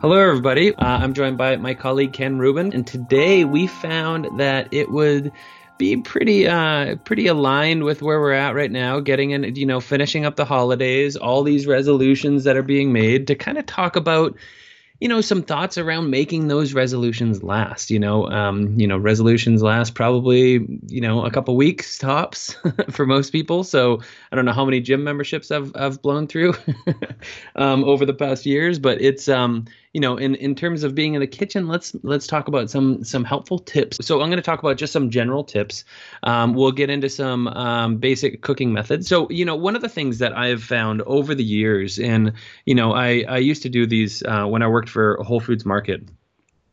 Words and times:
Hello, 0.00 0.16
everybody. 0.18 0.74
Uh, 0.74 0.96
I'm 0.96 1.12
joined 1.12 1.36
by 1.36 1.56
my 1.56 1.74
colleague 1.74 2.14
Ken 2.14 2.38
Rubin, 2.38 2.72
and 2.72 2.86
today 2.86 3.44
we 3.44 3.66
found 3.66 4.38
that 4.38 4.72
it 4.72 4.90
would 4.90 5.30
be 5.76 5.98
pretty 5.98 6.48
uh 6.48 6.96
pretty 7.04 7.26
aligned 7.26 7.84
with 7.84 8.00
where 8.00 8.18
we're 8.18 8.32
at 8.32 8.54
right 8.54 8.70
now 8.70 9.00
getting 9.00 9.32
in 9.32 9.54
you 9.56 9.66
know 9.66 9.78
finishing 9.78 10.24
up 10.24 10.36
the 10.36 10.44
holidays 10.46 11.16
all 11.16 11.42
these 11.42 11.66
resolutions 11.66 12.44
that 12.44 12.56
are 12.56 12.62
being 12.62 12.94
made 12.94 13.26
to 13.26 13.34
kind 13.34 13.58
of 13.58 13.66
talk 13.66 13.96
about 13.96 14.36
you 15.00 15.08
know 15.08 15.20
some 15.20 15.42
thoughts 15.42 15.78
around 15.78 16.10
making 16.10 16.48
those 16.48 16.74
resolutions 16.74 17.42
last 17.42 17.90
you 17.90 17.98
know 17.98 18.26
um, 18.28 18.78
you 18.78 18.86
know 18.86 18.98
resolutions 18.98 19.62
last 19.62 19.94
probably 19.94 20.80
you 20.86 21.00
know 21.00 21.24
a 21.24 21.30
couple 21.30 21.56
weeks 21.56 21.98
tops 21.98 22.56
for 22.90 23.06
most 23.06 23.30
people 23.30 23.64
so 23.64 24.00
i 24.30 24.36
don't 24.36 24.44
know 24.44 24.52
how 24.52 24.64
many 24.64 24.80
gym 24.80 25.02
memberships 25.02 25.50
i've, 25.50 25.72
I've 25.74 26.00
blown 26.02 26.26
through 26.26 26.54
um, 27.56 27.84
over 27.84 28.04
the 28.04 28.14
past 28.14 28.46
years 28.46 28.78
but 28.78 29.00
it's 29.00 29.28
um 29.28 29.66
you 29.92 30.00
know 30.00 30.16
in 30.16 30.34
in 30.36 30.54
terms 30.54 30.82
of 30.84 30.94
being 30.94 31.14
in 31.14 31.20
the 31.20 31.26
kitchen 31.26 31.66
let's 31.68 31.94
let's 32.02 32.26
talk 32.26 32.48
about 32.48 32.70
some 32.70 33.02
some 33.04 33.24
helpful 33.24 33.58
tips. 33.58 34.04
So 34.06 34.20
i'm 34.20 34.28
going 34.28 34.36
to 34.36 34.42
talk 34.42 34.60
about 34.60 34.76
just 34.76 34.92
some 34.92 35.10
general 35.10 35.44
tips. 35.44 35.84
Um, 36.22 36.54
we'll 36.54 36.72
get 36.72 36.90
into 36.90 37.08
some 37.08 37.48
um, 37.48 37.96
basic 37.96 38.42
cooking 38.42 38.72
methods. 38.72 39.08
So 39.08 39.28
you 39.30 39.44
know 39.44 39.56
one 39.56 39.76
of 39.76 39.82
the 39.82 39.88
things 39.88 40.18
that 40.18 40.36
i've 40.36 40.62
found 40.62 41.02
over 41.02 41.34
the 41.34 41.44
years 41.44 41.98
and 41.98 42.32
you 42.64 42.74
know 42.74 42.92
i 42.92 43.24
i 43.28 43.38
used 43.38 43.62
to 43.62 43.68
do 43.68 43.86
these 43.86 44.22
uh, 44.22 44.46
when 44.46 44.62
i 44.62 44.68
worked 44.68 44.88
for 44.88 45.18
whole 45.22 45.40
foods 45.40 45.64
market 45.64 46.08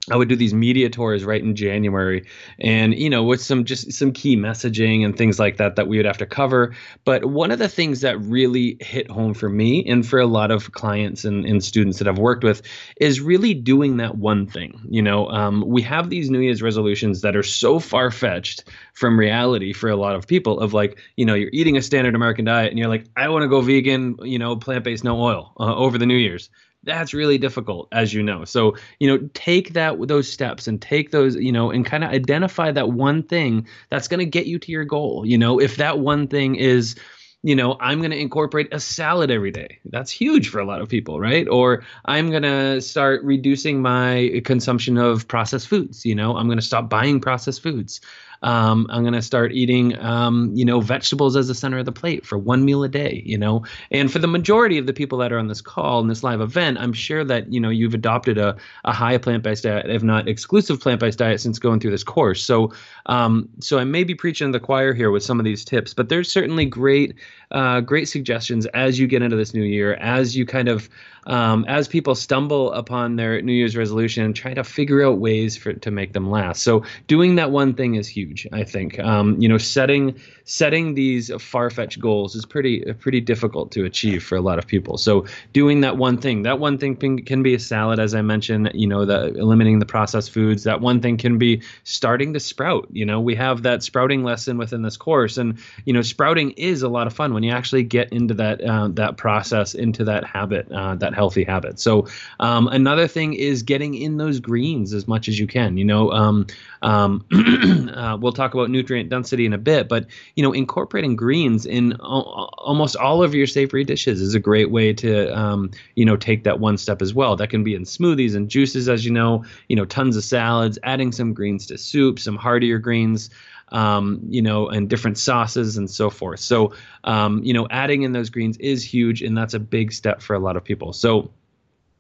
I 0.09 0.16
would 0.16 0.29
do 0.29 0.35
these 0.35 0.53
media 0.53 0.89
tours 0.89 1.25
right 1.25 1.41
in 1.41 1.55
January, 1.55 2.25
and 2.59 2.98
you 2.98 3.09
know, 3.09 3.23
with 3.23 3.41
some 3.41 3.65
just 3.65 3.91
some 3.91 4.13
key 4.13 4.38
messaging 4.38 5.03
and 5.03 5.17
things 5.17 5.38
like 5.38 5.57
that 5.57 5.75
that 5.75 5.88
we 5.88 5.98
would 5.98 6.05
have 6.05 6.17
to 6.20 6.25
cover. 6.25 6.73
But 7.03 7.25
one 7.25 7.52
of 7.52 7.59
the 7.59 7.67
things 7.67 8.02
that 8.02 8.17
really 8.21 8.77
hit 8.79 9.12
home 9.12 9.34
for 9.34 9.49
me 9.49 9.85
and 9.85 10.07
for 10.07 10.20
a 10.20 10.25
lot 10.25 10.49
of 10.49 10.71
clients 10.71 11.25
and, 11.25 11.45
and 11.45 11.63
students 11.63 11.99
that 11.99 12.07
I've 12.07 12.20
worked 12.20 12.43
with 12.43 12.62
is 13.01 13.20
really 13.20 13.53
doing 13.53 13.98
that 13.98 14.17
one 14.17 14.48
thing. 14.48 14.79
You 14.90 15.01
know, 15.01 15.27
um, 15.29 15.63
we 15.67 15.82
have 15.82 16.10
these 16.10 16.29
New 16.29 16.39
Year's 16.39 16.62
resolutions 16.62 17.21
that 17.21 17.35
are 17.35 17.43
so 17.43 17.79
far 17.79 18.10
fetched 18.10 18.63
from 18.93 19.20
reality 19.20 19.73
for 19.73 19.89
a 19.89 19.98
lot 19.98 20.15
of 20.15 20.26
people. 20.26 20.60
Of 20.62 20.73
like, 20.73 20.99
you 21.17 21.26
know, 21.26 21.34
you're 21.34 21.49
eating 21.51 21.76
a 21.76 21.82
standard 21.82 22.15
American 22.15 22.45
diet, 22.45 22.70
and 22.70 22.79
you're 22.79 22.87
like, 22.87 23.05
I 23.17 23.27
want 23.27 23.43
to 23.43 23.49
go 23.49 23.60
vegan, 23.60 24.15
you 24.21 24.39
know, 24.39 24.55
plant 24.55 24.85
based, 24.85 25.04
no 25.04 25.21
oil 25.21 25.51
uh, 25.60 25.76
over 25.76 25.98
the 25.98 26.05
New 26.05 26.15
Year's 26.15 26.49
that's 26.88 27.13
really 27.13 27.38
difficult 27.38 27.88
as 27.91 28.13
you 28.13 28.24
know 28.24 28.43
so 28.43 28.76
you 28.99 29.07
know 29.07 29.30
take 29.34 29.74
that 29.74 29.96
those 30.07 30.32
steps 30.32 30.68
and 30.68 30.82
take 30.82 31.12
those 31.12 31.35
you 31.35 31.52
know 31.52 31.70
and 31.70 31.85
kind 31.85 32.04
of 32.04 32.10
identify 32.10 32.71
that 32.71 32.90
one 32.90 33.21
thing 33.21 33.68
that's 33.90 34.07
going 34.07 34.20
to 34.20 34.26
get 34.26 34.48
you 34.48 34.57
to 34.57 34.71
your 34.71 34.85
goal 34.85 35.26
you 35.26 35.38
know 35.38 35.60
if 35.60 35.76
that 35.76 35.99
one 35.99 36.27
thing 36.27 36.55
is 36.55 36.96
you 37.44 37.55
know, 37.55 37.77
I'm 37.79 37.99
going 37.99 38.12
to 38.12 38.20
incorporate 38.20 38.74
a 38.74 38.79
salad 38.79 39.29
every 39.29 39.52
day. 39.52 39.79
That's 39.85 40.12
huge 40.12 40.49
for 40.49 40.60
a 40.60 40.66
lot 40.66 40.82
of 40.82 40.90
people, 40.90 41.20
right? 41.20 41.48
Or 41.48 41.84
I'm 42.04 42.29
going 42.29 42.44
to 42.44 42.82
start 42.82 43.24
reducing 43.24 43.82
my 43.82 44.41
consumption 44.44 44.98
of 44.98 45.27
processed 45.27 45.68
foods. 45.68 46.05
You 46.05 46.16
know, 46.16 46.35
I'm 46.35 46.48
going 46.48 46.57
to 46.57 46.66
stop 46.66 46.90
buying 46.90 47.22
processed 47.22 47.62
foods. 47.62 48.01
Um, 48.43 48.88
I'm 48.90 49.02
going 49.04 49.13
to 49.13 49.21
start 49.21 49.52
eating, 49.52 49.98
um, 49.99 50.52
you 50.54 50.63
know, 50.63 50.80
vegetables 50.80 51.35
as 51.35 51.48
the 51.48 51.55
center 51.55 51.77
of 51.77 51.85
the 51.85 51.91
plate 51.91 52.26
for 52.26 52.38
one 52.38 52.66
meal 52.66 52.84
a 52.84 52.90
day, 52.90 53.24
you 53.26 53.38
know. 53.38 53.63
And 53.91 54.12
for 54.12 54.20
the 54.20 54.27
majority 54.27 54.77
of 54.77 54.85
the 54.85 54.94
people 54.94 55.18
that 55.20 55.32
are 55.32 55.40
on 55.40 55.48
this 55.48 55.62
call 55.62 55.99
in 56.02 56.07
this 56.07 56.24
live 56.24 56.41
event, 56.41 56.77
I'm 56.77 56.94
sure 56.94 57.24
that, 57.24 57.52
you 57.52 57.60
know, 57.60 57.70
you've 57.70 57.94
adopted 57.94 58.38
a, 58.38 58.55
a 58.85 58.94
high 58.94 59.18
plant 59.18 59.44
based 59.44 59.63
diet, 59.63 59.90
if 59.90 60.04
not 60.04 60.27
exclusive 60.27 60.79
plant 60.79 60.99
based 60.99 61.20
diet, 61.20 61.41
since 61.41 61.57
going 61.60 61.79
through 61.79 61.91
this 61.91 62.04
course. 62.04 62.44
So, 62.44 62.74
um, 63.07 63.49
so 63.60 63.79
I 63.79 63.84
may 63.84 64.03
be 64.03 64.13
preaching 64.13 64.51
to 64.51 64.59
the 64.59 64.63
choir 64.63 64.94
here 64.94 65.12
with 65.12 65.24
some 65.24 65.40
of 65.40 65.46
these 65.46 65.66
tips, 65.66 65.94
but 65.94 66.09
there's 66.09 66.31
certainly 66.31 66.66
great, 66.66 67.16
uh, 67.51 67.81
great 67.81 68.07
suggestions 68.07 68.66
as 68.68 69.00
you 69.00 69.07
get 69.07 69.22
into 69.22 69.35
this 69.35 69.53
new 69.53 69.63
year, 69.63 69.96
as 69.96 70.35
you 70.35 70.46
kind 70.46 70.68
of, 70.68 70.90
um, 71.25 71.66
as 71.68 71.88
people 71.88 72.16
stumble 72.16 72.72
upon 72.72 73.18
their 73.18 73.41
New 73.41 73.51
Year's 73.51 73.75
resolution 73.75 74.24
and 74.24 74.35
try 74.35 74.53
to 74.53 74.63
figure 74.63 75.06
out 75.06 75.18
ways 75.19 75.57
for 75.57 75.74
to 75.74 75.91
make 75.91 76.13
them 76.13 76.29
last. 76.29 76.63
So 76.63 76.84
doing 77.07 77.35
that 77.35 77.51
one 77.51 77.74
thing 77.74 77.96
is 77.96 78.07
huge. 78.07 78.26
I 78.51 78.63
think 78.63 78.99
um, 78.99 79.39
you 79.41 79.47
know 79.47 79.57
setting 79.57 80.19
setting 80.43 80.93
these 80.93 81.31
far 81.41 81.69
fetched 81.69 81.99
goals 81.99 82.35
is 82.35 82.45
pretty 82.45 82.81
pretty 82.93 83.21
difficult 83.21 83.71
to 83.73 83.85
achieve 83.85 84.23
for 84.23 84.35
a 84.35 84.41
lot 84.41 84.57
of 84.57 84.67
people. 84.67 84.97
So 84.97 85.25
doing 85.53 85.81
that 85.81 85.97
one 85.97 86.17
thing, 86.17 86.43
that 86.43 86.59
one 86.59 86.77
thing 86.77 87.23
can 87.23 87.43
be 87.43 87.53
a 87.53 87.59
salad, 87.59 87.99
as 87.99 88.16
I 88.16 88.21
mentioned. 88.21 88.71
You 88.73 88.87
know, 88.87 89.05
the 89.05 89.33
eliminating 89.35 89.79
the 89.79 89.85
processed 89.85 90.31
foods. 90.31 90.63
That 90.63 90.81
one 90.81 91.01
thing 91.01 91.17
can 91.17 91.37
be 91.37 91.61
starting 91.83 92.33
to 92.33 92.39
sprout. 92.39 92.87
You 92.91 93.05
know, 93.05 93.19
we 93.19 93.35
have 93.35 93.63
that 93.63 93.83
sprouting 93.83 94.23
lesson 94.23 94.57
within 94.57 94.81
this 94.81 94.97
course, 94.97 95.37
and 95.37 95.57
you 95.85 95.93
know, 95.93 96.01
sprouting 96.01 96.51
is 96.51 96.81
a 96.81 96.89
lot 96.89 97.07
of 97.07 97.13
fun 97.13 97.33
when 97.33 97.43
you 97.43 97.51
actually 97.51 97.83
get 97.83 98.11
into 98.11 98.33
that 98.35 98.61
uh, 98.61 98.87
that 98.89 99.17
process, 99.17 99.73
into 99.73 100.03
that 100.05 100.25
habit, 100.25 100.71
uh, 100.71 100.95
that 100.95 101.13
healthy 101.13 101.43
habit. 101.43 101.79
So 101.79 102.07
um, 102.39 102.67
another 102.67 103.07
thing 103.07 103.33
is 103.33 103.63
getting 103.63 103.93
in 103.95 104.17
those 104.17 104.39
greens 104.39 104.93
as 104.93 105.07
much 105.07 105.27
as 105.27 105.39
you 105.39 105.47
can. 105.47 105.77
You 105.77 105.85
know, 105.85 106.11
um, 106.11 106.47
um, 106.81 107.25
uh, 107.95 108.16
we'll 108.22 108.31
talk 108.31 108.53
about 108.53 108.69
nutrient 108.69 109.09
density 109.09 109.45
in 109.45 109.53
a 109.53 109.57
bit, 109.57 109.88
but 109.88 110.05
you 110.35 110.44
know, 110.44 110.51
incorporating 110.51 111.16
greens 111.16 111.66
in 111.66 111.94
almost 111.94 112.95
all 112.95 113.23
of 113.23 113.33
your 113.33 113.47
savory 113.47 113.83
dishes 113.83 114.22
is 114.22 114.35
a 114.35 114.39
great 114.39 114.72
way 114.72 114.94
to 114.94 115.38
um, 115.38 115.72
you 115.95 116.05
know 116.05 116.17
take 116.17 116.44
that 116.44 116.59
one 116.59 116.78
step 116.78 117.01
as 117.01 117.13
well. 117.13 117.35
That 117.35 117.50
can 117.50 117.63
be 117.63 117.75
in 117.75 117.83
smoothies 117.83 118.35
and 118.35 118.50
juices, 118.50 118.89
as 118.89 119.05
you 119.05 119.11
know, 119.11 119.45
you 119.69 119.75
know, 119.75 119.85
tons 119.85 120.17
of 120.17 120.23
salads, 120.23 120.78
adding 120.83 121.11
some 121.11 121.33
greens 121.33 121.66
to 121.67 121.78
soup, 121.78 122.19
some 122.19 122.35
heartier 122.35 122.79
greens 122.79 123.29
um, 123.69 124.22
you 124.29 124.41
know, 124.41 124.69
and 124.69 124.89
different 124.89 125.17
sauces 125.17 125.78
and 125.78 125.89
so 125.89 126.09
forth. 126.09 126.39
So, 126.39 126.73
um, 127.03 127.44
you 127.44 127.53
know, 127.53 127.67
adding 127.69 128.03
in 128.03 128.13
those 128.13 128.29
greens 128.29 128.57
is 128.57 128.84
huge, 128.84 129.22
and 129.22 129.38
that's 129.38 129.53
a 129.53 129.59
big 129.59 129.91
step 129.91 130.22
for 130.22 130.35
a 130.35 130.39
lot 130.39 130.55
of 130.55 130.63
people. 130.63 130.94
So, 130.94 131.31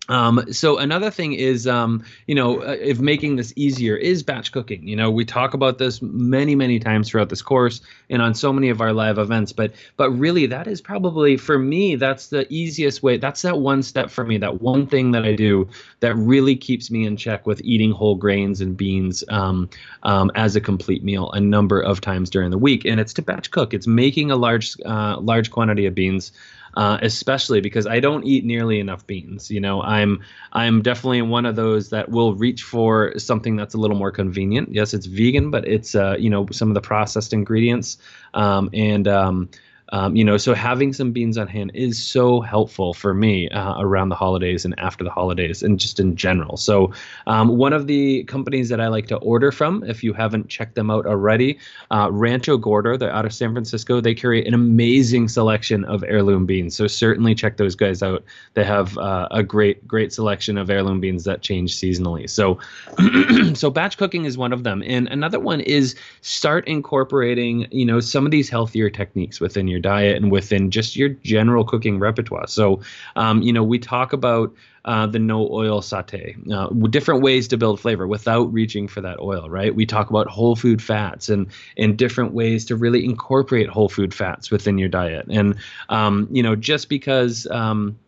um, 0.09 0.53
so 0.53 0.77
another 0.77 1.11
thing 1.11 1.33
is, 1.33 1.67
um, 1.67 2.03
you 2.27 2.35
know, 2.35 2.61
uh, 2.61 2.77
if 2.79 2.99
making 2.99 3.35
this 3.35 3.53
easier 3.55 3.95
is 3.95 4.23
batch 4.23 4.51
cooking. 4.51 4.87
You 4.87 4.95
know, 4.95 5.11
we 5.11 5.25
talk 5.25 5.53
about 5.53 5.77
this 5.77 6.01
many, 6.01 6.55
many 6.55 6.79
times 6.79 7.09
throughout 7.09 7.29
this 7.29 7.41
course 7.41 7.81
and 8.09 8.21
on 8.21 8.33
so 8.33 8.53
many 8.53 8.69
of 8.69 8.79
our 8.79 8.93
live 8.93 9.17
events. 9.17 9.51
But, 9.51 9.73
but 9.97 10.11
really, 10.11 10.45
that 10.47 10.67
is 10.67 10.81
probably 10.81 11.35
for 11.37 11.59
me. 11.59 11.95
That's 11.95 12.27
the 12.27 12.47
easiest 12.49 13.03
way. 13.03 13.17
That's 13.17 13.41
that 13.41 13.59
one 13.59 13.83
step 13.83 14.09
for 14.09 14.23
me. 14.23 14.37
That 14.37 14.61
one 14.61 14.87
thing 14.87 15.11
that 15.11 15.25
I 15.25 15.35
do 15.35 15.67
that 15.99 16.15
really 16.15 16.55
keeps 16.55 16.89
me 16.89 17.05
in 17.05 17.17
check 17.17 17.45
with 17.45 17.61
eating 17.63 17.91
whole 17.91 18.15
grains 18.15 18.61
and 18.61 18.77
beans 18.77 19.23
um, 19.29 19.69
um, 20.03 20.31
as 20.35 20.55
a 20.55 20.61
complete 20.61 21.03
meal 21.03 21.31
a 21.31 21.39
number 21.39 21.81
of 21.81 21.99
times 21.99 22.29
during 22.29 22.51
the 22.51 22.57
week. 22.57 22.85
And 22.85 22.99
it's 22.99 23.13
to 23.13 23.21
batch 23.21 23.51
cook. 23.51 23.73
It's 23.73 23.87
making 23.87 24.31
a 24.31 24.35
large, 24.35 24.75
uh, 24.85 25.19
large 25.19 25.51
quantity 25.51 25.85
of 25.85 25.95
beans 25.95 26.31
uh, 26.75 26.97
especially 27.01 27.61
because 27.61 27.87
I 27.87 27.99
don't 27.99 28.25
eat 28.25 28.45
nearly 28.45 28.79
enough 28.79 29.05
beans. 29.07 29.49
You 29.49 29.59
know, 29.61 29.81
I'm 29.81 30.23
I'm 30.53 30.81
definitely 30.81 31.21
one 31.21 31.45
of 31.45 31.55
those 31.55 31.89
that 31.89 32.09
will 32.09 32.35
reach 32.35 32.63
for 32.63 33.17
something 33.17 33.55
that's 33.55 33.73
a 33.73 33.77
little 33.77 33.97
more 33.97 34.11
convenient. 34.11 34.73
Yes, 34.73 34.93
it's 34.93 35.05
vegan, 35.05 35.51
but 35.51 35.67
it's 35.67 35.95
uh, 35.95 36.15
you 36.19 36.29
know 36.29 36.47
some 36.51 36.69
of 36.69 36.75
the 36.75 36.81
processed 36.81 37.33
ingredients 37.33 37.97
um, 38.33 38.69
and 38.73 39.07
um, 39.07 39.49
um, 39.89 40.15
you 40.15 40.23
know, 40.23 40.37
so 40.37 40.53
having 40.53 40.91
some 40.91 41.11
beans 41.11 41.37
on 41.37 41.47
hand 41.47 41.71
is 41.73 42.01
so 42.01 42.41
helpful 42.41 42.93
for 42.93 43.13
me 43.13 43.49
uh, 43.49 43.79
around 43.79 44.09
the 44.09 44.15
holidays 44.15 44.65
and 44.65 44.77
after 44.79 45.03
the 45.03 45.09
holidays 45.09 45.63
and 45.63 45.79
just 45.79 45.99
in 45.99 46.15
general. 46.15 46.57
So, 46.57 46.91
um, 47.25 47.57
one 47.57 47.73
of 47.73 47.87
the 47.87 48.23
companies 48.25 48.69
that 48.69 48.81
I 48.81 48.87
like 48.87 49.07
to 49.07 49.17
order 49.17 49.51
from, 49.51 49.83
if 49.83 50.03
you 50.03 50.13
haven't 50.13 50.49
checked 50.49 50.75
them 50.75 50.91
out 50.91 51.05
already, 51.05 51.57
uh, 51.91 52.09
Rancho 52.11 52.57
Gordo, 52.57 52.97
they're 52.97 53.11
out 53.11 53.25
of 53.25 53.33
San 53.33 53.53
Francisco. 53.53 54.01
They 54.01 54.13
carry 54.13 54.45
an 54.45 54.53
amazing 54.53 55.29
selection 55.29 55.85
of 55.85 56.03
heirloom 56.03 56.45
beans. 56.45 56.75
So, 56.75 56.87
certainly 56.87 57.33
check 57.33 57.57
those 57.57 57.75
guys 57.75 58.03
out. 58.03 58.23
They 58.55 58.65
have 58.65 58.97
uh, 58.97 59.29
a 59.31 59.43
great, 59.43 59.87
great 59.87 60.11
selection 60.11 60.57
of 60.57 60.69
heirloom 60.69 60.99
beans 60.99 61.23
that 61.23 61.41
change 61.41 61.75
seasonally. 61.75 62.29
So, 62.29 62.59
so 63.55 63.69
batch 63.69 63.97
cooking 63.97 64.25
is 64.25 64.37
one 64.37 64.51
of 64.51 64.63
them. 64.63 64.83
And 64.85 65.07
another 65.07 65.39
one 65.39 65.61
is 65.61 65.95
start 66.21 66.67
incorporating, 66.67 67.67
you 67.71 67.85
know, 67.85 68.01
some 68.01 68.25
of 68.25 68.31
these 68.31 68.49
healthier 68.49 68.89
techniques 68.89 69.39
within 69.39 69.67
your 69.67 69.76
your 69.77 69.81
diet 69.81 70.17
and 70.17 70.31
within 70.31 70.71
just 70.71 70.95
your 70.95 71.09
general 71.09 71.63
cooking 71.63 71.99
repertoire. 71.99 72.47
So, 72.47 72.81
um, 73.15 73.41
you 73.41 73.53
know, 73.53 73.63
we 73.63 73.79
talk 73.79 74.13
about 74.13 74.53
uh, 74.85 75.05
the 75.05 75.19
no 75.19 75.49
oil 75.51 75.81
saute, 75.81 76.35
uh, 76.51 76.67
different 76.89 77.21
ways 77.21 77.47
to 77.49 77.57
build 77.57 77.79
flavor 77.79 78.07
without 78.07 78.51
reaching 78.53 78.87
for 78.87 79.01
that 79.01 79.19
oil, 79.19 79.49
right? 79.49 79.75
We 79.75 79.85
talk 79.85 80.09
about 80.09 80.27
whole 80.27 80.55
food 80.55 80.81
fats 80.81 81.29
and 81.29 81.47
and 81.75 81.97
different 81.97 82.33
ways 82.33 82.65
to 82.65 82.75
really 82.77 83.03
incorporate 83.03 83.67
whole 83.69 83.89
food 83.89 84.13
fats 84.13 84.49
within 84.49 84.77
your 84.77 84.89
diet. 84.89 85.27
And 85.29 85.55
um, 85.89 86.27
you 86.31 86.41
know, 86.41 86.55
just 86.55 86.87
because 86.87 87.45
um, 87.47 87.99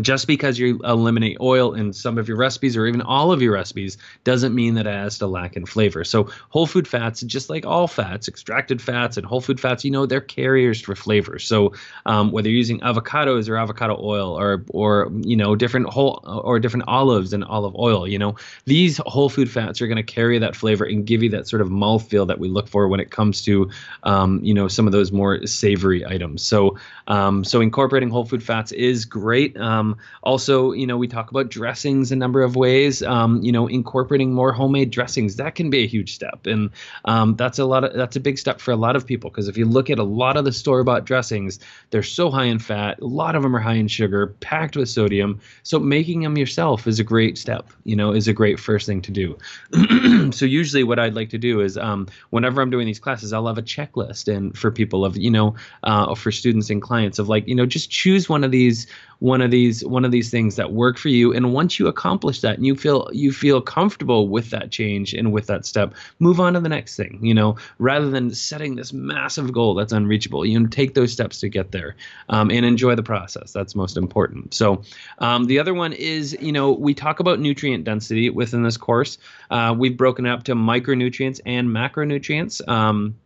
just 0.00 0.26
because 0.26 0.58
you 0.58 0.80
eliminate 0.84 1.36
oil 1.40 1.74
in 1.74 1.92
some 1.92 2.16
of 2.16 2.28
your 2.28 2.36
recipes 2.36 2.76
or 2.76 2.86
even 2.86 3.02
all 3.02 3.32
of 3.32 3.42
your 3.42 3.52
recipes 3.52 3.98
doesn't 4.22 4.54
mean 4.54 4.74
that 4.74 4.86
it 4.86 4.94
has 4.94 5.18
to 5.18 5.26
lack 5.26 5.56
in 5.56 5.66
flavor. 5.66 6.04
So 6.04 6.30
whole 6.50 6.66
food 6.66 6.86
fats, 6.86 7.22
just 7.22 7.50
like 7.50 7.66
all 7.66 7.88
fats, 7.88 8.28
extracted 8.28 8.80
fats 8.80 9.16
and 9.16 9.26
whole 9.26 9.40
food 9.40 9.58
fats, 9.58 9.84
you 9.84 9.90
know, 9.90 10.06
they're 10.06 10.20
carriers 10.20 10.80
for 10.80 10.94
flavor. 10.94 11.40
So 11.40 11.74
um, 12.06 12.30
whether 12.30 12.48
you're 12.48 12.56
using 12.56 12.78
avocados 12.80 13.48
or 13.48 13.56
avocado 13.56 13.98
oil 14.00 14.38
or 14.38 14.64
or 14.70 15.10
you 15.22 15.36
know 15.36 15.56
different 15.56 15.88
whole 15.88 16.20
or 16.24 16.60
different 16.60 16.86
olives 16.86 17.32
and 17.32 17.42
olive 17.44 17.74
oil, 17.74 18.06
you 18.06 18.18
know, 18.18 18.36
these 18.66 19.00
whole 19.06 19.28
food 19.28 19.50
fats 19.50 19.82
are 19.82 19.88
going 19.88 19.96
to 19.96 20.02
carry 20.02 20.38
that 20.38 20.54
flavor 20.54 20.84
and 20.84 21.04
give 21.04 21.22
you 21.22 21.30
that 21.30 21.48
sort 21.48 21.62
of 21.62 21.68
mouthfeel 21.68 22.28
that 22.28 22.38
we 22.38 22.48
look 22.48 22.68
for 22.68 22.86
when 22.86 23.00
it 23.00 23.10
comes 23.10 23.42
to 23.42 23.68
um, 24.04 24.38
you 24.44 24.54
know 24.54 24.68
some 24.68 24.86
of 24.86 24.92
those 24.92 25.10
more 25.10 25.44
savory 25.46 26.06
items. 26.06 26.42
So 26.42 26.78
um, 27.08 27.44
so 27.44 27.60
incorporating 27.60 28.10
whole 28.10 28.24
food 28.24 28.42
fats 28.42 28.70
is 28.70 29.04
great. 29.04 29.56
Um, 29.56 29.79
Um, 29.80 29.96
also, 30.22 30.72
you 30.72 30.86
know, 30.86 30.96
we 30.96 31.08
talk 31.08 31.30
about 31.30 31.48
dressings 31.48 32.12
a 32.12 32.16
number 32.16 32.42
of 32.42 32.56
ways. 32.56 33.02
Um, 33.02 33.42
you 33.42 33.52
know, 33.52 33.66
incorporating 33.66 34.32
more 34.32 34.52
homemade 34.52 34.90
dressings 34.90 35.36
that 35.36 35.54
can 35.54 35.70
be 35.70 35.84
a 35.84 35.86
huge 35.86 36.14
step, 36.14 36.46
and 36.46 36.70
um, 37.04 37.36
that's 37.36 37.58
a 37.58 37.64
lot 37.64 37.84
of 37.84 37.94
that's 37.94 38.16
a 38.16 38.20
big 38.20 38.38
step 38.38 38.60
for 38.60 38.72
a 38.72 38.76
lot 38.76 38.96
of 38.96 39.06
people 39.06 39.30
because 39.30 39.48
if 39.48 39.56
you 39.56 39.64
look 39.64 39.90
at 39.90 39.98
a 39.98 40.04
lot 40.04 40.36
of 40.36 40.44
the 40.44 40.52
store 40.52 40.84
bought 40.84 41.04
dressings, 41.04 41.58
they're 41.90 42.02
so 42.02 42.30
high 42.30 42.44
in 42.44 42.58
fat. 42.58 43.00
A 43.00 43.06
lot 43.06 43.34
of 43.34 43.42
them 43.42 43.56
are 43.56 43.60
high 43.60 43.74
in 43.74 43.88
sugar, 43.88 44.28
packed 44.40 44.76
with 44.76 44.88
sodium. 44.88 45.40
So 45.62 45.78
making 45.78 46.20
them 46.20 46.36
yourself 46.36 46.86
is 46.86 47.00
a 47.00 47.04
great 47.04 47.38
step. 47.38 47.70
You 47.84 47.96
know, 47.96 48.12
is 48.12 48.28
a 48.28 48.32
great 48.32 48.60
first 48.60 48.86
thing 48.86 49.00
to 49.02 49.10
do. 49.10 49.38
so 50.32 50.44
usually, 50.44 50.84
what 50.84 50.98
I'd 50.98 51.14
like 51.14 51.30
to 51.30 51.38
do 51.38 51.60
is 51.60 51.76
um, 51.78 52.06
whenever 52.30 52.60
I'm 52.60 52.70
doing 52.70 52.86
these 52.86 53.00
classes, 53.00 53.32
I'll 53.32 53.46
have 53.46 53.58
a 53.58 53.62
checklist 53.62 54.32
and 54.34 54.56
for 54.56 54.70
people 54.70 55.04
of 55.04 55.16
you 55.16 55.30
know 55.30 55.54
uh, 55.82 56.14
for 56.14 56.30
students 56.30 56.70
and 56.70 56.82
clients 56.82 57.18
of 57.18 57.28
like 57.28 57.46
you 57.48 57.54
know 57.54 57.66
just 57.66 57.90
choose 57.90 58.28
one 58.28 58.44
of 58.44 58.50
these 58.50 58.86
one 59.20 59.40
of 59.40 59.50
these 59.50 59.84
one 59.84 60.04
of 60.04 60.10
these 60.10 60.30
things 60.30 60.56
that 60.56 60.72
work 60.72 60.98
for 60.98 61.08
you. 61.08 61.32
And 61.32 61.52
once 61.52 61.78
you 61.78 61.86
accomplish 61.86 62.40
that 62.40 62.56
and 62.56 62.66
you 62.66 62.74
feel 62.74 63.08
you 63.12 63.32
feel 63.32 63.60
comfortable 63.60 64.28
with 64.28 64.50
that 64.50 64.70
change 64.70 65.14
and 65.14 65.32
with 65.32 65.46
that 65.46 65.64
step 65.64 65.94
move 66.18 66.40
on 66.40 66.54
to 66.54 66.60
the 66.60 66.68
next 66.68 66.96
thing 66.96 67.18
you 67.22 67.34
know 67.34 67.56
rather 67.78 68.10
than 68.10 68.34
setting 68.34 68.74
this 68.74 68.92
massive 68.92 69.52
goal 69.52 69.74
that's 69.74 69.92
unreachable. 69.92 70.44
You 70.44 70.58
know 70.58 70.66
take 70.66 70.94
those 70.94 71.12
steps 71.12 71.40
to 71.40 71.48
get 71.48 71.70
there 71.70 71.96
um, 72.28 72.50
and 72.50 72.64
enjoy 72.64 72.94
the 72.94 73.02
process. 73.02 73.52
That's 73.52 73.74
most 73.74 73.96
important. 73.96 74.54
So 74.54 74.82
um, 75.18 75.44
the 75.44 75.58
other 75.58 75.74
one 75.74 75.92
is 75.92 76.36
you 76.40 76.52
know 76.52 76.72
we 76.72 76.94
talk 76.94 77.20
about 77.20 77.38
nutrient 77.40 77.84
density 77.84 78.30
within 78.30 78.62
this 78.62 78.76
course. 78.76 79.18
Uh, 79.50 79.74
we've 79.76 79.96
broken 79.96 80.26
it 80.26 80.30
up 80.30 80.44
to 80.44 80.54
micronutrients 80.54 81.40
and 81.44 81.68
macronutrients. 81.68 82.66
Um, 82.66 83.16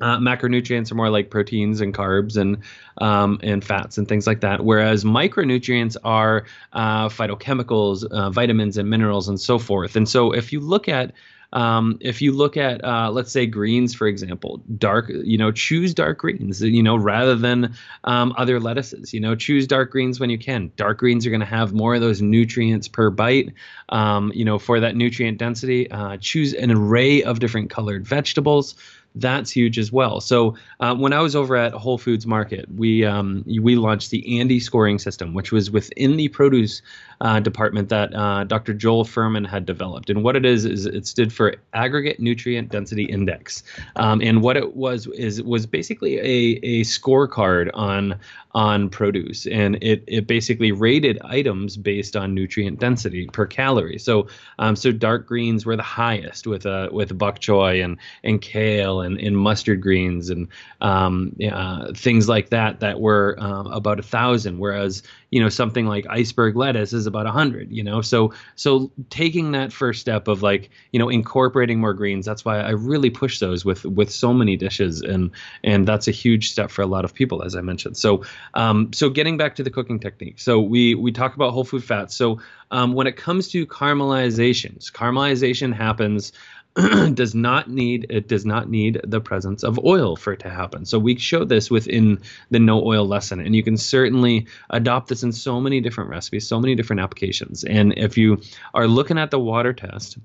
uh, 0.00 0.18
macronutrients 0.18 0.90
are 0.92 0.94
more 0.94 1.10
like 1.10 1.30
proteins 1.30 1.80
and 1.80 1.94
carbs 1.94 2.36
and 2.36 2.58
um, 2.98 3.38
and 3.42 3.64
fats 3.64 3.98
and 3.98 4.08
things 4.08 4.26
like 4.26 4.40
that, 4.40 4.64
whereas 4.64 5.04
micronutrients 5.04 5.96
are 6.04 6.44
uh, 6.72 7.08
phytochemicals, 7.08 8.04
uh, 8.04 8.30
vitamins 8.30 8.76
and 8.76 8.88
minerals 8.88 9.28
and 9.28 9.40
so 9.40 9.58
forth. 9.58 9.96
And 9.96 10.08
so 10.08 10.32
if 10.32 10.52
you 10.52 10.60
look 10.60 10.88
at 10.88 11.12
um, 11.52 11.98
if 12.00 12.20
you 12.20 12.32
look 12.32 12.56
at 12.56 12.84
uh, 12.84 13.10
let's 13.10 13.30
say 13.30 13.46
greens 13.46 13.94
for 13.94 14.06
example 14.06 14.62
dark 14.78 15.08
you 15.08 15.38
know 15.38 15.52
choose 15.52 15.94
dark 15.94 16.18
greens 16.18 16.60
you 16.60 16.82
know 16.82 16.96
rather 16.96 17.34
than 17.34 17.74
um, 18.04 18.34
other 18.36 18.58
lettuces 18.60 19.14
you 19.14 19.20
know 19.20 19.34
choose 19.34 19.66
dark 19.66 19.90
greens 19.90 20.20
when 20.20 20.30
you 20.30 20.38
can. 20.38 20.72
Dark 20.76 20.98
greens 20.98 21.26
are 21.26 21.30
going 21.30 21.40
to 21.40 21.46
have 21.46 21.72
more 21.72 21.94
of 21.94 22.00
those 22.00 22.20
nutrients 22.20 22.88
per 22.88 23.10
bite 23.10 23.52
um, 23.88 24.32
you 24.34 24.44
know 24.44 24.58
for 24.58 24.80
that 24.80 24.96
nutrient 24.96 25.38
density. 25.38 25.90
Uh, 25.90 26.16
choose 26.18 26.52
an 26.52 26.70
array 26.70 27.22
of 27.22 27.38
different 27.38 27.70
colored 27.70 28.06
vegetables 28.06 28.74
that's 29.16 29.50
huge 29.50 29.78
as 29.78 29.90
well. 29.90 30.20
So 30.20 30.54
uh, 30.80 30.94
when 30.94 31.12
I 31.12 31.20
was 31.20 31.34
over 31.34 31.56
at 31.56 31.72
Whole 31.72 31.98
Foods 31.98 32.26
Market, 32.26 32.66
we 32.74 33.04
um, 33.04 33.44
we 33.46 33.76
launched 33.76 34.10
the 34.10 34.22
ANDI 34.28 34.60
scoring 34.62 34.98
system, 34.98 35.34
which 35.34 35.52
was 35.52 35.70
within 35.70 36.16
the 36.16 36.28
produce 36.28 36.82
uh, 37.20 37.40
department 37.40 37.88
that 37.88 38.14
uh, 38.14 38.44
Dr. 38.44 38.74
Joel 38.74 39.04
Fuhrman 39.04 39.46
had 39.46 39.66
developed. 39.66 40.10
And 40.10 40.22
what 40.22 40.36
it 40.36 40.44
is 40.44 40.64
is 40.64 40.86
it 40.86 41.06
stood 41.06 41.32
for 41.32 41.54
Aggregate 41.72 42.20
Nutrient 42.20 42.70
Density 42.70 43.04
Index. 43.04 43.62
Um, 43.96 44.20
and 44.20 44.42
what 44.42 44.56
it 44.56 44.76
was 44.76 45.06
is 45.08 45.38
it 45.38 45.46
was 45.46 45.66
basically 45.66 46.18
a 46.18 46.56
a 46.62 46.80
scorecard 46.82 47.70
on 47.74 48.18
on 48.56 48.88
produce, 48.88 49.46
and 49.46 49.76
it 49.82 50.02
it 50.06 50.26
basically 50.26 50.72
rated 50.72 51.18
items 51.22 51.76
based 51.76 52.16
on 52.16 52.34
nutrient 52.34 52.80
density 52.80 53.26
per 53.26 53.46
calorie. 53.46 53.98
So 53.98 54.28
um, 54.58 54.76
so 54.76 54.92
dark 54.92 55.26
greens 55.26 55.66
were 55.66 55.76
the 55.76 55.82
highest 55.82 56.46
with 56.46 56.64
uh, 56.64 56.88
with 56.90 57.16
bok 57.16 57.38
choy 57.38 57.84
and 57.84 57.98
and 58.24 58.40
kale 58.40 59.02
and, 59.02 59.18
and 59.20 59.36
mustard 59.36 59.82
greens 59.82 60.30
and 60.30 60.48
um, 60.80 61.36
uh, 61.52 61.92
things 61.92 62.28
like 62.28 62.48
that 62.50 62.80
that 62.80 63.00
were 63.00 63.36
uh, 63.38 63.64
about 63.64 63.98
a 63.98 64.02
thousand, 64.02 64.58
whereas 64.58 65.02
you 65.30 65.40
know 65.40 65.48
something 65.48 65.86
like 65.86 66.06
iceberg 66.08 66.56
lettuce 66.56 66.92
is 66.92 67.06
about 67.06 67.26
a 67.26 67.30
hundred. 67.30 67.70
You 67.72 67.82
know, 67.82 68.00
so 68.00 68.32
so 68.54 68.90
taking 69.10 69.52
that 69.52 69.72
first 69.72 70.00
step 70.00 70.28
of 70.28 70.42
like 70.42 70.70
you 70.92 70.98
know 70.98 71.08
incorporating 71.08 71.80
more 71.80 71.94
greens. 71.94 72.24
That's 72.24 72.44
why 72.44 72.60
I 72.60 72.70
really 72.70 73.10
push 73.10 73.38
those 73.38 73.64
with 73.64 73.84
with 73.84 74.10
so 74.10 74.32
many 74.32 74.56
dishes, 74.56 75.02
and 75.02 75.30
and 75.64 75.86
that's 75.86 76.08
a 76.08 76.12
huge 76.12 76.50
step 76.50 76.70
for 76.70 76.82
a 76.82 76.86
lot 76.86 77.04
of 77.04 77.14
people, 77.14 77.42
as 77.42 77.56
I 77.56 77.60
mentioned. 77.60 77.96
So 77.96 78.22
um, 78.54 78.92
so 78.92 79.10
getting 79.10 79.36
back 79.36 79.56
to 79.56 79.62
the 79.62 79.70
cooking 79.70 79.98
technique. 79.98 80.38
So 80.38 80.60
we 80.60 80.94
we 80.94 81.12
talk 81.12 81.34
about 81.34 81.52
whole 81.52 81.64
food 81.64 81.84
fats. 81.84 82.14
So 82.14 82.40
um, 82.70 82.94
when 82.94 83.06
it 83.06 83.16
comes 83.16 83.48
to 83.48 83.66
caramelizations, 83.66 84.90
caramelization 84.90 85.72
happens 85.72 86.32
does 87.14 87.34
not 87.34 87.70
need 87.70 88.06
it 88.10 88.28
does 88.28 88.44
not 88.44 88.68
need 88.68 89.00
the 89.02 89.20
presence 89.20 89.62
of 89.62 89.82
oil 89.84 90.14
for 90.14 90.34
it 90.34 90.40
to 90.40 90.50
happen. 90.50 90.84
So 90.84 90.98
we 90.98 91.16
show 91.16 91.44
this 91.44 91.70
within 91.70 92.20
the 92.50 92.58
no 92.58 92.84
oil 92.84 93.06
lesson, 93.06 93.40
and 93.40 93.56
you 93.56 93.62
can 93.62 93.76
certainly 93.76 94.46
adopt 94.70 95.08
this 95.08 95.22
in 95.22 95.32
so 95.32 95.60
many 95.60 95.80
different 95.80 96.10
recipes, 96.10 96.46
so 96.46 96.60
many 96.60 96.74
different 96.74 97.00
applications. 97.00 97.64
And 97.64 97.94
if 97.96 98.18
you 98.18 98.40
are 98.74 98.86
looking 98.86 99.18
at 99.18 99.30
the 99.30 99.38
water 99.38 99.72
test, 99.72 100.18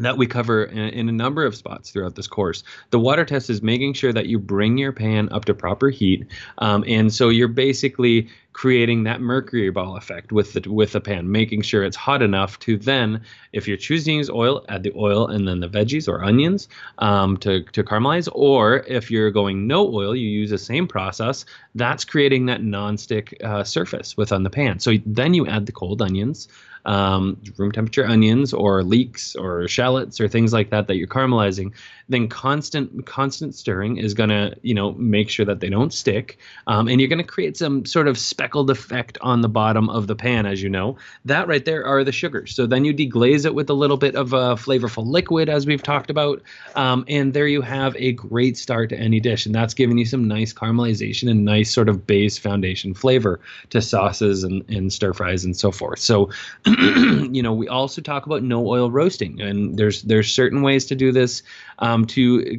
that 0.00 0.16
we 0.16 0.26
cover 0.26 0.64
in, 0.64 0.78
in, 0.78 1.08
a 1.08 1.12
number 1.12 1.44
of 1.44 1.54
spots 1.54 1.90
throughout 1.90 2.14
this 2.14 2.26
course. 2.26 2.64
The 2.90 2.98
water 2.98 3.24
test 3.24 3.50
is 3.50 3.62
making 3.62 3.94
sure 3.94 4.12
that 4.12 4.26
you 4.26 4.38
bring 4.38 4.78
your 4.78 4.92
pan 4.92 5.28
up 5.30 5.44
to 5.46 5.54
proper 5.54 5.90
heat, 5.90 6.26
um, 6.58 6.84
and 6.86 7.12
so 7.12 7.28
you're 7.28 7.48
basically 7.48 8.28
creating 8.52 9.04
that 9.04 9.20
mercury 9.20 9.70
ball 9.70 9.96
effect 9.96 10.32
with 10.32 10.52
the 10.52 10.70
with 10.70 10.92
the 10.92 11.00
pan, 11.00 11.30
making 11.30 11.62
sure 11.62 11.84
it's 11.84 11.96
hot 11.96 12.22
enough 12.22 12.58
to 12.60 12.76
then, 12.76 13.22
if 13.52 13.68
you're 13.68 13.76
choosing 13.76 14.14
to 14.14 14.18
use 14.18 14.30
oil, 14.30 14.64
add 14.68 14.82
the 14.82 14.92
oil 14.96 15.26
and 15.28 15.46
then 15.46 15.60
the 15.60 15.68
veggies 15.68 16.08
or 16.08 16.24
onions 16.24 16.68
um, 16.98 17.36
to 17.38 17.62
to 17.64 17.84
caramelize. 17.84 18.28
Or 18.32 18.78
if 18.78 19.10
you're 19.10 19.30
going 19.30 19.66
no 19.66 19.92
oil, 19.94 20.16
you 20.16 20.28
use 20.28 20.50
the 20.50 20.58
same 20.58 20.88
process. 20.88 21.44
That's 21.74 22.04
creating 22.04 22.46
that 22.46 22.62
non-stick 22.62 23.40
uh, 23.44 23.64
surface 23.64 24.16
within 24.16 24.42
the 24.42 24.50
pan. 24.50 24.80
So 24.80 24.94
then 25.06 25.34
you 25.34 25.46
add 25.46 25.66
the 25.66 25.72
cold 25.72 26.02
onions 26.02 26.48
um, 26.84 27.40
room 27.56 27.72
temperature 27.72 28.06
onions 28.06 28.52
or 28.52 28.82
leeks 28.82 29.36
or 29.36 29.68
shallots 29.68 30.20
or 30.20 30.28
things 30.28 30.52
like 30.52 30.70
that 30.70 30.86
that 30.86 30.96
you're 30.96 31.08
caramelizing, 31.08 31.72
then 32.08 32.28
constant 32.28 33.06
constant 33.06 33.54
stirring 33.54 33.96
is 33.96 34.14
gonna 34.14 34.54
you 34.62 34.74
know 34.74 34.92
make 34.92 35.30
sure 35.30 35.46
that 35.46 35.60
they 35.60 35.68
don't 35.68 35.92
stick, 35.92 36.38
um, 36.66 36.88
and 36.88 37.00
you're 37.00 37.08
gonna 37.08 37.24
create 37.24 37.56
some 37.56 37.84
sort 37.84 38.08
of 38.08 38.18
speckled 38.18 38.70
effect 38.70 39.18
on 39.20 39.40
the 39.40 39.48
bottom 39.48 39.88
of 39.88 40.06
the 40.06 40.16
pan, 40.16 40.46
as 40.46 40.62
you 40.62 40.68
know. 40.68 40.96
That 41.24 41.48
right 41.48 41.64
there 41.64 41.84
are 41.84 42.04
the 42.04 42.12
sugars. 42.12 42.54
So 42.54 42.66
then 42.66 42.84
you 42.84 42.94
deglaze 42.94 43.44
it 43.44 43.54
with 43.54 43.70
a 43.70 43.74
little 43.74 43.96
bit 43.96 44.14
of 44.14 44.32
a 44.32 44.56
flavorful 44.56 45.06
liquid, 45.06 45.48
as 45.48 45.66
we've 45.66 45.82
talked 45.82 46.10
about, 46.10 46.42
um, 46.74 47.04
and 47.08 47.32
there 47.32 47.46
you 47.46 47.62
have 47.62 47.94
a 47.96 48.12
great 48.12 48.56
start 48.56 48.90
to 48.90 48.98
any 48.98 49.20
dish, 49.20 49.46
and 49.46 49.54
that's 49.54 49.74
giving 49.74 49.98
you 49.98 50.06
some 50.06 50.26
nice 50.26 50.52
caramelization 50.52 51.30
and 51.30 51.44
nice 51.44 51.70
sort 51.70 51.88
of 51.88 52.06
base 52.06 52.38
foundation 52.38 52.94
flavor 52.94 53.40
to 53.70 53.80
sauces 53.80 54.44
and, 54.44 54.64
and 54.68 54.92
stir 54.92 55.12
fries 55.12 55.44
and 55.44 55.56
so 55.56 55.70
forth. 55.70 55.98
So 55.98 56.30
you 57.32 57.42
know, 57.42 57.52
we 57.52 57.68
also 57.68 58.00
talk 58.00 58.26
about 58.26 58.42
no 58.42 58.66
oil 58.66 58.90
roasting, 58.90 59.40
and 59.40 59.78
there's 59.78 60.02
there's 60.02 60.32
certain 60.32 60.62
ways 60.62 60.86
to 60.86 60.94
do 60.94 61.12
this 61.12 61.42
um, 61.78 62.06
to 62.06 62.58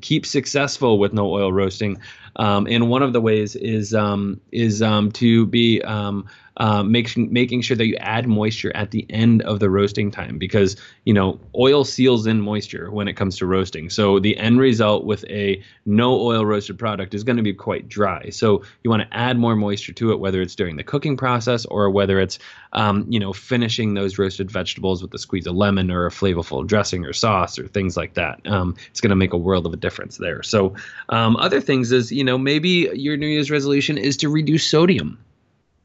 keep 0.00 0.26
successful 0.26 0.98
with 0.98 1.12
no 1.12 1.32
oil 1.32 1.52
roasting. 1.52 1.98
Um, 2.36 2.66
and 2.66 2.88
one 2.88 3.02
of 3.02 3.12
the 3.12 3.20
ways 3.20 3.56
is 3.56 3.94
um, 3.94 4.40
is 4.50 4.82
um, 4.82 5.12
to 5.12 5.46
be 5.46 5.82
um, 5.82 6.26
uh, 6.58 6.82
making 6.82 7.32
making 7.32 7.62
sure 7.62 7.76
that 7.76 7.86
you 7.86 7.96
add 7.96 8.26
moisture 8.26 8.74
at 8.76 8.90
the 8.90 9.06
end 9.08 9.42
of 9.42 9.58
the 9.58 9.70
roasting 9.70 10.10
time 10.10 10.38
because 10.38 10.76
you 11.04 11.14
know 11.14 11.40
oil 11.58 11.84
seals 11.84 12.26
in 12.26 12.40
moisture 12.40 12.90
when 12.90 13.08
it 13.08 13.14
comes 13.14 13.38
to 13.38 13.46
roasting. 13.46 13.88
So 13.88 14.18
the 14.18 14.36
end 14.36 14.60
result 14.60 15.04
with 15.04 15.24
a 15.30 15.62
no 15.86 16.20
oil 16.20 16.44
roasted 16.44 16.78
product 16.78 17.14
is 17.14 17.24
going 17.24 17.38
to 17.38 17.42
be 17.42 17.54
quite 17.54 17.88
dry. 17.88 18.28
So 18.30 18.62
you 18.84 18.90
want 18.90 19.02
to 19.02 19.16
add 19.16 19.38
more 19.38 19.56
moisture 19.56 19.94
to 19.94 20.12
it, 20.12 20.20
whether 20.20 20.42
it's 20.42 20.54
during 20.54 20.76
the 20.76 20.84
cooking 20.84 21.16
process 21.16 21.64
or 21.64 21.90
whether 21.90 22.20
it's 22.20 22.38
um, 22.74 23.06
you 23.08 23.18
know 23.18 23.32
finishing 23.32 23.94
those 23.94 24.18
roasted 24.18 24.50
vegetables 24.50 25.02
with 25.02 25.12
a 25.14 25.18
squeeze 25.18 25.46
of 25.46 25.54
lemon 25.54 25.90
or 25.90 26.06
a 26.06 26.10
flavorful 26.10 26.66
dressing 26.66 27.04
or 27.06 27.12
sauce 27.12 27.58
or 27.58 27.66
things 27.66 27.96
like 27.96 28.14
that. 28.14 28.46
Um, 28.46 28.76
it's 28.90 29.00
going 29.00 29.10
to 29.10 29.16
make 29.16 29.32
a 29.32 29.38
world 29.38 29.66
of 29.66 29.72
a 29.72 29.76
difference 29.76 30.18
there. 30.18 30.42
So 30.42 30.74
other 31.08 31.60
things 31.60 31.92
is 31.92 32.12
you 32.12 32.21
know 32.24 32.38
maybe 32.38 32.90
your 32.94 33.16
New 33.16 33.26
Year's 33.26 33.50
resolution 33.50 33.98
is 33.98 34.16
to 34.18 34.28
reduce 34.28 34.66
sodium 34.66 35.22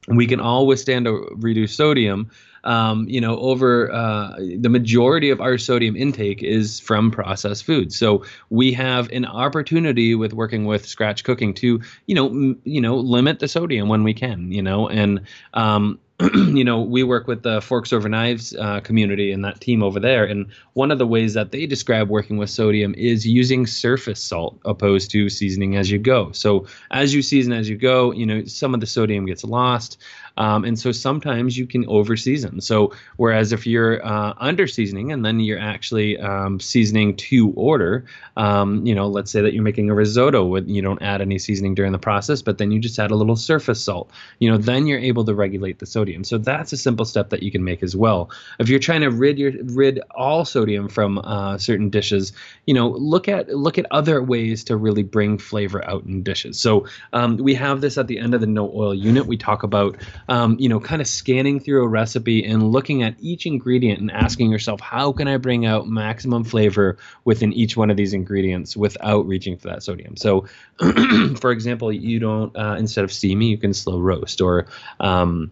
we 0.07 0.25
can 0.25 0.39
all 0.39 0.67
withstand 0.67 1.07
a 1.07 1.11
reduced 1.11 1.75
sodium. 1.75 2.29
Um, 2.63 3.07
you 3.07 3.21
know, 3.21 3.37
over 3.39 3.91
uh, 3.93 4.35
the 4.57 4.67
majority 4.67 5.29
of 5.29 5.39
our 5.39 5.57
sodium 5.57 5.95
intake 5.95 6.43
is 6.43 6.79
from 6.79 7.11
processed 7.11 7.63
foods. 7.63 7.97
So 7.97 8.25
we 8.49 8.73
have 8.73 9.09
an 9.11 9.25
opportunity 9.25 10.15
with 10.15 10.33
working 10.33 10.65
with 10.65 10.85
scratch 10.85 11.23
cooking 11.23 11.53
to, 11.55 11.79
you 12.07 12.15
know, 12.15 12.27
m- 12.27 12.59
you 12.65 12.81
know, 12.81 12.97
limit 12.97 13.39
the 13.39 13.47
sodium 13.47 13.87
when 13.87 14.03
we 14.03 14.13
can. 14.13 14.51
You 14.51 14.61
know, 14.61 14.89
and 14.89 15.21
um, 15.53 15.99
you 16.33 16.63
know, 16.63 16.81
we 16.81 17.03
work 17.03 17.27
with 17.27 17.43
the 17.43 17.61
Forks 17.61 17.93
Over 17.93 18.09
Knives 18.09 18.55
uh, 18.55 18.79
community 18.79 19.31
and 19.31 19.45
that 19.45 19.61
team 19.61 19.83
over 19.83 19.99
there. 19.99 20.25
And 20.25 20.47
one 20.73 20.89
of 20.89 20.97
the 20.97 21.05
ways 21.05 21.35
that 21.35 21.51
they 21.51 21.67
describe 21.67 22.09
working 22.09 22.37
with 22.37 22.49
sodium 22.49 22.95
is 22.95 23.27
using 23.27 23.67
surface 23.67 24.19
salt 24.19 24.59
opposed 24.65 25.11
to 25.11 25.29
seasoning 25.29 25.75
as 25.75 25.91
you 25.91 25.99
go. 25.99 26.31
So 26.31 26.65
as 26.89 27.13
you 27.13 27.21
season 27.21 27.53
as 27.53 27.69
you 27.69 27.77
go, 27.77 28.11
you 28.11 28.25
know, 28.25 28.45
some 28.45 28.73
of 28.73 28.79
the 28.79 28.87
sodium 28.87 29.27
gets 29.27 29.43
lost. 29.43 30.01
Um, 30.37 30.63
and 30.63 30.77
so 30.79 30.91
sometimes 30.91 31.57
you 31.57 31.67
can 31.67 31.85
over 31.87 32.15
season. 32.15 32.61
So 32.61 32.93
whereas 33.17 33.51
if 33.51 33.67
you're 33.67 34.05
uh, 34.05 34.33
under 34.37 34.67
seasoning 34.67 35.11
and 35.11 35.25
then 35.25 35.39
you're 35.39 35.59
actually 35.59 36.17
um, 36.19 36.59
seasoning 36.59 37.15
to 37.17 37.51
order, 37.55 38.05
um, 38.37 38.85
you 38.85 38.93
know, 38.93 39.07
let's 39.07 39.31
say 39.31 39.41
that 39.41 39.53
you're 39.53 39.63
making 39.63 39.89
a 39.89 39.95
risotto 39.95 40.45
with 40.45 40.67
you 40.69 40.81
don't 40.81 41.01
add 41.01 41.21
any 41.21 41.39
seasoning 41.39 41.75
during 41.75 41.91
the 41.91 41.99
process, 41.99 42.41
but 42.41 42.57
then 42.57 42.71
you 42.71 42.79
just 42.79 42.99
add 42.99 43.11
a 43.11 43.15
little 43.15 43.35
surface 43.35 43.83
salt. 43.83 44.11
You 44.39 44.51
know, 44.51 44.57
then 44.57 44.87
you're 44.87 44.99
able 44.99 45.25
to 45.25 45.33
regulate 45.33 45.79
the 45.79 45.85
sodium. 45.85 46.23
So 46.23 46.37
that's 46.37 46.71
a 46.71 46.77
simple 46.77 47.05
step 47.05 47.29
that 47.29 47.43
you 47.43 47.51
can 47.51 47.63
make 47.63 47.81
as 47.83 47.95
well. 47.95 48.29
If 48.59 48.69
you're 48.69 48.79
trying 48.79 49.01
to 49.01 49.09
rid 49.09 49.39
your 49.39 49.51
rid 49.63 49.99
all 50.11 50.45
sodium 50.45 50.87
from 50.87 51.17
uh, 51.19 51.57
certain 51.57 51.89
dishes, 51.89 52.31
you 52.65 52.73
know, 52.73 52.89
look 52.89 53.27
at 53.27 53.49
look 53.49 53.77
at 53.77 53.85
other 53.91 54.21
ways 54.21 54.63
to 54.65 54.77
really 54.77 55.03
bring 55.03 55.37
flavor 55.37 55.83
out 55.89 56.03
in 56.05 56.23
dishes. 56.23 56.59
So 56.59 56.85
um, 57.13 57.37
we 57.37 57.55
have 57.55 57.81
this 57.81 57.97
at 57.97 58.07
the 58.07 58.19
end 58.19 58.33
of 58.33 58.41
the 58.41 58.47
no 58.47 58.71
oil 58.73 58.93
unit. 58.93 59.25
We 59.25 59.37
talk 59.37 59.63
about 59.63 59.97
um, 60.27 60.57
you 60.59 60.69
know 60.69 60.79
kind 60.79 61.01
of 61.01 61.07
scanning 61.07 61.59
through 61.59 61.83
a 61.83 61.87
recipe 61.87 62.45
and 62.45 62.71
looking 62.71 63.03
at 63.03 63.15
each 63.19 63.45
ingredient 63.45 63.99
and 63.99 64.11
asking 64.11 64.51
yourself 64.51 64.79
how 64.79 65.11
can 65.11 65.27
I 65.27 65.37
bring 65.37 65.65
out 65.65 65.87
maximum 65.87 66.43
flavor 66.43 66.97
within 67.23 67.53
each 67.53 67.77
one 67.77 67.89
of 67.89 67.97
these 67.97 68.13
ingredients 68.13 68.75
without 68.75 69.25
reaching 69.25 69.57
for 69.57 69.69
that 69.69 69.83
sodium. 69.83 70.17
So 70.17 70.45
for 71.39 71.51
example, 71.51 71.91
you 71.91 72.19
don't 72.19 72.55
uh, 72.55 72.75
instead 72.77 73.03
of 73.03 73.11
steaming, 73.11 73.49
you 73.49 73.57
can 73.57 73.73
slow 73.73 73.99
roast 73.99 74.41
or 74.41 74.67
um, 74.99 75.51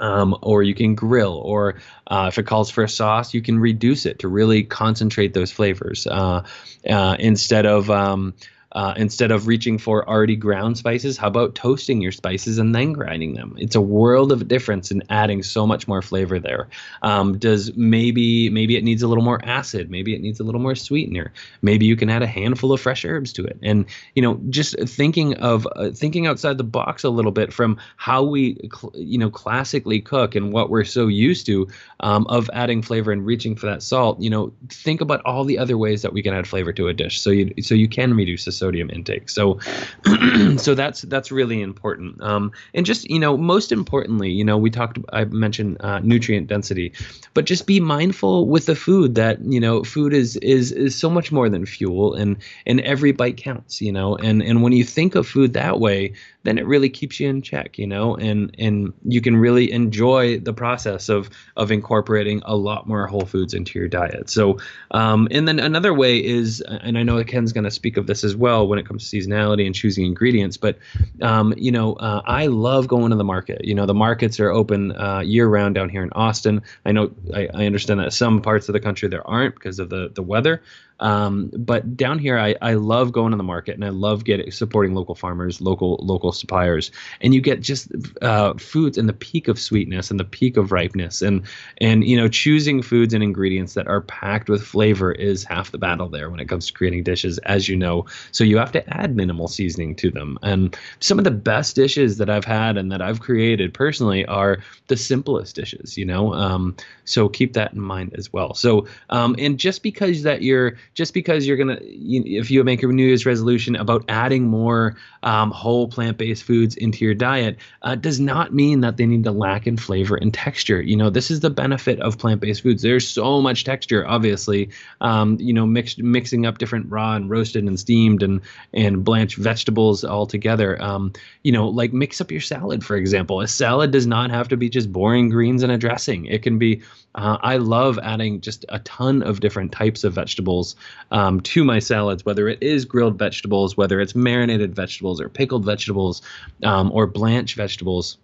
um, 0.00 0.36
or 0.42 0.62
you 0.62 0.74
can 0.74 0.94
grill, 0.94 1.34
or 1.34 1.76
uh, 2.06 2.26
if 2.28 2.38
it 2.38 2.44
calls 2.44 2.70
for 2.70 2.82
a 2.82 2.88
sauce, 2.88 3.34
you 3.34 3.42
can 3.42 3.58
reduce 3.58 4.06
it 4.06 4.20
to 4.20 4.28
really 4.28 4.64
concentrate 4.64 5.34
those 5.34 5.52
flavors 5.52 6.06
uh, 6.06 6.42
uh, 6.88 7.16
instead 7.18 7.66
of 7.66 7.90
um, 7.90 8.34
uh, 8.72 8.94
instead 8.96 9.30
of 9.30 9.46
reaching 9.46 9.78
for 9.78 10.08
already 10.08 10.36
ground 10.36 10.78
spices, 10.78 11.16
how 11.16 11.28
about 11.28 11.54
toasting 11.54 12.00
your 12.00 12.12
spices 12.12 12.58
and 12.58 12.74
then 12.74 12.92
grinding 12.92 13.34
them? 13.34 13.56
It's 13.58 13.74
a 13.74 13.80
world 13.80 14.30
of 14.30 14.46
difference 14.46 14.90
in 14.90 15.02
adding 15.10 15.42
so 15.42 15.66
much 15.66 15.88
more 15.88 16.02
flavor 16.02 16.38
there. 16.38 16.68
Um, 17.02 17.38
does 17.38 17.76
maybe 17.76 18.48
maybe 18.50 18.76
it 18.76 18.84
needs 18.84 19.02
a 19.02 19.08
little 19.08 19.24
more 19.24 19.44
acid? 19.44 19.90
Maybe 19.90 20.14
it 20.14 20.20
needs 20.20 20.38
a 20.38 20.44
little 20.44 20.60
more 20.60 20.74
sweetener. 20.74 21.32
Maybe 21.62 21.86
you 21.86 21.96
can 21.96 22.10
add 22.10 22.22
a 22.22 22.26
handful 22.26 22.72
of 22.72 22.80
fresh 22.80 23.04
herbs 23.04 23.32
to 23.34 23.44
it. 23.44 23.58
And 23.62 23.86
you 24.14 24.22
know, 24.22 24.40
just 24.50 24.78
thinking 24.80 25.34
of 25.36 25.66
uh, 25.74 25.90
thinking 25.90 26.26
outside 26.26 26.58
the 26.58 26.64
box 26.64 27.02
a 27.02 27.10
little 27.10 27.32
bit 27.32 27.52
from 27.52 27.78
how 27.96 28.22
we 28.22 28.54
cl- 28.72 28.92
you 28.94 29.18
know 29.18 29.30
classically 29.30 30.00
cook 30.00 30.34
and 30.36 30.52
what 30.52 30.70
we're 30.70 30.84
so 30.84 31.08
used 31.08 31.46
to 31.46 31.68
um, 32.00 32.26
of 32.28 32.48
adding 32.52 32.82
flavor 32.82 33.10
and 33.10 33.26
reaching 33.26 33.56
for 33.56 33.66
that 33.66 33.82
salt. 33.82 34.20
You 34.20 34.30
know, 34.30 34.52
think 34.68 35.00
about 35.00 35.22
all 35.24 35.44
the 35.44 35.58
other 35.58 35.76
ways 35.76 36.02
that 36.02 36.12
we 36.12 36.22
can 36.22 36.34
add 36.34 36.46
flavor 36.46 36.72
to 36.74 36.88
a 36.88 36.94
dish. 36.94 37.20
So 37.20 37.30
you 37.30 37.52
so 37.62 37.74
you 37.74 37.88
can 37.88 38.14
reduce 38.14 38.44
the 38.44 38.52
sodium 38.60 38.90
intake. 38.90 39.28
So, 39.28 39.58
so 40.56 40.74
that's 40.76 41.02
that's 41.02 41.32
really 41.32 41.60
important. 41.60 42.22
Um, 42.22 42.52
and 42.74 42.86
just 42.86 43.10
you 43.10 43.18
know, 43.18 43.36
most 43.36 43.72
importantly, 43.72 44.30
you 44.30 44.44
know, 44.44 44.56
we 44.56 44.70
talked. 44.70 44.98
I 45.12 45.24
mentioned 45.24 45.78
uh, 45.80 45.98
nutrient 46.00 46.46
density, 46.46 46.92
but 47.34 47.46
just 47.46 47.66
be 47.66 47.80
mindful 47.80 48.46
with 48.46 48.66
the 48.66 48.76
food 48.76 49.16
that 49.16 49.42
you 49.42 49.58
know, 49.58 49.82
food 49.82 50.12
is 50.12 50.36
is 50.36 50.70
is 50.70 50.94
so 50.94 51.10
much 51.10 51.32
more 51.32 51.48
than 51.48 51.66
fuel, 51.66 52.14
and 52.14 52.36
and 52.66 52.80
every 52.82 53.12
bite 53.12 53.38
counts. 53.38 53.80
You 53.80 53.92
know, 53.92 54.14
and 54.16 54.42
and 54.42 54.62
when 54.62 54.72
you 54.72 54.84
think 54.84 55.16
of 55.16 55.26
food 55.26 55.54
that 55.54 55.80
way, 55.80 56.12
then 56.42 56.58
it 56.58 56.66
really 56.66 56.88
keeps 56.88 57.20
you 57.20 57.28
in 57.28 57.42
check, 57.42 57.78
you 57.78 57.86
know, 57.86 58.16
and 58.16 58.54
and 58.58 58.92
you 59.04 59.20
can 59.20 59.36
really 59.36 59.72
enjoy 59.72 60.38
the 60.38 60.52
process 60.52 61.08
of 61.08 61.30
of 61.56 61.70
incorporating 61.70 62.42
a 62.44 62.56
lot 62.56 62.86
more 62.86 63.06
whole 63.06 63.26
foods 63.26 63.54
into 63.54 63.78
your 63.78 63.88
diet. 63.88 64.30
So, 64.30 64.58
um, 64.90 65.28
and 65.30 65.46
then 65.46 65.58
another 65.58 65.92
way 65.92 66.18
is, 66.24 66.60
and 66.60 66.96
I 66.98 67.02
know 67.02 67.22
Ken's 67.24 67.52
going 67.52 67.64
to 67.64 67.70
speak 67.70 67.96
of 67.96 68.06
this 68.06 68.24
as 68.24 68.34
well 68.34 68.49
when 68.68 68.78
it 68.78 68.86
comes 68.86 69.08
to 69.08 69.16
seasonality 69.16 69.66
and 69.66 69.74
choosing 69.74 70.04
ingredients, 70.04 70.56
but 70.56 70.78
um, 71.22 71.54
you 71.56 71.70
know, 71.70 71.94
uh, 71.94 72.22
I 72.26 72.46
love 72.46 72.88
going 72.88 73.10
to 73.10 73.16
the 73.16 73.24
market. 73.24 73.64
You 73.64 73.74
know, 73.74 73.86
the 73.86 73.94
markets 73.94 74.40
are 74.40 74.50
open 74.50 74.92
uh, 74.96 75.20
year 75.20 75.46
round 75.46 75.74
down 75.74 75.88
here 75.88 76.02
in 76.02 76.10
Austin. 76.12 76.62
I 76.84 76.92
know 76.92 77.10
I, 77.34 77.48
I 77.54 77.66
understand 77.66 78.00
that 78.00 78.12
some 78.12 78.42
parts 78.42 78.68
of 78.68 78.72
the 78.72 78.80
country 78.80 79.08
there 79.08 79.26
aren't 79.26 79.54
because 79.54 79.78
of 79.78 79.88
the 79.90 80.10
the 80.14 80.22
weather. 80.22 80.62
Um, 81.00 81.50
but 81.56 81.96
down 81.96 82.18
here, 82.18 82.38
I, 82.38 82.54
I 82.60 82.74
love 82.74 83.12
going 83.12 83.32
to 83.32 83.36
the 83.36 83.42
market 83.42 83.74
and 83.74 83.84
I 83.84 83.88
love 83.88 84.24
getting 84.24 84.50
supporting 84.50 84.94
local 84.94 85.14
farmers, 85.14 85.60
local 85.60 85.98
local 86.02 86.32
suppliers, 86.32 86.90
and 87.20 87.34
you 87.34 87.40
get 87.40 87.60
just 87.60 87.90
uh, 88.22 88.54
foods 88.54 88.98
in 88.98 89.06
the 89.06 89.12
peak 89.12 89.48
of 89.48 89.58
sweetness 89.58 90.10
and 90.10 90.20
the 90.20 90.24
peak 90.24 90.56
of 90.56 90.72
ripeness, 90.72 91.22
and 91.22 91.42
and 91.78 92.04
you 92.04 92.16
know 92.16 92.28
choosing 92.28 92.82
foods 92.82 93.14
and 93.14 93.22
ingredients 93.22 93.74
that 93.74 93.86
are 93.88 94.02
packed 94.02 94.48
with 94.48 94.62
flavor 94.62 95.12
is 95.12 95.42
half 95.44 95.72
the 95.72 95.78
battle 95.78 96.08
there 96.08 96.30
when 96.30 96.40
it 96.40 96.48
comes 96.48 96.66
to 96.66 96.72
creating 96.72 97.02
dishes, 97.02 97.38
as 97.38 97.68
you 97.68 97.76
know. 97.76 98.04
So 98.32 98.44
you 98.44 98.58
have 98.58 98.72
to 98.72 98.96
add 98.96 99.16
minimal 99.16 99.48
seasoning 99.48 99.96
to 99.96 100.10
them, 100.10 100.38
and 100.42 100.76
some 101.00 101.18
of 101.18 101.24
the 101.24 101.30
best 101.30 101.74
dishes 101.76 102.18
that 102.18 102.28
I've 102.28 102.44
had 102.44 102.76
and 102.76 102.92
that 102.92 103.00
I've 103.00 103.20
created 103.20 103.72
personally 103.72 104.26
are 104.26 104.58
the 104.88 104.96
simplest 104.96 105.56
dishes. 105.56 105.96
You 105.96 106.04
know, 106.04 106.34
um, 106.34 106.76
so 107.04 107.28
keep 107.28 107.54
that 107.54 107.72
in 107.72 107.80
mind 107.80 108.14
as 108.18 108.32
well. 108.32 108.52
So 108.54 108.86
um, 109.08 109.34
and 109.38 109.58
just 109.58 109.82
because 109.82 110.22
that 110.22 110.42
you're 110.42 110.76
just 110.94 111.14
because 111.14 111.46
you're 111.46 111.56
gonna 111.56 111.78
you, 111.82 112.22
if 112.40 112.50
you 112.50 112.62
make 112.64 112.82
a 112.82 112.86
New 112.86 113.06
Year's 113.06 113.26
resolution 113.26 113.76
about 113.76 114.04
adding 114.08 114.46
more 114.46 114.96
um, 115.22 115.50
whole 115.50 115.88
plant-based 115.88 116.42
foods 116.42 116.76
into 116.76 117.04
your 117.04 117.14
diet, 117.14 117.58
uh, 117.82 117.94
does 117.94 118.20
not 118.20 118.54
mean 118.54 118.80
that 118.80 118.96
they 118.96 119.06
need 119.06 119.24
to 119.24 119.32
lack 119.32 119.66
in 119.66 119.76
flavor 119.76 120.16
and 120.16 120.32
texture. 120.32 120.80
You 120.80 120.96
know, 120.96 121.10
this 121.10 121.30
is 121.30 121.40
the 121.40 121.50
benefit 121.50 122.00
of 122.00 122.18
plant-based 122.18 122.62
foods. 122.62 122.82
There's 122.82 123.08
so 123.08 123.40
much 123.40 123.64
texture, 123.64 124.06
obviously. 124.06 124.70
Um, 125.00 125.36
you 125.40 125.52
know, 125.52 125.66
mixed 125.66 125.98
mixing 125.98 126.46
up 126.46 126.58
different 126.58 126.90
raw 126.90 127.14
and 127.14 127.28
roasted 127.28 127.64
and 127.64 127.78
steamed 127.78 128.22
and 128.22 128.40
and 128.72 129.04
blanched 129.04 129.36
vegetables 129.36 130.04
all 130.04 130.26
together. 130.26 130.80
Um, 130.82 131.12
you 131.42 131.52
know, 131.52 131.68
like 131.68 131.92
mix 131.92 132.20
up 132.20 132.30
your 132.30 132.40
salad, 132.40 132.84
for 132.84 132.96
example. 132.96 133.40
A 133.40 133.48
salad 133.48 133.90
does 133.90 134.06
not 134.06 134.30
have 134.30 134.48
to 134.48 134.56
be 134.56 134.68
just 134.68 134.92
boring 134.92 135.28
greens 135.28 135.62
and 135.62 135.72
a 135.72 135.78
dressing. 135.78 136.26
It 136.26 136.42
can 136.42 136.58
be 136.58 136.82
uh, 137.14 137.38
I 137.40 137.56
love 137.56 137.98
adding 138.02 138.40
just 138.40 138.64
a 138.68 138.78
ton 138.80 139.22
of 139.22 139.40
different 139.40 139.72
types 139.72 140.04
of 140.04 140.12
vegetables 140.12 140.76
um, 141.10 141.40
to 141.40 141.64
my 141.64 141.80
salads, 141.80 142.24
whether 142.24 142.48
it 142.48 142.62
is 142.62 142.84
grilled 142.84 143.18
vegetables, 143.18 143.76
whether 143.76 144.00
it's 144.00 144.14
marinated 144.14 144.76
vegetables 144.76 145.09
or 145.18 145.30
pickled 145.30 145.64
vegetables 145.64 146.20
um, 146.62 146.92
or 146.92 147.06
blanched 147.06 147.56
vegetables 147.56 148.18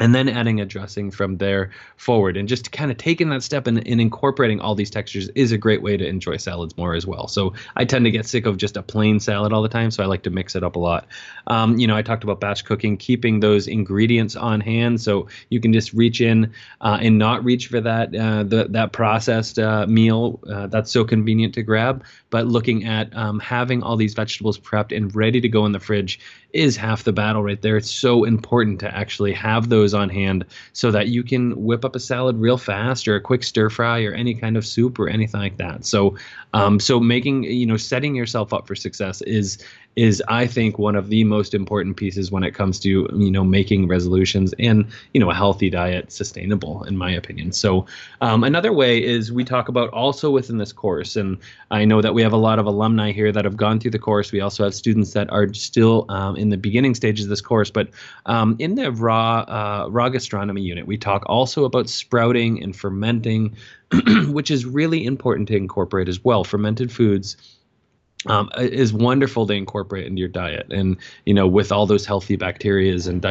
and 0.00 0.14
then 0.14 0.28
adding 0.28 0.60
a 0.60 0.66
dressing 0.66 1.10
from 1.10 1.38
there 1.38 1.70
forward. 1.96 2.36
And 2.36 2.48
just 2.48 2.72
kind 2.72 2.90
of 2.90 2.96
taking 2.96 3.30
that 3.30 3.42
step 3.42 3.66
and, 3.66 3.78
incorporating 3.86 4.60
all 4.60 4.74
these 4.74 4.90
textures 4.90 5.28
is 5.30 5.52
a 5.52 5.58
great 5.58 5.80
way 5.82 5.96
to 5.96 6.06
enjoy 6.06 6.36
salads 6.36 6.76
more 6.76 6.94
as 6.94 7.06
well. 7.06 7.28
So 7.28 7.54
i 7.74 7.84
tend 7.84 8.04
to 8.04 8.10
get 8.10 8.26
sick 8.26 8.46
of 8.46 8.56
just 8.56 8.76
a 8.76 8.82
plain 8.82 9.20
salad 9.20 9.52
all 9.52 9.62
the 9.62 9.68
time 9.68 9.90
so 9.90 10.02
i 10.02 10.06
like 10.06 10.22
to 10.22 10.30
mix 10.30 10.54
it 10.54 10.62
up 10.62 10.76
a 10.76 10.78
lot. 10.78 11.06
Um, 11.46 11.78
you 11.78 11.86
know 11.86 11.96
i 11.96 12.02
talked 12.02 12.24
about 12.24 12.40
batch 12.40 12.64
cooking 12.64 12.96
keeping 12.96 13.40
those 13.40 13.66
ingredients 13.66 14.36
on 14.36 14.60
hand 14.60 15.00
so 15.00 15.28
you 15.50 15.60
can 15.60 15.72
just 15.72 15.92
reach 15.92 16.20
in 16.20 16.52
uh, 16.80 16.98
and 17.00 17.18
not 17.18 17.44
reach 17.44 17.68
for 17.68 17.80
that 17.80 18.14
uh, 18.14 18.42
the, 18.42 18.66
that 18.70 18.92
processed 18.92 19.58
uh, 19.58 19.86
meal 19.86 20.40
uh, 20.50 20.66
that's 20.66 20.90
so 20.90 21.04
convenient 21.04 21.54
to 21.54 21.62
grab 21.62 22.04
but 22.30 22.46
looking 22.46 22.84
at 22.84 23.14
um, 23.16 23.38
having 23.38 23.82
all 23.82 23.96
these 23.96 24.14
vegetables 24.14 24.58
prepped 24.58 24.96
and 24.96 25.14
ready 25.14 25.40
to 25.40 25.48
go 25.48 25.64
in 25.66 25.72
the 25.72 25.80
fridge 25.80 26.20
is 26.52 26.76
half 26.76 27.04
the 27.04 27.12
battle 27.12 27.42
right 27.42 27.60
there 27.62 27.76
it's 27.76 27.90
so 27.90 28.24
important 28.24 28.80
to 28.80 28.96
actually 28.96 29.32
have 29.32 29.68
those 29.68 29.92
on 29.94 30.08
hand 30.08 30.44
so 30.72 30.90
that 30.90 31.08
you 31.08 31.22
can 31.22 31.52
whip 31.64 31.84
up 31.84 31.96
a 31.96 32.00
salad 32.00 32.36
real 32.36 32.58
fast 32.58 33.06
or 33.08 33.16
a 33.16 33.20
quick 33.20 33.42
stir 33.42 33.68
fry 33.68 34.02
or 34.04 34.12
any 34.12 34.34
kind 34.34 34.56
of 34.56 34.66
soup 34.66 34.98
or 34.98 35.08
anything 35.08 35.40
like 35.40 35.56
that. 35.56 35.84
So, 35.84 36.16
um, 36.54 36.80
so 36.80 37.00
making 37.00 37.44
you 37.44 37.66
know 37.66 37.76
setting 37.76 38.14
yourself 38.14 38.52
up 38.52 38.66
for 38.66 38.74
success 38.74 39.22
is 39.22 39.58
is 39.96 40.22
I 40.28 40.46
think 40.46 40.78
one 40.78 40.94
of 40.94 41.08
the 41.08 41.24
most 41.24 41.54
important 41.54 41.96
pieces 41.96 42.30
when 42.30 42.44
it 42.44 42.52
comes 42.52 42.78
to 42.80 43.08
you 43.14 43.30
know 43.30 43.42
making 43.42 43.88
resolutions 43.88 44.54
and 44.58 44.86
you 45.14 45.20
know 45.20 45.30
a 45.30 45.34
healthy 45.34 45.70
diet 45.70 46.12
sustainable 46.12 46.84
in 46.84 46.98
my 46.98 47.10
opinion. 47.10 47.52
So 47.52 47.86
um, 48.20 48.44
another 48.44 48.72
way 48.72 49.02
is 49.02 49.32
we 49.32 49.42
talk 49.42 49.68
about 49.68 49.88
also 49.90 50.30
within 50.30 50.58
this 50.58 50.72
course, 50.72 51.16
and 51.16 51.38
I 51.70 51.86
know 51.86 52.02
that 52.02 52.12
we 52.12 52.22
have 52.22 52.34
a 52.34 52.38
lot 52.38 52.58
of 52.58 52.66
alumni 52.66 53.10
here 53.10 53.32
that 53.32 53.44
have 53.46 53.56
gone 53.56 53.80
through 53.80 53.92
the 53.92 53.98
course. 53.98 54.32
We 54.32 54.40
also 54.40 54.64
have 54.64 54.74
students 54.74 55.12
that 55.14 55.32
are 55.32 55.52
still 55.54 56.04
um, 56.10 56.36
in 56.36 56.50
the 56.50 56.58
beginning 56.58 56.94
stages 56.94 57.24
of 57.24 57.30
this 57.30 57.40
course, 57.40 57.70
but 57.70 57.88
um, 58.26 58.56
in 58.58 58.74
the 58.74 58.92
raw 58.92 59.40
uh, 59.40 59.88
raw 59.88 60.10
gastronomy 60.10 60.60
unit, 60.60 60.86
we 60.86 60.98
talk 60.98 61.24
also 61.26 61.64
about 61.64 61.88
sprouting 61.88 62.62
and 62.62 62.76
fermenting, 62.76 63.56
which 64.28 64.50
is 64.50 64.66
really 64.66 65.06
important 65.06 65.48
to 65.48 65.56
incorporate 65.56 66.08
as 66.08 66.22
well. 66.22 66.44
Fermented 66.44 66.92
foods 66.92 67.38
um, 68.26 68.50
is 68.56 68.92
wonderful 68.92 69.46
to 69.46 69.52
incorporate 69.52 70.06
into 70.06 70.20
your 70.20 70.28
diet. 70.28 70.66
And 70.72 70.96
you 71.24 71.34
know 71.34 71.46
with 71.46 71.70
all 71.70 71.86
those 71.86 72.06
healthy 72.06 72.36
bacterias 72.36 73.08
and 73.08 73.24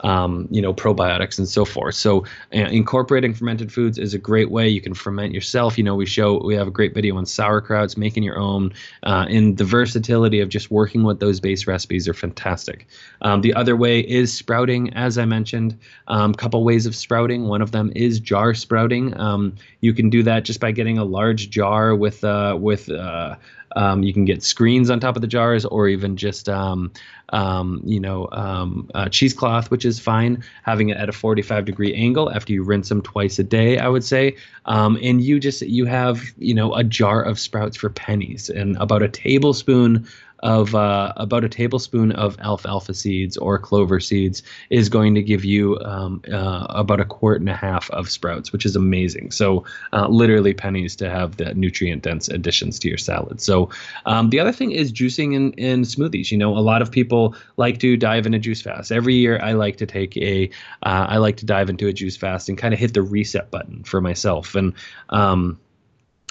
um, 0.00 0.48
you 0.50 0.62
know 0.62 0.72
probiotics 0.72 1.38
and 1.38 1.48
so 1.48 1.64
forth. 1.64 1.94
So 1.94 2.24
uh, 2.54 2.68
incorporating 2.70 3.34
fermented 3.34 3.72
foods 3.72 3.98
is 3.98 4.14
a 4.14 4.18
great 4.18 4.50
way. 4.50 4.68
You 4.68 4.80
can 4.80 4.94
ferment 4.94 5.34
yourself. 5.34 5.78
You 5.78 5.84
know 5.84 5.94
we 5.94 6.06
show 6.06 6.42
we 6.42 6.54
have 6.54 6.66
a 6.66 6.72
great 6.72 6.94
video 6.94 7.16
on 7.16 7.24
sauerkrauts 7.24 7.96
making 7.96 8.22
your 8.22 8.38
own 8.38 8.72
uh, 9.02 9.26
and 9.28 9.56
the 9.56 9.64
versatility 9.64 10.40
of 10.40 10.48
just 10.48 10.70
working 10.70 11.02
with 11.02 11.20
those 11.20 11.40
base 11.40 11.66
recipes 11.66 12.08
are 12.08 12.14
fantastic. 12.14 12.86
Um, 13.22 13.42
the 13.42 13.54
other 13.54 13.76
way 13.76 14.00
is 14.00 14.32
sprouting 14.32 14.92
as 14.94 15.18
i 15.18 15.24
mentioned 15.24 15.78
a 16.08 16.12
um, 16.12 16.34
couple 16.34 16.64
ways 16.64 16.86
of 16.86 16.94
sprouting. 16.94 17.44
One 17.44 17.62
of 17.62 17.72
them 17.72 17.92
is 17.94 18.20
jar 18.20 18.54
sprouting. 18.54 19.18
Um, 19.18 19.54
you 19.80 19.92
can 19.92 20.10
do 20.10 20.22
that 20.22 20.44
just 20.44 20.60
by 20.60 20.72
getting 20.72 20.98
a 20.98 21.04
large 21.04 21.50
jar 21.50 21.94
with 21.94 22.24
uh, 22.24 22.56
with 22.60 22.90
uh, 22.90 23.36
um, 23.76 24.02
you 24.02 24.12
can 24.12 24.24
get 24.24 24.42
screens 24.42 24.90
on 24.90 25.00
top 25.00 25.16
of 25.16 25.22
the 25.22 25.28
jars, 25.28 25.64
or 25.64 25.88
even 25.88 26.16
just 26.16 26.48
um, 26.48 26.92
um, 27.30 27.80
you 27.84 28.00
know 28.00 28.28
um, 28.32 28.90
uh, 28.94 29.08
cheesecloth, 29.08 29.70
which 29.70 29.84
is 29.84 29.98
fine. 29.98 30.42
Having 30.62 30.90
it 30.90 30.96
at 30.96 31.08
a 31.08 31.12
45 31.12 31.64
degree 31.64 31.94
angle 31.94 32.30
after 32.30 32.52
you 32.52 32.62
rinse 32.62 32.88
them 32.88 33.02
twice 33.02 33.38
a 33.38 33.44
day, 33.44 33.78
I 33.78 33.88
would 33.88 34.04
say. 34.04 34.36
Um, 34.66 34.98
and 35.02 35.22
you 35.22 35.40
just 35.40 35.62
you 35.62 35.86
have 35.86 36.22
you 36.38 36.54
know 36.54 36.74
a 36.74 36.84
jar 36.84 37.22
of 37.22 37.38
sprouts 37.38 37.76
for 37.76 37.90
pennies 37.90 38.50
and 38.50 38.76
about 38.76 39.02
a 39.02 39.08
tablespoon 39.08 40.06
of 40.40 40.74
uh, 40.74 41.12
about 41.16 41.44
a 41.44 41.48
tablespoon 41.48 42.12
of 42.12 42.38
alfalfa 42.40 42.94
seeds 42.94 43.36
or 43.36 43.58
clover 43.58 44.00
seeds 44.00 44.42
is 44.70 44.88
going 44.88 45.14
to 45.14 45.22
give 45.22 45.44
you 45.44 45.78
um, 45.80 46.22
uh, 46.32 46.66
about 46.70 47.00
a 47.00 47.04
quart 47.04 47.40
and 47.40 47.48
a 47.48 47.54
half 47.54 47.90
of 47.90 48.10
sprouts, 48.10 48.52
which 48.52 48.64
is 48.64 48.76
amazing. 48.76 49.30
So, 49.30 49.64
uh, 49.92 50.08
literally 50.08 50.54
pennies 50.54 50.96
to 50.96 51.10
have 51.10 51.36
the 51.36 51.54
nutrient 51.54 52.02
dense 52.02 52.28
additions 52.28 52.78
to 52.80 52.88
your 52.88 52.98
salad. 52.98 53.40
So, 53.40 53.70
um, 54.06 54.30
the 54.30 54.40
other 54.40 54.52
thing 54.52 54.72
is 54.72 54.92
juicing 54.92 55.34
in, 55.34 55.52
in 55.52 55.82
smoothies. 55.82 56.30
You 56.30 56.38
know, 56.38 56.56
a 56.56 56.60
lot 56.60 56.82
of 56.82 56.90
people 56.90 57.34
like 57.56 57.78
to 57.80 57.96
dive 57.96 58.26
in 58.26 58.34
a 58.34 58.38
juice 58.38 58.62
fast. 58.62 58.92
Every 58.92 59.14
year, 59.14 59.38
I 59.42 59.52
like 59.52 59.76
to 59.76 59.86
take 59.86 60.16
a, 60.16 60.48
uh, 60.82 61.06
I 61.08 61.18
like 61.18 61.36
to 61.38 61.46
dive 61.46 61.68
into 61.68 61.86
a 61.86 61.92
juice 61.92 62.16
fast 62.16 62.48
and 62.48 62.56
kind 62.56 62.74
of 62.74 62.80
hit 62.80 62.94
the 62.94 63.02
reset 63.02 63.50
button 63.50 63.84
for 63.84 64.00
myself. 64.00 64.54
And, 64.54 64.74
um, 65.10 65.58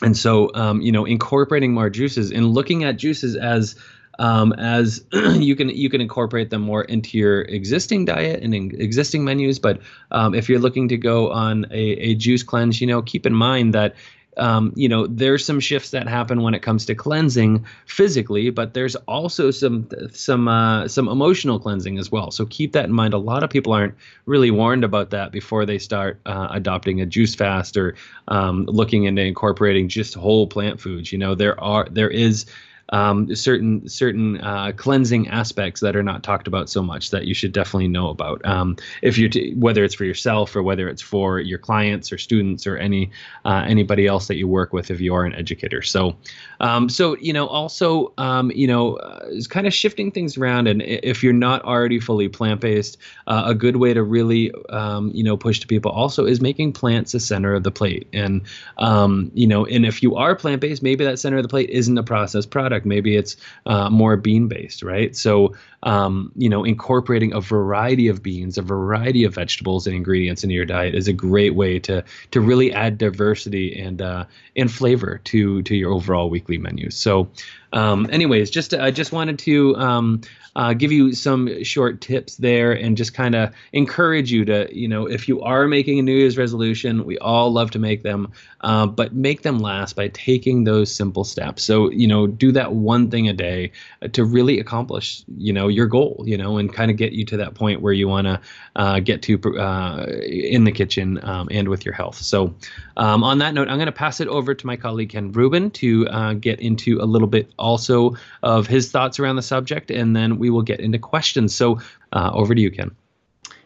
and 0.01 0.16
so, 0.16 0.50
um, 0.56 0.82
you 0.82 0.92
know, 0.92 1.06
incorporating 1.06 1.74
more 1.74 1.89
juices 1.89 2.32
and 2.32 2.48
looking 2.48 2.84
at 2.84 2.98
juices 2.98 3.36
as 3.36 3.75
um, 4.19 4.53
as 4.53 5.03
you 5.13 5.55
can 5.55 5.69
you 5.69 5.89
can 5.89 6.01
incorporate 6.01 6.51
them 6.51 6.61
more 6.61 6.83
into 6.83 7.17
your 7.17 7.41
existing 7.43 8.05
diet 8.05 8.43
and 8.43 8.53
existing 8.53 9.23
menus. 9.23 9.57
But 9.57 9.81
um, 10.11 10.35
if 10.35 10.47
you're 10.47 10.59
looking 10.59 10.88
to 10.89 10.97
go 10.97 11.31
on 11.31 11.65
a, 11.71 11.81
a 11.81 12.15
juice 12.15 12.43
cleanse, 12.43 12.79
you 12.79 12.88
know, 12.88 13.01
keep 13.01 13.25
in 13.25 13.33
mind 13.33 13.73
that 13.73 13.95
um, 14.38 14.71
you 14.75 14.88
know, 14.88 15.05
there's 15.07 15.43
some 15.43 15.59
shifts 15.59 15.91
that 15.91 16.07
happen 16.07 16.41
when 16.41 16.53
it 16.53 16.61
comes 16.61 16.85
to 16.85 16.95
cleansing 16.95 17.65
physically, 17.85 18.49
but 18.49 18.73
there's 18.73 18.95
also 18.95 19.51
some 19.51 19.88
some 20.11 20.47
uh, 20.47 20.88
some 20.88 21.07
emotional 21.07 21.59
cleansing 21.59 21.97
as 21.97 22.11
well. 22.11 22.31
So 22.31 22.45
keep 22.45 22.71
that 22.73 22.85
in 22.85 22.93
mind. 22.93 23.13
A 23.13 23.17
lot 23.17 23.43
of 23.43 23.49
people 23.49 23.73
aren't 23.73 23.95
really 24.25 24.51
warned 24.51 24.83
about 24.83 25.09
that 25.09 25.31
before 25.31 25.65
they 25.65 25.77
start 25.77 26.19
uh, 26.25 26.47
adopting 26.51 27.01
a 27.01 27.05
juice 27.05 27.35
fast 27.35 27.75
or 27.75 27.95
um, 28.29 28.65
looking 28.65 29.03
into 29.03 29.21
incorporating 29.21 29.89
just 29.89 30.13
whole 30.13 30.47
plant 30.47 30.79
foods. 30.79 31.11
You 31.11 31.17
know, 31.17 31.35
there 31.35 31.59
are 31.61 31.88
there 31.91 32.09
is 32.09 32.45
um, 32.89 33.34
certain 33.36 33.88
certain 33.88 34.39
uh, 34.41 34.72
cleansing 34.75 35.27
aspects 35.27 35.81
that 35.81 35.96
are 35.96 36.03
not 36.03 36.24
talked 36.24 36.48
about 36.48 36.69
so 36.69 36.81
much 36.81 37.12
that 37.12 37.25
you 37.25 37.34
should 37.34 37.51
definitely 37.51 37.88
know 37.88 38.10
about. 38.10 38.43
Um, 38.46 38.77
if 39.01 39.17
you 39.17 39.29
t- 39.29 39.53
whether 39.55 39.84
it's 39.84 39.96
for 39.96 40.05
yourself 40.05 40.55
or 40.55 40.63
whether 40.63 40.88
it's 40.88 41.01
for 41.01 41.39
your 41.39 41.60
clients 41.60 42.12
or 42.12 42.17
students 42.17 42.65
or 42.65 42.77
any 42.77 43.12
uh, 43.46 43.63
anybody 43.67 44.08
else 44.08 44.27
that 44.27 44.36
you 44.36 44.48
work 44.48 44.74
with, 44.74 44.91
if 44.91 45.00
you 45.00 45.13
are 45.13 45.25
an 45.25 45.34
educator. 45.34 45.81
So, 45.81 46.15
um, 46.60 46.89
so 46.89 47.16
you 47.18 47.34
know, 47.34 47.48
also 47.48 48.13
um, 48.18 48.51
you 48.51 48.68
know, 48.68 48.96
uh, 48.96 49.25
is 49.30 49.48
kind 49.48 49.68
of 49.68 49.74
shifting 49.74 50.12
things 50.12 50.38
around. 50.38 50.68
And 50.68 50.82
if 50.82 51.24
you're 51.24 51.34
not 51.34 51.63
already 51.63 52.00
fully 52.00 52.28
plant 52.28 52.62
based, 52.62 52.98
uh, 53.28 53.44
a 53.46 53.56
good 53.56 53.78
way 53.78 53.94
to 53.94 54.04
really 54.04 54.51
um, 54.70 55.12
you 55.13 55.24
know 55.24 55.38
push 55.38 55.60
to 55.60 55.68
people 55.68 55.92
also 55.92 56.25
is 56.25 56.42
making 56.42 56.74
plants 56.74 57.12
the 57.13 57.20
center 57.20 57.54
of 57.54 57.63
the 57.63 57.72
plate. 57.72 58.08
And 58.13 58.42
um, 58.78 59.32
you 59.34 59.48
know, 59.48 59.66
and 59.66 59.86
if 59.86 60.04
you 60.04 60.16
are 60.16 60.36
plant 60.36 60.62
based, 60.62 60.84
maybe 60.84 61.06
that 61.06 61.20
center 61.20 61.38
of 61.38 61.44
the 61.44 61.50
plate 61.50 61.70
isn't 61.70 61.98
a 61.98 62.04
processed 62.04 62.50
product. 62.50 62.86
Maybe 62.86 63.16
it's 63.16 63.38
uh, 63.66 63.89
more 63.89 64.18
bean 64.18 64.48
based, 64.48 64.84
right? 64.84 65.16
So, 65.16 65.56
um, 65.84 66.32
you 66.36 66.50
know, 66.50 66.63
incorporating 66.63 67.34
a 67.34 67.42
variety 67.42 68.08
of 68.08 68.22
beans, 68.22 68.58
a 68.58 68.62
variety 68.62 69.24
of 69.24 69.34
vegetables 69.34 69.88
and 69.88 69.96
ingredients 69.96 70.44
into 70.44 70.56
your 70.56 70.66
diet 70.66 70.96
is 70.96 71.08
a 71.08 71.13
great 71.13 71.56
way 71.56 71.80
to 71.80 72.04
to 72.32 72.42
really 72.42 72.74
add 72.74 72.98
diversity 72.98 73.80
and 73.80 74.01
uh, 74.01 74.25
and 74.56 74.72
flavor 74.72 75.22
to 75.25 75.62
to 75.63 75.75
your 75.75 75.92
overall 75.92 76.30
weekly 76.50 76.58
menu. 76.58 76.89
So, 76.89 77.29
um, 77.72 78.08
anyways, 78.12 78.50
just 78.50 78.74
I 78.74 78.91
just 78.91 79.12
wanted 79.12 79.39
to 79.39 79.75
um, 79.77 80.22
uh, 80.56 80.74
give 80.74 80.91
you 80.91 81.13
some 81.13 81.63
short 81.63 82.01
tips 82.01 82.36
there 82.38 82.72
and 82.72 82.98
just 82.98 83.13
kind 83.13 83.36
of 83.36 83.53
encourage 83.72 84.32
you 84.32 84.46
to, 84.46 84.68
you 84.75 84.88
know, 84.88 85.06
if 85.06 85.27
you 85.27 85.41
are 85.41 85.68
making 85.68 86.00
a 86.00 86.01
New 86.01 86.15
Year's 86.15 86.38
resolution, 86.38 87.06
we 87.06 87.18
all 87.20 87.51
love 87.51 87.72
to 87.72 87.79
make 87.79 88.03
them, 88.03 88.32
uh, 88.62 88.86
but 88.86 89.13
make 89.13 89.42
them 89.42 89.60
last 89.60 89.96
by 89.96 90.08
taking 90.10 90.63
those 90.63 90.94
simple 90.94 91.24
steps. 91.24 91.63
So, 91.63 91.89
you 91.92 92.08
know, 92.08 92.28
do 92.28 92.51
that 92.51 92.74
one 92.74 93.10
thing 93.10 93.30
a 93.30 93.34
day 93.34 93.72
to 94.12 94.24
really 94.24 94.60
accomplish, 94.60 95.24
you 95.38 95.54
know, 95.54 95.68
your 95.68 95.88
goal, 95.88 96.24
you 96.25 96.38
know, 96.38 96.58
and 96.58 96.74
kind 96.74 96.92
of 96.92 96.98
get 96.98 97.13
you 97.13 97.25
to 97.25 97.38
that 97.38 97.54
point 97.54 97.82
where 97.82 97.94
you 97.94 98.08
want 98.08 98.28
to 98.28 98.42
uh, 98.75 99.00
get 99.00 99.22
to 99.24 99.39
uh, 99.58 100.06
in 100.25 100.63
the 100.63 100.72
kitchen 100.72 101.20
um, 101.24 101.48
and 101.51 101.70
with 101.70 101.86
your 101.86 101.94
health. 101.94 102.16
So, 102.16 102.54
um, 102.98 103.24
on 103.24 103.38
that 103.39 103.54
note, 103.54 103.70
I'm 103.70 103.78
going 103.78 103.86
to 103.86 103.92
pass 103.92 104.20
it 104.20 104.28
over 104.28 104.54
to 104.54 104.67
my 104.67 104.76
colleague 104.76 105.10
Ken 105.10 105.32
Rubin 105.32 105.72
to 105.72 106.08
uh, 106.08 106.34
get 106.34 106.60
into 106.60 107.00
a 107.02 107.06
little 107.06 107.28
bit 107.28 107.52
also 107.58 108.15
of 108.43 108.67
his 108.67 108.91
thoughts 108.91 109.19
around 109.19 109.38
the 109.38 109.41
subject, 109.41 109.91
and 109.91 110.15
then 110.15 110.38
we 110.38 110.50
will 110.50 110.63
get 110.63 110.80
into 110.80 111.00
questions. 111.00 111.56
So 111.56 111.80
uh, 112.13 112.32
over 112.34 112.54
to 112.54 112.62
you, 112.62 112.72
Ken. 112.72 112.91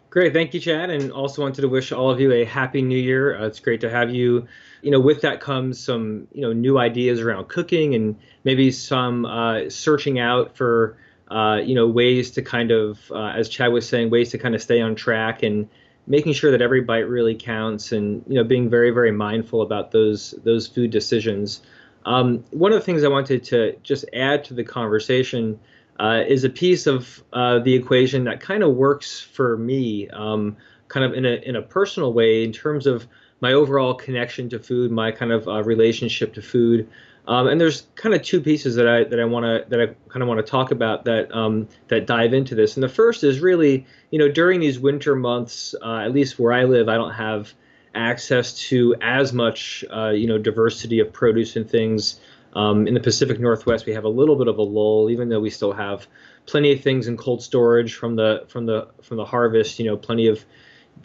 Great, 0.10 0.32
thank 0.32 0.54
you, 0.54 0.60
Chad, 0.60 0.92
and 0.92 1.12
also 1.12 1.42
wanted 1.42 1.62
to 1.62 1.68
wish 1.68 1.92
all 1.92 2.12
of 2.12 2.20
you 2.20 2.32
a 2.32 2.46
happy 2.46 2.84
New 2.84 2.98
Year. 2.98 3.36
Uh, 3.36 3.48
it's 3.48 3.60
great 3.60 3.82
to 3.82 3.90
have 3.90 4.14
you. 4.14 4.48
You 4.84 4.92
know, 4.92 5.00
with 5.00 5.22
that 5.22 5.42
comes 5.42 5.80
some 5.80 6.28
you 6.34 6.42
know 6.42 6.54
new 6.54 6.78
ideas 6.78 7.20
around 7.22 7.48
cooking 7.48 7.96
and 7.96 8.18
maybe 8.44 8.72
some 8.72 9.26
uh, 9.26 9.70
searching 9.70 10.20
out 10.20 10.56
for 10.56 10.98
uh, 11.32 11.62
you 11.64 11.74
know 11.74 11.88
ways 11.88 12.32
to 12.32 12.42
kind 12.42 12.72
of, 12.72 13.00
uh, 13.12 13.34
as 13.36 13.50
Chad 13.50 13.72
was 13.72 13.88
saying, 13.88 14.10
ways 14.10 14.32
to 14.32 14.38
kind 14.38 14.54
of 14.54 14.62
stay 14.62 14.82
on 14.82 14.96
track 14.96 15.42
and 15.42 15.68
making 16.06 16.34
sure 16.34 16.52
that 16.52 16.62
every 16.62 16.82
bite 16.82 17.08
really 17.08 17.36
counts 17.36 17.92
and 17.92 18.24
you 18.28 18.36
know 18.36 18.44
being 18.44 18.70
very 18.70 18.92
very 18.92 19.12
mindful 19.12 19.62
about 19.62 19.92
those 19.92 20.32
those 20.44 20.68
food 20.68 20.92
decisions. 20.92 21.62
Um, 22.06 22.44
one 22.52 22.74
of 22.74 22.80
the 22.80 22.86
things 22.86 23.04
I 23.04 23.08
wanted 23.08 23.46
to 23.46 23.78
just 23.82 24.06
add 24.14 24.44
to 24.46 24.54
the 24.54 24.64
conversation 24.64 25.60
uh, 26.00 26.24
is 26.28 26.44
a 26.44 26.50
piece 26.50 26.88
of 26.88 27.24
uh, 27.32 27.60
the 27.60 27.74
equation 27.76 28.26
that 28.26 28.42
kind 28.42 28.64
of 28.64 28.76
works 28.76 29.22
for 29.22 29.58
me, 29.58 30.10
um, 30.10 30.58
kind 30.88 31.06
of 31.06 31.14
in 31.14 31.26
a 31.26 31.36
in 31.36 31.56
a 31.56 31.62
personal 31.62 32.14
way 32.14 32.44
in 32.44 32.52
terms 32.52 32.88
of 32.88 33.08
my 33.44 33.52
overall 33.52 33.94
connection 33.94 34.48
to 34.48 34.58
food, 34.58 34.90
my 34.90 35.12
kind 35.12 35.34
of 35.34 35.48
uh, 35.50 35.62
relationship 35.64 36.34
to 36.34 36.42
food. 36.42 36.90
Um, 37.28 37.48
and 37.48 37.60
there's 37.60 37.88
kind 37.96 38.16
of 38.16 38.22
two 38.22 38.40
pieces 38.40 38.76
that 38.76 38.88
I 38.88 39.04
that 39.04 39.20
I 39.20 39.26
want 39.26 39.44
to 39.44 39.70
that 39.70 39.82
I 39.82 39.88
kind 40.08 40.24
of 40.24 40.30
want 40.30 40.40
to 40.46 40.50
talk 40.50 40.72
about 40.72 41.04
that 41.06 41.30
um, 41.36 41.68
that 41.90 42.08
dive 42.08 42.34
into 42.34 42.56
this. 42.56 42.78
And 42.78 42.84
the 42.84 42.90
first 42.90 43.24
is 43.24 43.42
really, 43.42 43.86
you 44.12 44.20
know, 44.20 44.30
during 44.30 44.62
these 44.62 44.80
winter 44.80 45.14
months, 45.14 45.76
uh, 45.82 45.98
at 45.98 46.14
least 46.14 46.40
where 46.40 46.54
I 46.54 46.64
live, 46.64 46.88
I 46.88 46.96
don't 46.96 47.14
have 47.14 47.54
access 47.94 48.58
to 48.70 48.96
as 49.02 49.34
much, 49.34 49.84
uh, 49.94 50.10
you 50.10 50.26
know, 50.26 50.38
diversity 50.38 51.00
of 51.00 51.12
produce 51.12 51.58
and 51.58 51.70
things. 51.70 52.20
Um, 52.56 52.88
in 52.88 52.94
the 52.94 53.00
Pacific 53.00 53.40
Northwest, 53.40 53.86
we 53.86 53.94
have 53.94 54.06
a 54.06 54.10
little 54.20 54.36
bit 54.36 54.48
of 54.48 54.58
a 54.58 54.62
lull, 54.62 55.10
even 55.10 55.28
though 55.28 55.40
we 55.40 55.50
still 55.50 55.74
have 55.74 56.08
plenty 56.46 56.72
of 56.72 56.82
things 56.82 57.08
in 57.08 57.18
cold 57.18 57.42
storage 57.42 57.96
from 57.96 58.16
the 58.16 58.46
from 58.48 58.68
the 58.68 58.88
from 59.02 59.18
the 59.18 59.26
harvest. 59.26 59.80
You 59.80 59.86
know, 59.86 59.98
plenty 59.98 60.28
of 60.28 60.46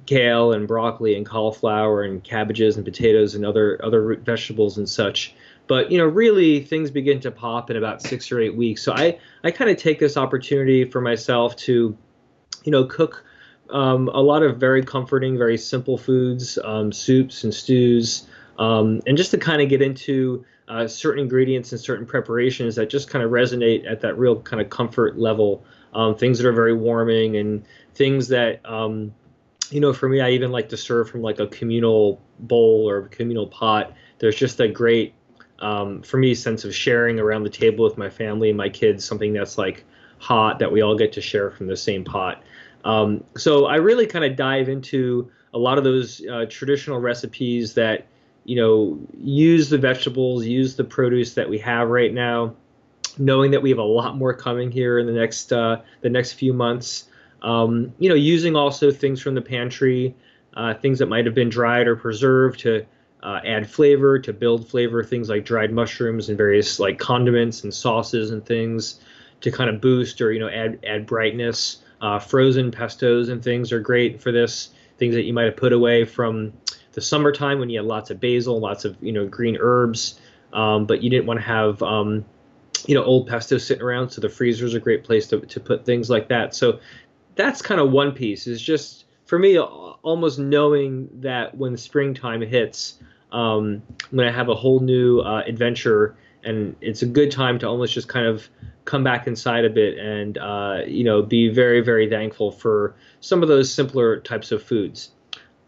kale 0.07 0.53
and 0.53 0.67
broccoli 0.67 1.17
and 1.17 1.27
cauliflower 1.27 2.03
and 2.03 2.25
cabbages 2.25 2.77
and 2.77 2.85
potatoes 2.85 3.35
and 3.35 3.45
other 3.45 3.79
other 3.85 4.03
root 4.03 4.21
vegetables 4.21 4.79
and 4.79 4.89
such. 4.89 5.35
But 5.67 5.93
you 5.93 5.99
know, 5.99 6.07
really, 6.07 6.61
things 6.61 6.91
begin 6.91 7.21
to 7.21 7.31
pop 7.31 7.71
in 7.71 7.77
about 7.77 8.03
six 8.03 8.33
or 8.33 8.41
eight 8.41 8.57
weeks. 8.57 8.83
So 8.83 8.93
I 8.95 9.19
I 9.45 9.51
kind 9.51 9.71
of 9.71 9.77
take 9.77 9.99
this 9.99 10.17
opportunity 10.17 10.85
for 10.85 11.01
myself 11.01 11.57
to, 11.57 11.97
you 12.65 12.73
know, 12.73 12.85
cook 12.85 13.25
um, 13.71 14.09
a 14.09 14.21
lot 14.21 14.43
of 14.43 14.57
very 14.57 14.83
comforting, 14.83 15.37
very 15.37 15.59
simple 15.59 15.99
foods, 15.99 16.59
um, 16.65 16.91
soups 16.91 17.45
and 17.45 17.53
stews, 17.53 18.27
um, 18.59 19.03
and 19.07 19.17
just 19.19 19.31
to 19.33 19.39
kind 19.39 19.61
of 19.61 19.69
get 19.69 19.83
into 19.83 20.45
uh, 20.69 20.87
certain 20.87 21.23
ingredients 21.23 21.73
and 21.73 21.81
certain 21.81 22.07
preparations 22.07 22.77
that 22.77 22.89
just 22.89 23.11
kind 23.11 23.23
of 23.23 23.31
resonate 23.31 23.91
at 23.91 24.01
that 24.01 24.19
real 24.19 24.41
kind 24.41 24.63
of 24.63 24.71
comfort 24.71 25.19
level. 25.19 25.65
Um, 25.95 26.15
things 26.15 26.39
that 26.39 26.47
are 26.47 26.53
very 26.53 26.75
warming 26.75 27.37
and 27.37 27.65
things 27.95 28.29
that, 28.29 28.61
um, 28.67 29.15
you 29.71 29.81
know, 29.81 29.93
for 29.93 30.09
me, 30.09 30.21
I 30.21 30.31
even 30.31 30.51
like 30.51 30.69
to 30.71 30.77
serve 30.77 31.11
from 31.11 31.23
like 31.23 31.41
a 31.41 31.47
communal 31.47 32.21
bowl 32.41 32.89
or 32.89 33.03
communal 33.09 33.47
pot. 33.47 33.93
There's 34.19 34.37
just 34.37 34.61
a 34.61 34.69
great, 34.69 35.15
um, 35.61 36.03
for 36.03 36.17
me, 36.17 36.35
sense 36.35 36.65
of 36.65 36.75
sharing 36.75 37.19
around 37.19 37.45
the 37.45 37.51
table 37.51 37.85
with 37.85 37.99
my 37.99 38.11
family 38.11 38.49
and 38.49 38.57
my 38.57 38.69
kids, 38.69 39.05
something 39.05 39.33
that's 39.33 39.59
like 39.59 39.85
hot 40.19 40.59
that 40.59 40.71
we 40.73 40.83
all 40.83 40.97
get 40.97 41.13
to 41.13 41.21
share 41.21 41.51
from 41.51 41.67
the 41.67 41.77
same 41.77 42.05
pot. 42.05 42.43
Um, 42.85 43.25
so 43.37 43.67
I 43.67 43.77
really 43.77 44.07
kind 44.07 44.25
of 44.25 44.37
dive 44.37 44.69
into 44.69 45.31
a 45.55 45.59
lot 45.59 45.79
of 45.79 45.85
those 45.85 46.25
uh, 46.27 46.47
traditional 46.49 46.99
recipes 46.99 47.75
that 47.75 48.07
you 48.49 48.57
know, 48.57 48.99
use 49.21 49.69
the 49.69 49.77
vegetables, 49.77 50.47
use 50.47 50.75
the 50.75 50.83
produce 50.83 51.35
that 51.35 51.47
we 51.47 51.59
have 51.59 51.91
right 51.91 52.15
now, 52.15 52.55
knowing 53.19 53.51
that 53.51 53.61
we 53.61 53.69
have 53.69 53.79
a 53.79 53.83
lot 53.83 54.17
more 54.17 54.33
coming 54.33 54.71
here 54.71 54.99
in 54.99 55.07
the 55.07 55.13
next 55.13 55.53
uh, 55.53 55.83
the 56.01 56.09
next 56.09 56.33
few 56.33 56.55
months. 56.55 57.11
Um, 57.43 57.93
you 57.99 58.09
know, 58.09 58.15
using 58.15 58.57
also 58.57 58.91
things 58.91 59.21
from 59.23 59.35
the 59.35 59.43
pantry, 59.43 60.15
uh, 60.55 60.75
things 60.75 60.99
that 60.99 61.07
might 61.07 61.27
have 61.27 61.35
been 61.35 61.49
dried 61.49 61.87
or 61.87 61.97
preserved 61.97 62.61
to 62.61 62.85
uh, 63.23 63.41
add 63.45 63.69
flavor, 63.69 64.19
to 64.19 64.33
build 64.33 64.69
flavor, 64.69 65.03
things 65.03 65.29
like 65.29 65.45
dried 65.45 65.73
mushrooms 65.73 66.29
and 66.29 66.39
various 66.39 66.79
like 66.79 66.99
condiments 66.99 67.65
and 67.65 67.73
sauces 67.73 68.31
and 68.31 68.45
things 68.45 69.01
to 69.41 69.51
kind 69.51 69.71
of 69.71 69.81
boost 69.81 70.21
or 70.21 70.33
you 70.33 70.41
know 70.41 70.49
add 70.49 70.79
add 70.85 71.07
brightness. 71.07 71.83
Uh, 72.01 72.19
frozen 72.19 72.71
pestos 72.71 73.29
and 73.29 73.43
things 73.43 73.73
are 73.73 73.81
great 73.81 74.23
for 74.23 74.31
this. 74.31 74.71
Things 74.99 75.15
that 75.15 75.25
you 75.25 75.33
might 75.33 75.45
have 75.45 75.57
put 75.57 75.73
away 75.73 76.05
from 76.05 76.53
the 76.93 77.01
summertime 77.01 77.59
when 77.59 77.71
you 77.71 77.79
had 77.79 77.87
lots 77.87 78.11
of 78.11 78.21
basil, 78.21 78.59
lots 78.59 78.85
of 78.85 78.97
you 79.01 79.13
know 79.13 79.27
green 79.27 79.57
herbs, 79.61 80.19
um, 80.53 80.87
but 80.87 81.03
you 81.03 81.11
didn't 81.11 81.27
want 81.27 81.41
to 81.41 81.47
have 81.47 81.83
um, 81.83 82.25
you 82.87 82.95
know 82.95 83.05
old 83.05 83.27
pesto 83.27 83.59
sitting 83.59 83.83
around, 83.83 84.11
so 84.11 84.21
the 84.21 84.29
freezer 84.29 84.67
is 84.67 84.75
a 84.75 84.81
great 84.81 85.05
place 85.05 85.27
to 85.29 85.41
to 85.41 85.61
put 85.61 85.85
things 85.85 86.09
like 86.09 86.29
that. 86.29 86.55
So 86.55 86.81
that's 87.39 87.63
kind 87.63 87.81
of 87.81 87.91
one 87.93 88.13
piece. 88.13 88.47
Is 88.47 88.61
just 88.61 89.05
for 89.25 89.39
me 89.39 89.59
almost 89.59 90.39
knowing 90.39 91.09
that 91.21 91.57
when 91.57 91.77
springtime 91.77 92.43
hits, 92.43 92.99
um, 93.33 93.83
when 94.11 94.27
I 94.27 94.33
have 94.33 94.49
a 94.49 94.55
whole 94.55 94.81
new 94.81 95.21
uh, 95.21 95.45
adventure, 95.47 96.17
and 96.45 96.77
it's 96.81 97.01
a 97.01 97.07
good 97.07 97.31
time 97.31 97.59
to 97.61 97.69
almost 97.69 97.95
just 97.95 98.09
kind 98.09 98.27
of 98.27 98.49
come 98.85 99.05
back 99.05 99.27
inside 99.27 99.65
a 99.65 99.71
bit 99.71 99.99
and 99.99 100.37
uh, 100.37 100.81
you 100.87 101.05
know 101.05 101.23
be 101.23 101.49
very 101.49 101.81
very 101.81 102.11
thankful 102.11 102.51
for 102.51 102.97
some 103.21 103.43
of 103.43 103.49
those 103.49 103.73
simpler 103.73 104.21
types 104.21 104.53
of 104.53 104.63
foods. 104.63 105.13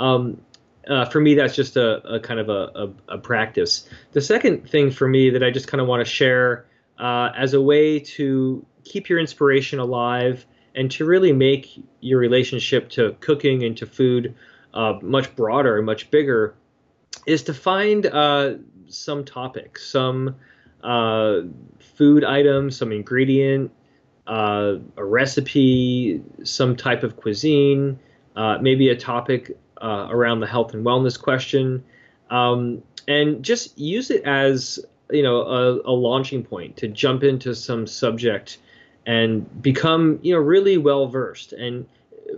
Um, 0.01 0.41
uh, 0.89 1.05
for 1.05 1.21
me, 1.21 1.35
that's 1.35 1.55
just 1.55 1.77
a, 1.77 2.03
a 2.15 2.19
kind 2.19 2.41
of 2.41 2.49
a, 2.49 2.73
a, 2.75 3.15
a, 3.15 3.19
practice. 3.19 3.89
The 4.13 4.21
second 4.21 4.69
thing 4.69 4.91
for 4.91 5.07
me 5.07 5.29
that 5.31 5.45
I 5.45 5.51
just 5.51 5.69
kind 5.69 5.81
of 5.81 5.87
want 5.87 6.05
to 6.05 6.11
share 6.11 6.65
uh, 6.99 7.31
as 7.37 7.53
a 7.53 7.61
way 7.61 8.01
to 8.01 8.65
keep 8.83 9.11
your 9.11 9.21
inspiration 9.21 9.79
alive 9.79 10.47
and 10.81 10.91
to 10.91 11.05
really 11.05 11.31
make 11.31 11.79
your 12.01 12.19
relationship 12.19 12.89
to 12.89 13.15
cooking 13.21 13.65
and 13.65 13.77
to 13.77 13.85
food 13.85 14.35
uh, 14.73 14.95
much 15.03 15.37
broader 15.37 15.77
and 15.77 15.85
much 15.85 16.11
bigger 16.11 16.55
is 17.27 17.43
to 17.43 17.53
find 17.53 18.07
uh, 18.07 18.55
some 18.89 19.23
topic, 19.23 19.79
some 19.79 20.35
uh, 20.83 21.41
food 21.99 22.25
item, 22.25 22.71
some 22.71 22.93
ingredient, 22.93 23.71
uh, 24.27 24.77
a 24.97 25.05
recipe, 25.05 26.23
some 26.45 26.75
type 26.75 27.03
of 27.03 27.15
cuisine, 27.15 27.99
uh, 28.37 28.57
maybe 28.63 28.89
a 28.89 28.97
topic 28.97 29.55
uh, 29.83 30.07
around 30.09 30.41
the 30.41 30.47
health 30.47 30.73
and 30.73 30.87
wellness 30.87 31.21
question, 31.21 31.85
um, 32.31 32.83
and 33.07 33.45
just 33.45 33.79
use 33.79 34.11
it 34.11 34.25
as 34.25 34.79
you 35.11 35.23
know 35.23 35.43
a, 35.43 35.81
a, 35.83 35.93
launching 35.93 36.43
point 36.43 36.79
to 36.79 36.89
jump 36.89 37.23
into 37.23 37.55
some 37.55 37.87
subject 37.87 38.57
and 39.07 39.63
become 39.63 40.19
you 40.23 40.33
know 40.35 40.41
really 40.41 40.79
well 40.79 41.07
versed 41.07 41.53
and 41.53 41.87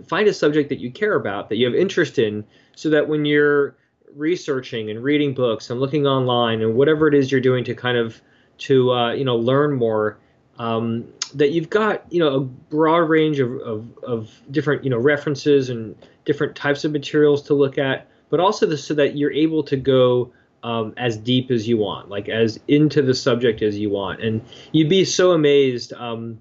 find 0.07 0.27
a 0.27 0.33
subject 0.33 0.69
that 0.69 0.79
you 0.79 0.91
care 0.91 1.15
about 1.15 1.49
that 1.49 1.57
you 1.57 1.65
have 1.65 1.75
interest 1.75 2.17
in 2.17 2.43
so 2.75 2.89
that 2.89 3.07
when 3.07 3.25
you're 3.25 3.75
researching 4.15 4.89
and 4.89 5.03
reading 5.03 5.33
books 5.33 5.69
and 5.69 5.79
looking 5.79 6.05
online 6.05 6.61
and 6.61 6.75
whatever 6.75 7.07
it 7.07 7.13
is 7.13 7.31
you're 7.31 7.41
doing 7.41 7.63
to 7.63 7.73
kind 7.73 7.97
of 7.97 8.21
to 8.57 8.91
uh, 8.91 9.11
you 9.13 9.25
know 9.25 9.35
learn 9.35 9.73
more 9.73 10.17
um, 10.59 11.07
that 11.33 11.49
you've 11.49 11.69
got 11.69 12.05
you 12.11 12.19
know 12.19 12.35
a 12.35 12.39
broad 12.39 13.09
range 13.09 13.39
of, 13.39 13.51
of, 13.61 13.97
of, 14.03 14.41
different 14.51 14.83
you 14.83 14.89
know 14.89 14.99
references 14.99 15.69
and 15.69 15.95
different 16.25 16.55
types 16.55 16.85
of 16.85 16.91
materials 16.91 17.41
to 17.41 17.53
look 17.53 17.77
at 17.77 18.07
but 18.29 18.39
also 18.39 18.65
the, 18.65 18.77
so 18.77 18.93
that 18.93 19.17
you're 19.17 19.31
able 19.31 19.63
to 19.63 19.75
go 19.75 20.31
um, 20.63 20.93
as 20.95 21.17
deep 21.17 21.51
as 21.51 21.67
you 21.67 21.77
want 21.77 22.09
like 22.09 22.29
as 22.29 22.59
into 22.67 23.01
the 23.01 23.13
subject 23.13 23.61
as 23.61 23.77
you 23.77 23.89
want. 23.89 24.23
And 24.23 24.41
you'd 24.71 24.89
be 24.89 25.05
so 25.05 25.31
amazed 25.31 25.93
um, 25.93 26.39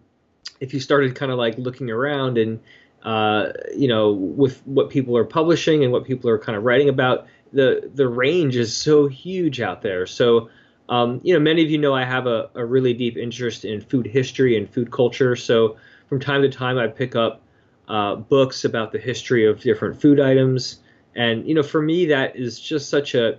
if 0.63 0.73
you 0.73 0.81
started 0.81 1.15
kind 1.15 1.31
of 1.33 1.39
like 1.39 1.59
looking 1.59 1.91
around 1.91 2.39
and 2.39 2.61
uh, 3.03 3.53
you 3.77 3.89
know 3.89 4.13
with 4.13 4.65
what 4.67 4.89
people 4.89 5.17
are 5.17 5.25
publishing 5.25 5.83
and 5.83 5.93
what 5.93 6.05
people 6.05 6.31
are 6.31 6.39
kind 6.39 6.57
of 6.57 6.65
writing 6.65 6.89
about 6.89 7.27
the 7.53 7.91
the 7.95 8.09
range 8.09 8.57
is 8.57 8.75
so 8.75 9.09
huge 9.09 9.61
out 9.61 9.83
there 9.83 10.07
so 10.07 10.49
um, 10.89 11.21
you 11.23 11.33
know, 11.33 11.41
many 11.41 11.63
of 11.65 11.71
you 11.71 11.79
know 11.79 11.95
I 11.95 12.05
have 12.05 12.27
a, 12.27 12.51
a, 12.55 12.65
really 12.65 12.93
deep 12.93 13.17
interest 13.17 13.65
in 13.65 13.81
food 13.81 14.07
history 14.07 14.57
and 14.59 14.69
food 14.69 14.91
culture. 14.91 15.37
So 15.37 15.77
from 16.09 16.21
time 16.21 16.43
to 16.43 16.51
time, 16.51 16.77
I 16.77 16.87
pick 16.87 17.17
up 17.17 17.41
uh, 17.89 18.17
books 18.17 18.65
about 18.65 18.93
the 18.93 18.99
history 18.99 19.47
of 19.47 19.61
different 19.61 20.01
food 20.01 20.21
items. 20.21 20.81
And 21.15 21.47
you 21.47 21.55
know, 21.55 21.63
for 21.63 21.81
me, 21.81 22.07
that 22.07 22.37
is 22.37 22.61
just 22.61 22.91
such 22.91 23.15
a 23.15 23.39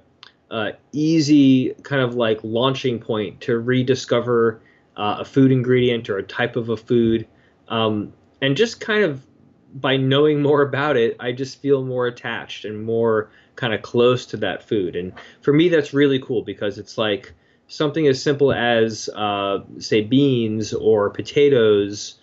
uh, 0.49 0.71
easy 0.93 1.75
kind 1.83 2.01
of 2.01 2.15
like 2.15 2.39
launching 2.43 2.99
point 2.99 3.41
to 3.41 3.59
rediscover 3.59 4.61
uh, 4.97 5.17
a 5.19 5.25
food 5.25 5.51
ingredient 5.51 6.09
or 6.09 6.17
a 6.17 6.23
type 6.23 6.55
of 6.55 6.69
a 6.69 6.77
food. 6.77 7.27
Um, 7.67 8.13
and 8.41 8.55
just 8.57 8.79
kind 8.79 9.03
of 9.03 9.25
by 9.73 9.97
knowing 9.97 10.41
more 10.41 10.61
about 10.61 10.97
it, 10.97 11.15
I 11.19 11.31
just 11.31 11.61
feel 11.61 11.83
more 11.83 12.07
attached 12.07 12.65
and 12.65 12.83
more 12.83 13.31
kind 13.55 13.73
of 13.73 13.81
close 13.81 14.25
to 14.27 14.37
that 14.37 14.67
food. 14.67 14.95
And 14.95 15.13
for 15.41 15.53
me, 15.53 15.69
that's 15.69 15.93
really 15.93 16.19
cool 16.19 16.43
because 16.43 16.77
it's 16.77 16.97
like 16.97 17.33
something 17.67 18.07
as 18.07 18.21
simple 18.21 18.51
as, 18.51 19.09
uh, 19.15 19.59
say, 19.79 20.01
beans 20.01 20.73
or 20.73 21.09
potatoes, 21.09 22.19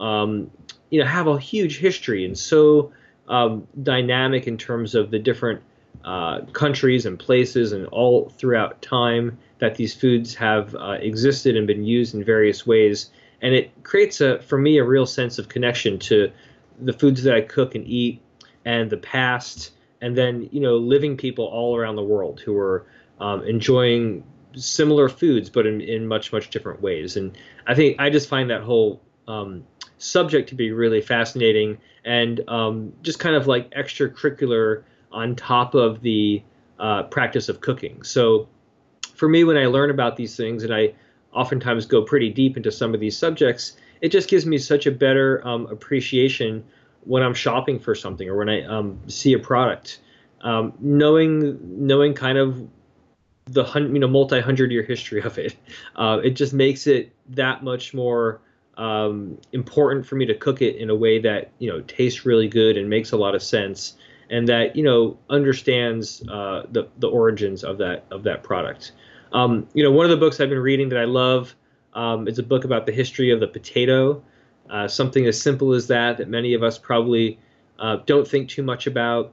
um, 0.00 0.50
you 0.90 1.00
know, 1.00 1.06
have 1.06 1.26
a 1.26 1.38
huge 1.38 1.78
history 1.78 2.24
and 2.24 2.36
so 2.36 2.92
um, 3.28 3.66
dynamic 3.82 4.46
in 4.46 4.56
terms 4.56 4.94
of 4.94 5.10
the 5.10 5.18
different 5.18 5.62
uh, 6.04 6.40
countries 6.52 7.06
and 7.06 7.18
places 7.18 7.72
and 7.72 7.86
all 7.86 8.30
throughout 8.30 8.80
time 8.80 9.38
that 9.58 9.74
these 9.74 9.94
foods 9.94 10.34
have 10.34 10.74
uh, 10.74 10.98
existed 11.00 11.56
and 11.56 11.66
been 11.66 11.84
used 11.84 12.14
in 12.14 12.24
various 12.24 12.66
ways. 12.66 13.10
And 13.42 13.54
it 13.54 13.82
creates 13.82 14.20
a, 14.20 14.40
for 14.40 14.58
me, 14.58 14.78
a 14.78 14.84
real 14.84 15.06
sense 15.06 15.38
of 15.38 15.48
connection 15.48 15.98
to 16.00 16.30
the 16.80 16.92
foods 16.92 17.22
that 17.24 17.34
I 17.34 17.40
cook 17.40 17.74
and 17.74 17.86
eat 17.86 18.22
and 18.64 18.90
the 18.90 18.96
past 18.96 19.72
and 20.00 20.16
then 20.16 20.48
you 20.52 20.60
know 20.60 20.76
living 20.76 21.16
people 21.16 21.44
all 21.46 21.76
around 21.76 21.96
the 21.96 22.02
world 22.02 22.40
who 22.40 22.56
are 22.56 22.86
um, 23.20 23.42
enjoying 23.44 24.22
similar 24.54 25.08
foods 25.08 25.50
but 25.50 25.66
in, 25.66 25.80
in 25.80 26.06
much 26.06 26.32
much 26.32 26.50
different 26.50 26.80
ways 26.80 27.16
and 27.16 27.36
i 27.66 27.74
think 27.74 27.96
i 27.98 28.10
just 28.10 28.28
find 28.28 28.50
that 28.50 28.62
whole 28.62 29.00
um, 29.26 29.64
subject 29.98 30.48
to 30.48 30.54
be 30.54 30.70
really 30.70 31.00
fascinating 31.00 31.76
and 32.04 32.40
um, 32.48 32.92
just 33.02 33.18
kind 33.18 33.36
of 33.36 33.46
like 33.46 33.70
extracurricular 33.70 34.84
on 35.12 35.36
top 35.36 35.74
of 35.74 36.00
the 36.00 36.42
uh, 36.78 37.02
practice 37.04 37.48
of 37.48 37.60
cooking 37.60 38.02
so 38.02 38.48
for 39.18 39.28
me 39.28 39.44
when 39.44 39.56
i 39.56 39.66
learn 39.66 39.90
about 39.90 40.16
these 40.16 40.36
things 40.36 40.64
and 40.64 40.74
i 40.74 40.92
oftentimes 41.32 41.84
go 41.84 42.02
pretty 42.02 42.30
deep 42.30 42.56
into 42.56 42.72
some 42.72 42.94
of 42.94 43.00
these 43.00 43.16
subjects 43.16 43.76
it 44.00 44.10
just 44.10 44.28
gives 44.28 44.46
me 44.46 44.58
such 44.58 44.86
a 44.86 44.90
better 44.90 45.46
um, 45.46 45.66
appreciation 45.66 46.64
when 47.04 47.22
I'm 47.22 47.34
shopping 47.34 47.78
for 47.78 47.94
something 47.94 48.28
or 48.28 48.36
when 48.36 48.48
I 48.48 48.62
um, 48.64 49.00
see 49.08 49.32
a 49.32 49.38
product, 49.38 50.00
um, 50.42 50.72
knowing 50.78 51.58
knowing 51.86 52.14
kind 52.14 52.38
of 52.38 52.68
the 53.46 53.64
you 53.74 53.98
know 53.98 54.08
multi 54.08 54.40
hundred 54.40 54.70
year 54.70 54.82
history 54.82 55.22
of 55.22 55.38
it, 55.38 55.56
uh, 55.96 56.20
it 56.22 56.30
just 56.30 56.52
makes 56.52 56.86
it 56.86 57.12
that 57.30 57.64
much 57.64 57.94
more 57.94 58.40
um, 58.76 59.38
important 59.52 60.06
for 60.06 60.14
me 60.14 60.26
to 60.26 60.34
cook 60.34 60.62
it 60.62 60.76
in 60.76 60.90
a 60.90 60.94
way 60.94 61.18
that 61.20 61.50
you 61.58 61.70
know 61.70 61.80
tastes 61.82 62.24
really 62.24 62.48
good 62.48 62.76
and 62.76 62.88
makes 62.88 63.12
a 63.12 63.16
lot 63.16 63.34
of 63.34 63.42
sense, 63.42 63.96
and 64.30 64.46
that 64.48 64.76
you 64.76 64.84
know 64.84 65.18
understands 65.30 66.22
uh, 66.28 66.66
the 66.70 66.88
the 66.98 67.08
origins 67.08 67.64
of 67.64 67.78
that 67.78 68.04
of 68.10 68.22
that 68.24 68.42
product. 68.42 68.92
Um, 69.32 69.68
you 69.74 69.82
know, 69.82 69.90
one 69.90 70.04
of 70.04 70.10
the 70.10 70.16
books 70.16 70.40
I've 70.40 70.48
been 70.48 70.58
reading 70.58 70.88
that 70.90 70.98
I 70.98 71.04
love 71.04 71.54
um, 71.94 72.28
is 72.28 72.38
a 72.38 72.42
book 72.42 72.64
about 72.64 72.86
the 72.86 72.92
history 72.92 73.30
of 73.30 73.40
the 73.40 73.48
potato. 73.48 74.22
Uh, 74.70 74.86
something 74.86 75.26
as 75.26 75.40
simple 75.40 75.72
as 75.72 75.86
that 75.88 76.18
that 76.18 76.28
many 76.28 76.54
of 76.54 76.62
us 76.62 76.78
probably 76.78 77.38
uh, 77.78 77.96
don't 78.06 78.26
think 78.26 78.48
too 78.48 78.62
much 78.62 78.86
about. 78.86 79.32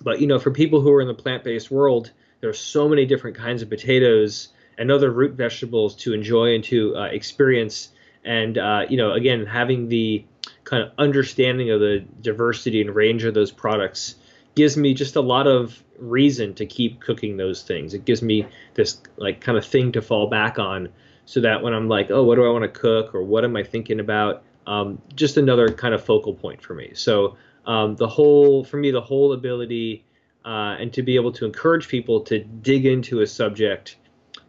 But 0.00 0.20
you 0.20 0.26
know, 0.26 0.38
for 0.38 0.50
people 0.50 0.80
who 0.80 0.92
are 0.92 1.00
in 1.00 1.08
the 1.08 1.14
plant-based 1.14 1.70
world, 1.70 2.12
there 2.40 2.50
are 2.50 2.54
so 2.54 2.88
many 2.88 3.06
different 3.06 3.36
kinds 3.36 3.62
of 3.62 3.68
potatoes 3.68 4.48
and 4.78 4.90
other 4.90 5.10
root 5.10 5.32
vegetables 5.32 5.94
to 5.96 6.12
enjoy 6.14 6.54
and 6.54 6.64
to 6.64 6.96
uh, 6.96 7.04
experience. 7.04 7.90
And 8.24 8.58
uh, 8.58 8.86
you 8.88 8.96
know, 8.96 9.12
again, 9.12 9.46
having 9.46 9.88
the 9.88 10.24
kind 10.64 10.82
of 10.82 10.92
understanding 10.98 11.70
of 11.70 11.80
the 11.80 12.04
diversity 12.20 12.80
and 12.80 12.94
range 12.94 13.24
of 13.24 13.34
those 13.34 13.50
products 13.50 14.16
gives 14.54 14.76
me 14.76 14.94
just 14.94 15.16
a 15.16 15.20
lot 15.20 15.46
of 15.46 15.82
reason 15.98 16.54
to 16.54 16.66
keep 16.66 17.00
cooking 17.00 17.36
those 17.36 17.62
things. 17.62 17.94
It 17.94 18.04
gives 18.04 18.22
me 18.22 18.46
this 18.74 19.00
like 19.16 19.40
kind 19.40 19.56
of 19.56 19.64
thing 19.64 19.92
to 19.92 20.02
fall 20.02 20.28
back 20.28 20.58
on 20.58 20.88
so 21.24 21.40
that 21.40 21.62
when 21.62 21.72
I'm 21.74 21.88
like, 21.88 22.10
oh, 22.10 22.24
what 22.24 22.36
do 22.36 22.44
I 22.44 22.50
want 22.50 22.64
to 22.64 22.80
cook 22.80 23.14
or 23.14 23.22
what 23.22 23.44
am 23.44 23.56
I 23.56 23.62
thinking 23.62 24.00
about? 24.00 24.42
um, 24.66 25.00
just 25.14 25.36
another 25.36 25.68
kind 25.68 25.94
of 25.94 26.04
focal 26.04 26.34
point 26.34 26.62
for 26.62 26.74
me. 26.74 26.92
So 26.94 27.36
um, 27.66 27.96
the 27.96 28.08
whole, 28.08 28.64
for 28.64 28.76
me, 28.76 28.90
the 28.90 29.00
whole 29.00 29.32
ability 29.32 30.04
uh, 30.44 30.76
and 30.78 30.92
to 30.92 31.02
be 31.02 31.16
able 31.16 31.32
to 31.32 31.44
encourage 31.44 31.88
people 31.88 32.20
to 32.22 32.38
dig 32.38 32.86
into 32.86 33.20
a 33.20 33.26
subject, 33.26 33.96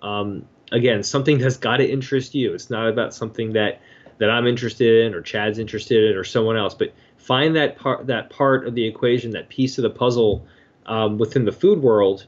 um, 0.01 0.47
again, 0.71 1.03
something 1.03 1.37
that's 1.37 1.57
got 1.57 1.77
to 1.77 1.89
interest 1.89 2.35
you. 2.35 2.53
It's 2.53 2.69
not 2.69 2.87
about 2.87 3.13
something 3.13 3.53
that 3.53 3.81
that 4.19 4.29
I'm 4.29 4.45
interested 4.45 5.05
in 5.05 5.15
or 5.15 5.21
Chad's 5.21 5.57
interested 5.57 6.11
in 6.11 6.15
or 6.15 6.23
someone 6.23 6.55
else, 6.55 6.75
but 6.75 6.93
find 7.21 7.55
that 7.55 7.77
part 7.77 8.07
that 8.07 8.29
part 8.29 8.67
of 8.67 8.75
the 8.75 8.85
equation, 8.85 9.31
that 9.31 9.49
piece 9.49 9.77
of 9.77 9.83
the 9.83 9.89
puzzle 9.89 10.45
um, 10.85 11.17
within 11.17 11.45
the 11.45 11.51
food 11.51 11.81
world. 11.81 12.27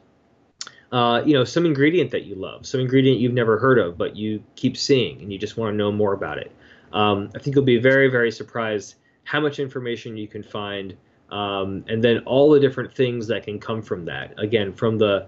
Uh, 0.91 1.23
you 1.25 1.33
know, 1.33 1.43
some 1.43 1.65
ingredient 1.65 2.11
that 2.11 2.23
you 2.25 2.35
love, 2.35 2.67
some 2.67 2.79
ingredient 2.79 3.19
you've 3.19 3.33
never 3.33 3.57
heard 3.57 3.79
of, 3.79 3.97
but 3.97 4.15
you 4.15 4.43
keep 4.55 4.77
seeing 4.77 5.19
and 5.23 5.33
you 5.33 5.39
just 5.39 5.57
want 5.57 5.73
to 5.73 5.75
know 5.75 5.91
more 5.91 6.13
about 6.13 6.37
it 6.37 6.51
um, 6.93 7.29
I 7.35 7.39
think 7.39 7.55
you'll 7.55 7.65
be 7.65 7.77
very, 7.77 8.07
very 8.07 8.31
surprised 8.31 8.95
how 9.23 9.39
much 9.39 9.59
information 9.59 10.15
you 10.15 10.27
can 10.27 10.43
find, 10.43 10.95
um, 11.31 11.83
and 11.87 12.03
then 12.03 12.19
all 12.19 12.51
the 12.51 12.59
different 12.59 12.93
things 12.93 13.27
that 13.27 13.43
can 13.43 13.59
come 13.59 13.81
from 13.81 14.05
that. 14.05 14.33
Again, 14.37 14.71
from 14.71 14.97
the 14.97 15.27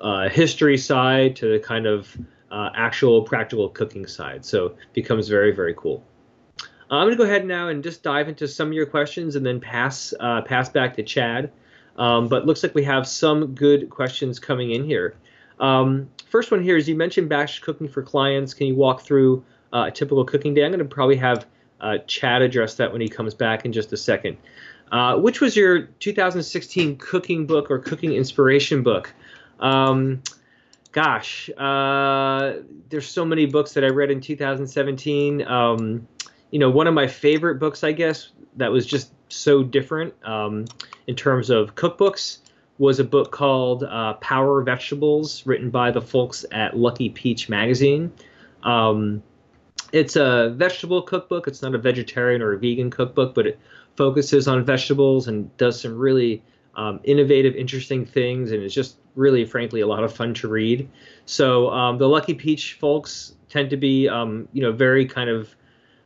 uh, 0.00 0.28
history 0.28 0.78
side 0.78 1.36
to 1.36 1.52
the 1.52 1.58
kind 1.58 1.86
of 1.86 2.16
uh, 2.50 2.70
actual 2.74 3.22
practical 3.22 3.68
cooking 3.68 4.06
side. 4.06 4.44
So 4.44 4.76
becomes 4.94 5.28
very, 5.28 5.52
very 5.52 5.74
cool. 5.76 6.02
I'm 6.96 7.06
going 7.06 7.16
to 7.16 7.22
go 7.22 7.24
ahead 7.24 7.46
now 7.46 7.68
and 7.68 7.82
just 7.82 8.02
dive 8.02 8.28
into 8.28 8.46
some 8.46 8.68
of 8.68 8.74
your 8.74 8.86
questions 8.86 9.36
and 9.36 9.44
then 9.44 9.60
pass 9.60 10.12
uh, 10.20 10.42
pass 10.42 10.68
back 10.68 10.96
to 10.96 11.02
Chad. 11.02 11.50
Um, 11.96 12.28
but 12.28 12.46
looks 12.46 12.62
like 12.62 12.74
we 12.74 12.84
have 12.84 13.06
some 13.06 13.54
good 13.54 13.90
questions 13.90 14.38
coming 14.38 14.70
in 14.70 14.84
here. 14.84 15.14
Um, 15.60 16.10
first 16.28 16.50
one 16.50 16.62
here 16.62 16.76
is 16.76 16.88
you 16.88 16.96
mentioned 16.96 17.28
batch 17.28 17.62
cooking 17.62 17.88
for 17.88 18.02
clients. 18.02 18.54
Can 18.54 18.66
you 18.66 18.74
walk 18.74 19.02
through 19.02 19.44
uh, 19.72 19.84
a 19.88 19.90
typical 19.90 20.24
cooking 20.24 20.54
day? 20.54 20.64
I'm 20.64 20.70
going 20.70 20.78
to 20.78 20.84
probably 20.84 21.16
have 21.16 21.46
uh, 21.80 21.98
Chad 22.06 22.42
address 22.42 22.74
that 22.76 22.92
when 22.92 23.00
he 23.00 23.08
comes 23.08 23.34
back 23.34 23.64
in 23.64 23.72
just 23.72 23.92
a 23.92 23.96
second. 23.96 24.36
Uh, 24.90 25.16
which 25.16 25.40
was 25.40 25.56
your 25.56 25.82
2016 25.86 26.98
cooking 26.98 27.46
book 27.46 27.70
or 27.70 27.78
cooking 27.78 28.12
inspiration 28.12 28.82
book? 28.82 29.12
Um, 29.58 30.22
gosh, 30.92 31.48
uh, 31.56 32.54
there's 32.90 33.08
so 33.08 33.24
many 33.24 33.46
books 33.46 33.72
that 33.72 33.84
I 33.84 33.88
read 33.88 34.10
in 34.10 34.20
2017. 34.20 35.46
Um, 35.46 36.06
you 36.52 36.58
know, 36.58 36.70
one 36.70 36.86
of 36.86 36.94
my 36.94 37.08
favorite 37.08 37.56
books, 37.56 37.82
I 37.82 37.90
guess, 37.90 38.28
that 38.58 38.70
was 38.70 38.86
just 38.86 39.10
so 39.28 39.64
different 39.64 40.14
um, 40.24 40.66
in 41.08 41.16
terms 41.16 41.50
of 41.50 41.74
cookbooks 41.74 42.38
was 42.78 43.00
a 43.00 43.04
book 43.04 43.32
called 43.32 43.84
uh, 43.84 44.14
Power 44.14 44.62
Vegetables, 44.62 45.46
written 45.46 45.70
by 45.70 45.90
the 45.90 46.00
folks 46.00 46.44
at 46.52 46.76
Lucky 46.76 47.08
Peach 47.08 47.48
Magazine. 47.48 48.12
Um, 48.62 49.22
it's 49.92 50.16
a 50.16 50.52
vegetable 50.56 51.02
cookbook. 51.02 51.48
It's 51.48 51.62
not 51.62 51.74
a 51.74 51.78
vegetarian 51.78 52.42
or 52.42 52.52
a 52.52 52.58
vegan 52.58 52.90
cookbook, 52.90 53.34
but 53.34 53.46
it 53.46 53.58
focuses 53.96 54.46
on 54.48 54.64
vegetables 54.64 55.28
and 55.28 55.54
does 55.56 55.80
some 55.80 55.96
really 55.96 56.42
um, 56.74 57.00
innovative, 57.04 57.54
interesting 57.54 58.04
things, 58.04 58.52
and 58.52 58.62
it's 58.62 58.74
just 58.74 58.96
really, 59.14 59.44
frankly, 59.44 59.80
a 59.80 59.86
lot 59.86 60.04
of 60.04 60.14
fun 60.14 60.34
to 60.34 60.48
read. 60.48 60.88
So 61.24 61.70
um, 61.70 61.98
the 61.98 62.08
Lucky 62.08 62.34
Peach 62.34 62.74
folks 62.74 63.34
tend 63.48 63.70
to 63.70 63.76
be, 63.76 64.08
um, 64.08 64.48
you 64.52 64.62
know, 64.62 64.72
very 64.72 65.06
kind 65.06 65.30
of 65.30 65.54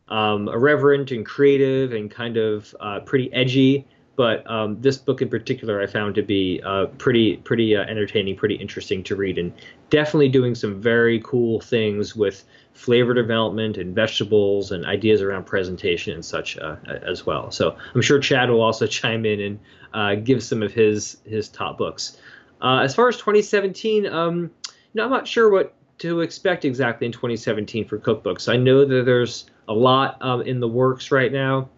um, 0.09 0.47
irreverent 0.47 1.11
and 1.11 1.25
creative 1.25 1.93
and 1.93 2.09
kind 2.09 2.37
of 2.37 2.75
uh, 2.79 2.99
pretty 3.01 3.31
edgy. 3.33 3.85
But 4.15 4.49
um, 4.49 4.81
this 4.81 4.97
book 4.97 5.21
in 5.21 5.29
particular, 5.29 5.79
I 5.79 5.85
found 5.85 6.15
to 6.15 6.23
be 6.23 6.59
uh, 6.65 6.87
pretty, 6.97 7.37
pretty 7.37 7.75
uh, 7.75 7.83
entertaining, 7.83 8.35
pretty 8.35 8.55
interesting 8.55 9.03
to 9.03 9.15
read, 9.15 9.37
and 9.37 9.53
definitely 9.91 10.29
doing 10.29 10.55
some 10.55 10.81
very 10.81 11.21
cool 11.23 11.61
things 11.61 12.15
with 12.15 12.43
flavor 12.73 13.13
development 13.13 13.77
and 13.77 13.93
vegetables 13.93 14.71
and 14.71 14.85
ideas 14.87 15.21
around 15.21 15.45
presentation 15.45 16.13
and 16.13 16.25
such 16.25 16.57
uh, 16.57 16.77
as 16.87 17.27
well. 17.27 17.51
So 17.51 17.77
I'm 17.93 18.01
sure 18.01 18.19
Chad 18.19 18.49
will 18.49 18.61
also 18.61 18.87
chime 18.97 19.23
in 19.23 19.39
and 19.39 19.59
uh, 19.93 20.15
give 20.15 20.43
some 20.43 20.63
of 20.63 20.73
his 20.73 21.17
his 21.23 21.47
top 21.47 21.77
books. 21.77 22.17
Uh, 22.59 22.79
as 22.79 22.95
far 22.95 23.07
as 23.07 23.17
2017, 23.17 24.07
um, 24.07 24.39
you 24.39 24.49
know, 24.95 25.05
I'm 25.05 25.11
not 25.11 25.27
sure 25.27 25.51
what 25.51 25.75
to 25.99 26.21
expect 26.21 26.65
exactly 26.65 27.05
in 27.05 27.11
2017 27.11 27.87
for 27.87 27.99
cookbooks. 27.99 28.51
I 28.51 28.57
know 28.57 28.85
that 28.85 29.05
there's 29.05 29.45
a 29.67 29.73
lot 29.73 30.17
um, 30.21 30.41
in 30.41 30.59
the 30.59 30.67
works 30.67 31.11
right 31.11 31.31
now. 31.31 31.69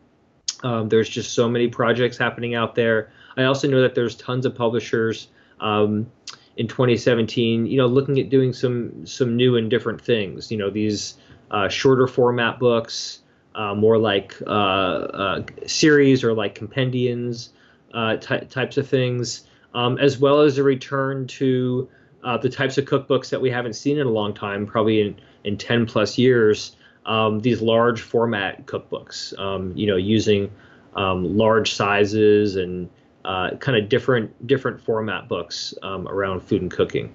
Um, 0.63 0.89
there's 0.89 1.09
just 1.09 1.33
so 1.33 1.49
many 1.49 1.67
projects 1.67 2.17
happening 2.17 2.55
out 2.55 2.75
there. 2.75 3.11
I 3.37 3.43
also 3.43 3.67
know 3.67 3.81
that 3.81 3.95
there's 3.95 4.15
tons 4.15 4.45
of 4.45 4.55
publishers 4.55 5.29
um, 5.59 6.11
in 6.57 6.67
2017, 6.67 7.65
you 7.65 7.77
know, 7.77 7.87
looking 7.87 8.19
at 8.19 8.29
doing 8.29 8.53
some 8.53 9.05
some 9.05 9.35
new 9.35 9.55
and 9.55 9.69
different 9.69 10.01
things. 10.01 10.51
You 10.51 10.57
know, 10.57 10.69
these 10.69 11.15
uh, 11.49 11.69
shorter 11.69 12.07
format 12.07 12.59
books, 12.59 13.19
uh, 13.55 13.73
more 13.73 13.97
like 13.97 14.35
uh, 14.45 14.49
uh 14.49 15.43
series 15.65 16.23
or 16.23 16.33
like 16.33 16.55
compendiums 16.55 17.51
uh, 17.93 18.17
ty- 18.17 18.41
types 18.41 18.77
of 18.77 18.87
things, 18.87 19.47
um, 19.73 19.97
as 19.97 20.19
well 20.19 20.41
as 20.41 20.57
a 20.57 20.63
return 20.63 21.27
to 21.27 21.89
uh, 22.23 22.37
the 22.37 22.49
types 22.49 22.77
of 22.77 22.85
cookbooks 22.85 23.29
that 23.29 23.41
we 23.41 23.49
haven't 23.49 23.73
seen 23.73 23.97
in 23.97 24.05
a 24.05 24.11
long 24.11 24.33
time, 24.33 24.65
probably 24.65 25.01
in 25.01 25.15
in 25.45 25.57
10 25.57 25.85
plus 25.85 26.17
years 26.17 26.75
um, 27.05 27.39
these 27.39 27.61
large 27.61 28.01
format 28.01 28.65
cookbooks, 28.65 29.37
um, 29.39 29.73
you 29.75 29.87
know, 29.87 29.95
using 29.95 30.51
um, 30.95 31.37
large 31.37 31.73
sizes 31.73 32.55
and 32.55 32.89
uh, 33.25 33.55
kind 33.57 33.77
of 33.77 33.89
different 33.89 34.47
different 34.47 34.79
format 34.81 35.27
books 35.27 35.73
um, 35.83 36.07
around 36.07 36.41
food 36.41 36.61
and 36.61 36.71
cooking. 36.71 37.13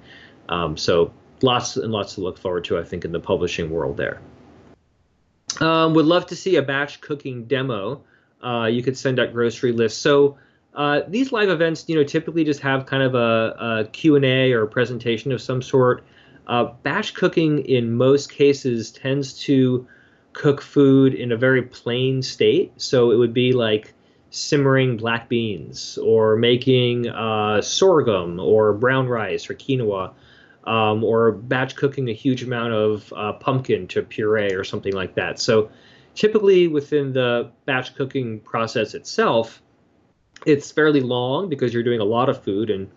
Um, 0.49 0.77
so 0.77 1.13
lots 1.43 1.77
and 1.77 1.93
lots 1.93 2.15
to 2.15 2.21
look 2.21 2.39
forward 2.39 2.65
to, 2.65 2.79
I 2.79 2.85
think, 2.85 3.05
in 3.05 3.13
the 3.13 3.21
publishing 3.21 3.71
world 3.71 3.97
there. 3.97 4.21
Um, 5.61 5.95
would 5.95 6.07
love 6.07 6.27
to 6.27 6.37
see 6.37 6.57
a 6.57 6.63
batch 6.63 7.01
cooking 7.01 7.45
demo. 7.45 8.03
Uh, 8.43 8.67
you 8.67 8.83
could 8.83 8.97
send 8.97 9.19
out 9.19 9.33
grocery 9.33 9.73
lists. 9.73 9.99
So 9.99 10.37
uh, 10.75 11.03
these 11.07 11.33
live 11.33 11.49
events, 11.49 11.85
you 11.89 11.95
know, 11.95 12.05
typically 12.05 12.45
just 12.45 12.61
have 12.61 12.87
kind 12.87 13.03
of 13.03 13.15
a, 13.15 13.85
a 13.85 13.89
Q&A 13.93 14.53
or 14.53 14.63
a 14.63 14.69
presentation 14.69 15.33
of 15.33 15.41
some 15.41 15.63
sort. 15.63 16.05
Uh, 16.47 16.65
batch 16.83 17.15
cooking 17.15 17.61
in 17.61 17.93
most 17.93 18.31
cases 18.31 18.91
tends 18.91 19.41
to 19.45 19.87
cook 20.33 20.61
food 20.61 21.15
in 21.15 21.33
a 21.33 21.37
very 21.37 21.63
plain 21.63 22.23
state. 22.23 22.73
So 22.77 23.11
it 23.11 23.17
would 23.17 23.33
be 23.33 23.53
like 23.53 23.95
simmering 24.31 24.97
black 24.97 25.29
beans 25.29 25.97
or 25.99 26.37
making 26.37 27.09
uh, 27.09 27.63
sorghum 27.63 28.41
or 28.41 28.73
brown 28.73 29.07
rice 29.09 29.49
or 29.49 29.55
quinoa. 29.55 30.13
Um, 30.67 31.05
or 31.05 31.31
batch 31.31 31.77
cooking 31.77 32.09
a 32.09 32.15
huge 32.15 32.43
amount 32.43 32.73
of 32.73 33.13
uh, 33.15 33.35
pumpkin 33.35 33.87
to 33.89 34.03
puree 34.03 34.55
or 34.55 34.65
something 34.65 34.95
like 34.95 35.15
that. 35.17 35.39
So, 35.39 35.71
typically 36.15 36.69
within 36.69 37.13
the 37.13 37.51
batch 37.67 37.95
cooking 37.95 38.41
process 38.41 38.95
itself, 38.95 39.61
it's 40.47 40.73
fairly 40.73 41.01
long 41.01 41.51
because 41.51 41.75
you're 41.75 41.83
doing 41.83 42.01
a 42.01 42.05
lot 42.05 42.31
of 42.31 42.43
food, 42.43 42.71
and 42.71 42.91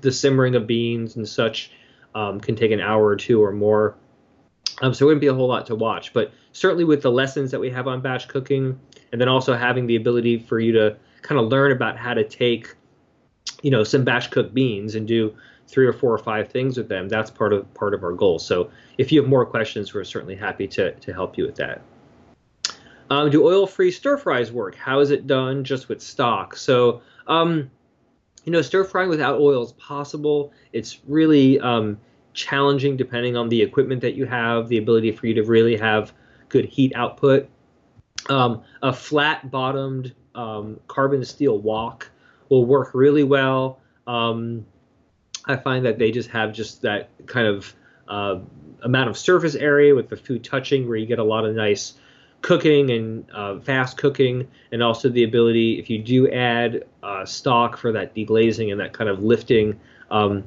the 0.00 0.12
simmering 0.12 0.54
of 0.54 0.68
beans 0.68 1.16
and 1.16 1.28
such 1.28 1.72
um, 2.14 2.40
can 2.40 2.56
take 2.56 2.70
an 2.70 2.80
hour 2.80 3.04
or 3.04 3.16
two 3.16 3.42
or 3.42 3.52
more. 3.52 3.96
Um, 4.80 4.94
so 4.94 5.04
it 5.04 5.06
wouldn't 5.06 5.20
be 5.20 5.26
a 5.26 5.34
whole 5.34 5.48
lot 5.48 5.66
to 5.66 5.74
watch, 5.74 6.12
but 6.12 6.32
certainly 6.52 6.84
with 6.84 7.02
the 7.02 7.10
lessons 7.10 7.50
that 7.50 7.60
we 7.60 7.70
have 7.70 7.86
on 7.86 8.00
batch 8.00 8.28
cooking, 8.28 8.78
and 9.12 9.20
then 9.20 9.28
also 9.28 9.54
having 9.54 9.86
the 9.86 9.96
ability 9.96 10.38
for 10.38 10.58
you 10.58 10.72
to 10.72 10.96
kind 11.20 11.40
of 11.40 11.48
learn 11.48 11.72
about 11.72 11.96
how 11.96 12.14
to 12.14 12.24
take, 12.24 12.74
you 13.62 13.70
know, 13.70 13.84
some 13.84 14.04
batch 14.04 14.30
cooked 14.30 14.54
beans 14.54 14.94
and 14.94 15.06
do 15.06 15.34
three 15.68 15.86
or 15.86 15.92
four 15.92 16.12
or 16.12 16.18
five 16.18 16.50
things 16.50 16.76
with 16.76 16.88
them. 16.88 17.08
That's 17.08 17.30
part 17.30 17.52
of 17.52 17.72
part 17.74 17.94
of 17.94 18.02
our 18.02 18.12
goal. 18.12 18.38
So 18.38 18.70
if 18.98 19.12
you 19.12 19.20
have 19.20 19.28
more 19.28 19.46
questions, 19.46 19.94
we're 19.94 20.04
certainly 20.04 20.36
happy 20.36 20.66
to 20.68 20.92
to 20.92 21.12
help 21.12 21.38
you 21.38 21.44
with 21.44 21.56
that. 21.56 21.82
Um, 23.10 23.30
do 23.30 23.46
oil-free 23.46 23.90
stir 23.90 24.16
fries 24.16 24.50
work? 24.50 24.74
How 24.74 25.00
is 25.00 25.10
it 25.10 25.26
done 25.26 25.64
just 25.64 25.90
with 25.90 26.00
stock? 26.00 26.56
So 26.56 27.02
um, 27.26 27.70
you 28.44 28.52
know, 28.52 28.62
stir 28.62 28.84
frying 28.84 29.08
without 29.08 29.40
oil 29.40 29.62
is 29.62 29.72
possible. 29.72 30.52
It's 30.72 31.00
really 31.06 31.60
um, 31.60 31.98
challenging 32.34 32.96
depending 32.96 33.36
on 33.36 33.48
the 33.48 33.62
equipment 33.62 34.00
that 34.02 34.14
you 34.14 34.26
have, 34.26 34.68
the 34.68 34.78
ability 34.78 35.12
for 35.12 35.26
you 35.26 35.34
to 35.34 35.42
really 35.44 35.76
have 35.76 36.12
good 36.48 36.64
heat 36.64 36.92
output. 36.94 37.48
Um, 38.28 38.62
a 38.82 38.92
flat 38.92 39.50
bottomed 39.50 40.14
um, 40.34 40.80
carbon 40.88 41.24
steel 41.24 41.58
wok 41.58 42.10
will 42.48 42.64
work 42.64 42.94
really 42.94 43.24
well. 43.24 43.80
Um, 44.06 44.66
I 45.46 45.56
find 45.56 45.84
that 45.86 45.98
they 45.98 46.10
just 46.10 46.30
have 46.30 46.52
just 46.52 46.82
that 46.82 47.10
kind 47.26 47.46
of 47.46 47.74
uh, 48.08 48.38
amount 48.82 49.10
of 49.10 49.16
surface 49.16 49.54
area 49.54 49.94
with 49.94 50.08
the 50.08 50.16
food 50.16 50.44
touching 50.44 50.88
where 50.88 50.96
you 50.96 51.06
get 51.06 51.18
a 51.18 51.24
lot 51.24 51.44
of 51.44 51.54
nice 51.54 51.94
cooking 52.42 52.90
and 52.90 53.24
uh, 53.32 53.58
fast 53.60 53.96
cooking, 53.96 54.48
and 54.72 54.82
also 54.82 55.08
the 55.08 55.24
ability, 55.24 55.78
if 55.78 55.88
you 55.88 55.98
do 56.02 56.30
add 56.30 56.84
uh, 57.02 57.24
stock 57.24 57.76
for 57.76 57.92
that 57.92 58.14
deglazing 58.14 58.70
and 58.70 58.80
that 58.80 58.92
kind 58.92 59.08
of 59.08 59.22
lifting, 59.22 59.80
um, 60.10 60.44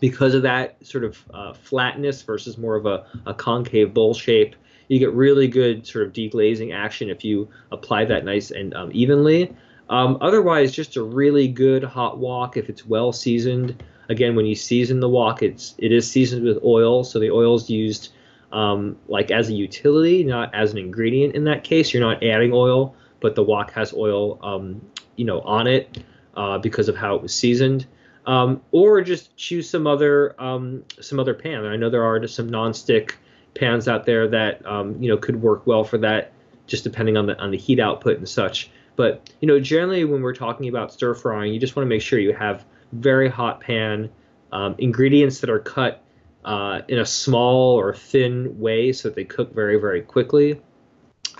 because 0.00 0.34
of 0.34 0.42
that 0.42 0.76
sort 0.84 1.04
of 1.04 1.24
uh, 1.32 1.52
flatness 1.54 2.22
versus 2.22 2.58
more 2.58 2.76
of 2.76 2.84
a, 2.84 3.06
a, 3.26 3.32
concave 3.32 3.94
bowl 3.94 4.12
shape, 4.12 4.56
you 4.88 4.98
get 4.98 5.12
really 5.12 5.48
good 5.48 5.86
sort 5.86 6.06
of 6.06 6.12
deglazing 6.12 6.74
action 6.74 7.08
if 7.08 7.24
you 7.24 7.48
apply 7.72 8.04
that 8.04 8.24
nice 8.24 8.50
and 8.50 8.74
um, 8.74 8.90
evenly. 8.92 9.54
Um, 9.88 10.18
otherwise, 10.20 10.72
just 10.72 10.96
a 10.96 11.02
really 11.02 11.48
good 11.48 11.84
hot 11.84 12.18
wok 12.18 12.56
if 12.56 12.68
it's 12.68 12.84
well 12.84 13.12
seasoned. 13.12 13.82
Again, 14.08 14.34
when 14.34 14.46
you 14.46 14.54
season 14.54 15.00
the 15.00 15.08
wok, 15.08 15.42
it's 15.42 15.74
it 15.78 15.92
is 15.92 16.10
seasoned 16.10 16.44
with 16.44 16.62
oil, 16.62 17.04
so 17.04 17.18
the 17.18 17.30
oil 17.30 17.54
is 17.54 17.70
used 17.70 18.10
um, 18.54 18.96
like 19.08 19.32
as 19.32 19.48
a 19.48 19.52
utility, 19.52 20.22
not 20.22 20.54
as 20.54 20.72
an 20.72 20.78
ingredient. 20.78 21.34
In 21.34 21.44
that 21.44 21.64
case, 21.64 21.92
you're 21.92 22.02
not 22.02 22.22
adding 22.22 22.52
oil, 22.52 22.94
but 23.20 23.34
the 23.34 23.42
wok 23.42 23.72
has 23.72 23.92
oil, 23.92 24.38
um, 24.42 24.80
you 25.16 25.24
know, 25.24 25.40
on 25.40 25.66
it 25.66 25.98
uh, 26.36 26.58
because 26.58 26.88
of 26.88 26.96
how 26.96 27.16
it 27.16 27.22
was 27.22 27.34
seasoned. 27.34 27.86
Um, 28.26 28.62
or 28.70 29.02
just 29.02 29.36
choose 29.36 29.68
some 29.68 29.86
other 29.86 30.40
um, 30.40 30.84
some 31.00 31.20
other 31.20 31.34
pan. 31.34 31.66
I 31.66 31.76
know 31.76 31.90
there 31.90 32.04
are 32.04 32.26
some 32.26 32.48
nonstick 32.48 33.14
pans 33.54 33.88
out 33.88 34.06
there 34.06 34.28
that 34.28 34.64
um, 34.64 35.02
you 35.02 35.10
know 35.10 35.18
could 35.18 35.42
work 35.42 35.66
well 35.66 35.84
for 35.84 35.98
that, 35.98 36.32
just 36.66 36.84
depending 36.84 37.16
on 37.16 37.26
the 37.26 37.38
on 37.38 37.50
the 37.50 37.58
heat 37.58 37.80
output 37.80 38.18
and 38.18 38.28
such. 38.28 38.70
But 38.96 39.30
you 39.40 39.48
know, 39.48 39.58
generally 39.58 40.04
when 40.04 40.22
we're 40.22 40.34
talking 40.34 40.68
about 40.68 40.92
stir 40.92 41.14
frying, 41.14 41.52
you 41.52 41.58
just 41.58 41.74
want 41.74 41.84
to 41.84 41.88
make 41.88 42.00
sure 42.00 42.20
you 42.20 42.32
have 42.32 42.64
very 42.92 43.28
hot 43.28 43.60
pan, 43.60 44.10
um, 44.52 44.76
ingredients 44.78 45.40
that 45.40 45.50
are 45.50 45.58
cut 45.58 46.03
uh, 46.44 46.82
in 46.88 46.98
a 46.98 47.06
small 47.06 47.78
or 47.78 47.94
thin 47.94 48.58
way 48.58 48.92
so 48.92 49.08
that 49.08 49.14
they 49.14 49.24
cook 49.24 49.54
very, 49.54 49.78
very 49.78 50.02
quickly. 50.02 50.60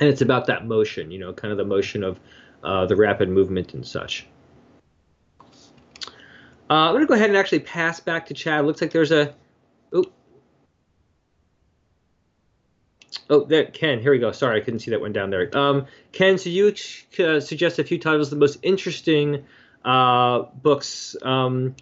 And 0.01 0.09
it's 0.09 0.23
about 0.23 0.47
that 0.47 0.67
motion, 0.67 1.11
you 1.11 1.19
know, 1.19 1.33
kind 1.33 1.53
of 1.53 1.59
the 1.59 1.64
motion 1.64 2.03
of 2.03 2.19
uh, 2.62 2.87
the 2.87 2.97
rapid 2.97 3.29
movement 3.29 3.75
and 3.75 3.87
such. 3.87 4.27
Uh, 6.71 6.88
I'm 6.88 6.93
going 6.93 7.03
to 7.03 7.07
go 7.07 7.14
ahead 7.14 7.29
and 7.29 7.37
actually 7.37 7.61
pass 7.61 8.01
back 8.01 8.27
to 8.27 8.35
Chad. 8.35 8.64
Looks 8.64 8.81
like 8.81 8.90
there's 8.90 9.12
a. 9.12 9.35
Oh, 9.93 10.07
oh, 13.29 13.45
there, 13.45 13.67
Ken. 13.67 14.01
Here 14.01 14.11
we 14.11 14.19
go. 14.19 14.33
Sorry, 14.33 14.61
I 14.61 14.64
couldn't 14.64 14.81
see 14.81 14.90
that 14.93 15.01
one 15.01 15.12
down 15.12 15.29
there. 15.29 15.57
Um, 15.57 15.87
Ken, 16.12 16.38
so 16.38 16.49
you 16.49 16.75
uh, 17.19 17.40
suggest 17.40 17.79
a 17.79 17.85
few 17.85 17.99
titles, 17.99 18.31
the 18.31 18.37
most 18.37 18.59
interesting 18.62 19.45
uh, 19.85 20.45
books. 20.55 21.14
Um, 21.23 21.77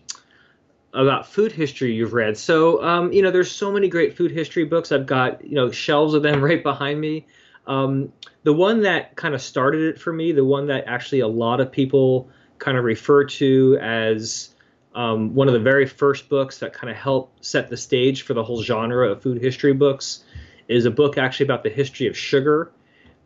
about 0.94 1.26
food 1.26 1.52
history 1.52 1.94
you've 1.94 2.12
read. 2.12 2.36
So, 2.36 2.82
um, 2.82 3.12
you 3.12 3.22
know, 3.22 3.30
there's 3.30 3.50
so 3.50 3.72
many 3.72 3.88
great 3.88 4.16
food 4.16 4.30
history 4.30 4.64
books. 4.64 4.92
I've 4.92 5.06
got, 5.06 5.44
you 5.44 5.54
know, 5.54 5.70
shelves 5.70 6.14
of 6.14 6.22
them 6.22 6.42
right 6.44 6.62
behind 6.62 7.00
me. 7.00 7.26
Um, 7.66 8.12
the 8.42 8.52
one 8.52 8.82
that 8.82 9.16
kind 9.16 9.34
of 9.34 9.40
started 9.40 9.82
it 9.82 10.00
for 10.00 10.12
me, 10.12 10.32
the 10.32 10.44
one 10.44 10.66
that 10.66 10.84
actually 10.86 11.20
a 11.20 11.28
lot 11.28 11.60
of 11.60 11.70
people 11.70 12.28
kind 12.58 12.76
of 12.76 12.84
refer 12.84 13.24
to 13.24 13.78
as 13.80 14.54
um, 14.94 15.34
one 15.34 15.48
of 15.48 15.54
the 15.54 15.60
very 15.60 15.86
first 15.86 16.28
books 16.28 16.58
that 16.58 16.72
kind 16.72 16.90
of 16.90 16.96
helped 16.96 17.44
set 17.44 17.70
the 17.70 17.76
stage 17.76 18.22
for 18.22 18.34
the 18.34 18.42
whole 18.42 18.62
genre 18.62 19.10
of 19.10 19.22
food 19.22 19.40
history 19.40 19.72
books, 19.72 20.24
is 20.68 20.84
a 20.84 20.90
book 20.90 21.18
actually 21.18 21.44
about 21.44 21.62
the 21.62 21.70
history 21.70 22.06
of 22.06 22.16
sugar. 22.16 22.70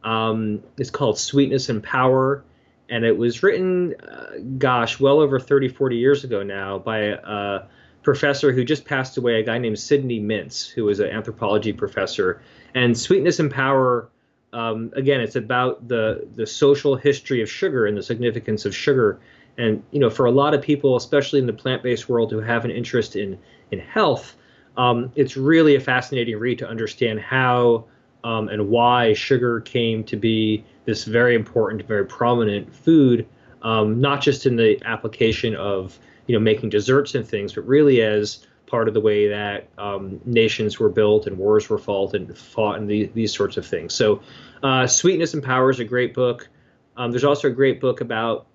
Um, 0.04 0.62
it's 0.78 0.90
called 0.90 1.18
Sweetness 1.18 1.68
and 1.68 1.82
Power 1.82 2.44
and 2.88 3.04
it 3.04 3.16
was 3.16 3.42
written, 3.42 3.94
uh, 4.00 4.32
gosh, 4.58 5.00
well 5.00 5.20
over 5.20 5.40
30, 5.40 5.68
40 5.68 5.96
years 5.96 6.24
ago 6.24 6.42
now 6.42 6.78
by 6.78 6.98
a 6.98 7.62
professor 8.02 8.52
who 8.52 8.64
just 8.64 8.84
passed 8.84 9.16
away, 9.16 9.40
a 9.40 9.42
guy 9.42 9.58
named 9.58 9.78
Sidney 9.78 10.20
Mintz, 10.20 10.70
who 10.70 10.84
was 10.84 11.00
an 11.00 11.08
anthropology 11.08 11.72
professor. 11.72 12.40
And 12.74 12.96
Sweetness 12.96 13.40
and 13.40 13.50
Power, 13.50 14.08
um, 14.52 14.92
again, 14.94 15.20
it's 15.20 15.36
about 15.36 15.88
the 15.88 16.26
the 16.34 16.46
social 16.46 16.94
history 16.94 17.42
of 17.42 17.50
sugar 17.50 17.86
and 17.86 17.96
the 17.96 18.02
significance 18.02 18.64
of 18.64 18.74
sugar. 18.74 19.18
And 19.58 19.82
you 19.90 19.98
know, 19.98 20.10
for 20.10 20.26
a 20.26 20.30
lot 20.30 20.54
of 20.54 20.62
people, 20.62 20.94
especially 20.96 21.40
in 21.40 21.46
the 21.46 21.52
plant-based 21.52 22.08
world, 22.08 22.30
who 22.30 22.38
have 22.38 22.64
an 22.64 22.70
interest 22.70 23.16
in 23.16 23.38
in 23.72 23.80
health, 23.80 24.36
um, 24.76 25.10
it's 25.16 25.36
really 25.36 25.74
a 25.74 25.80
fascinating 25.80 26.38
read 26.38 26.58
to 26.60 26.68
understand 26.68 27.18
how 27.18 27.86
um, 28.22 28.48
and 28.48 28.68
why 28.68 29.14
sugar 29.14 29.60
came 29.60 30.04
to 30.04 30.16
be 30.16 30.64
this 30.86 31.04
very 31.04 31.34
important, 31.34 31.82
very 31.86 32.06
prominent 32.06 32.74
food, 32.74 33.28
um, 33.62 34.00
not 34.00 34.22
just 34.22 34.46
in 34.46 34.56
the 34.56 34.80
application 34.84 35.54
of 35.56 35.98
you 36.26 36.34
know 36.34 36.40
making 36.40 36.70
desserts 36.70 37.14
and 37.14 37.26
things, 37.26 37.52
but 37.52 37.66
really 37.66 38.00
as 38.02 38.46
part 38.66 38.88
of 38.88 38.94
the 38.94 39.00
way 39.00 39.28
that 39.28 39.68
um, 39.78 40.20
nations 40.24 40.78
were 40.78 40.88
built 40.88 41.26
and 41.26 41.38
wars 41.38 41.68
were 41.68 41.78
fought 41.78 42.14
and 42.14 42.36
fought 42.36 42.78
and 42.78 42.90
the, 42.90 43.06
these 43.14 43.32
sorts 43.32 43.56
of 43.56 43.64
things. 43.64 43.94
So, 43.94 44.22
uh, 44.62 44.86
Sweetness 44.86 45.34
and 45.34 45.42
Power 45.42 45.70
is 45.70 45.78
a 45.78 45.84
great 45.84 46.14
book. 46.14 46.48
Um, 46.96 47.10
there's 47.12 47.24
also 47.24 47.48
a 47.48 47.52
great 47.52 47.80
book 47.80 48.00
about 48.00 48.46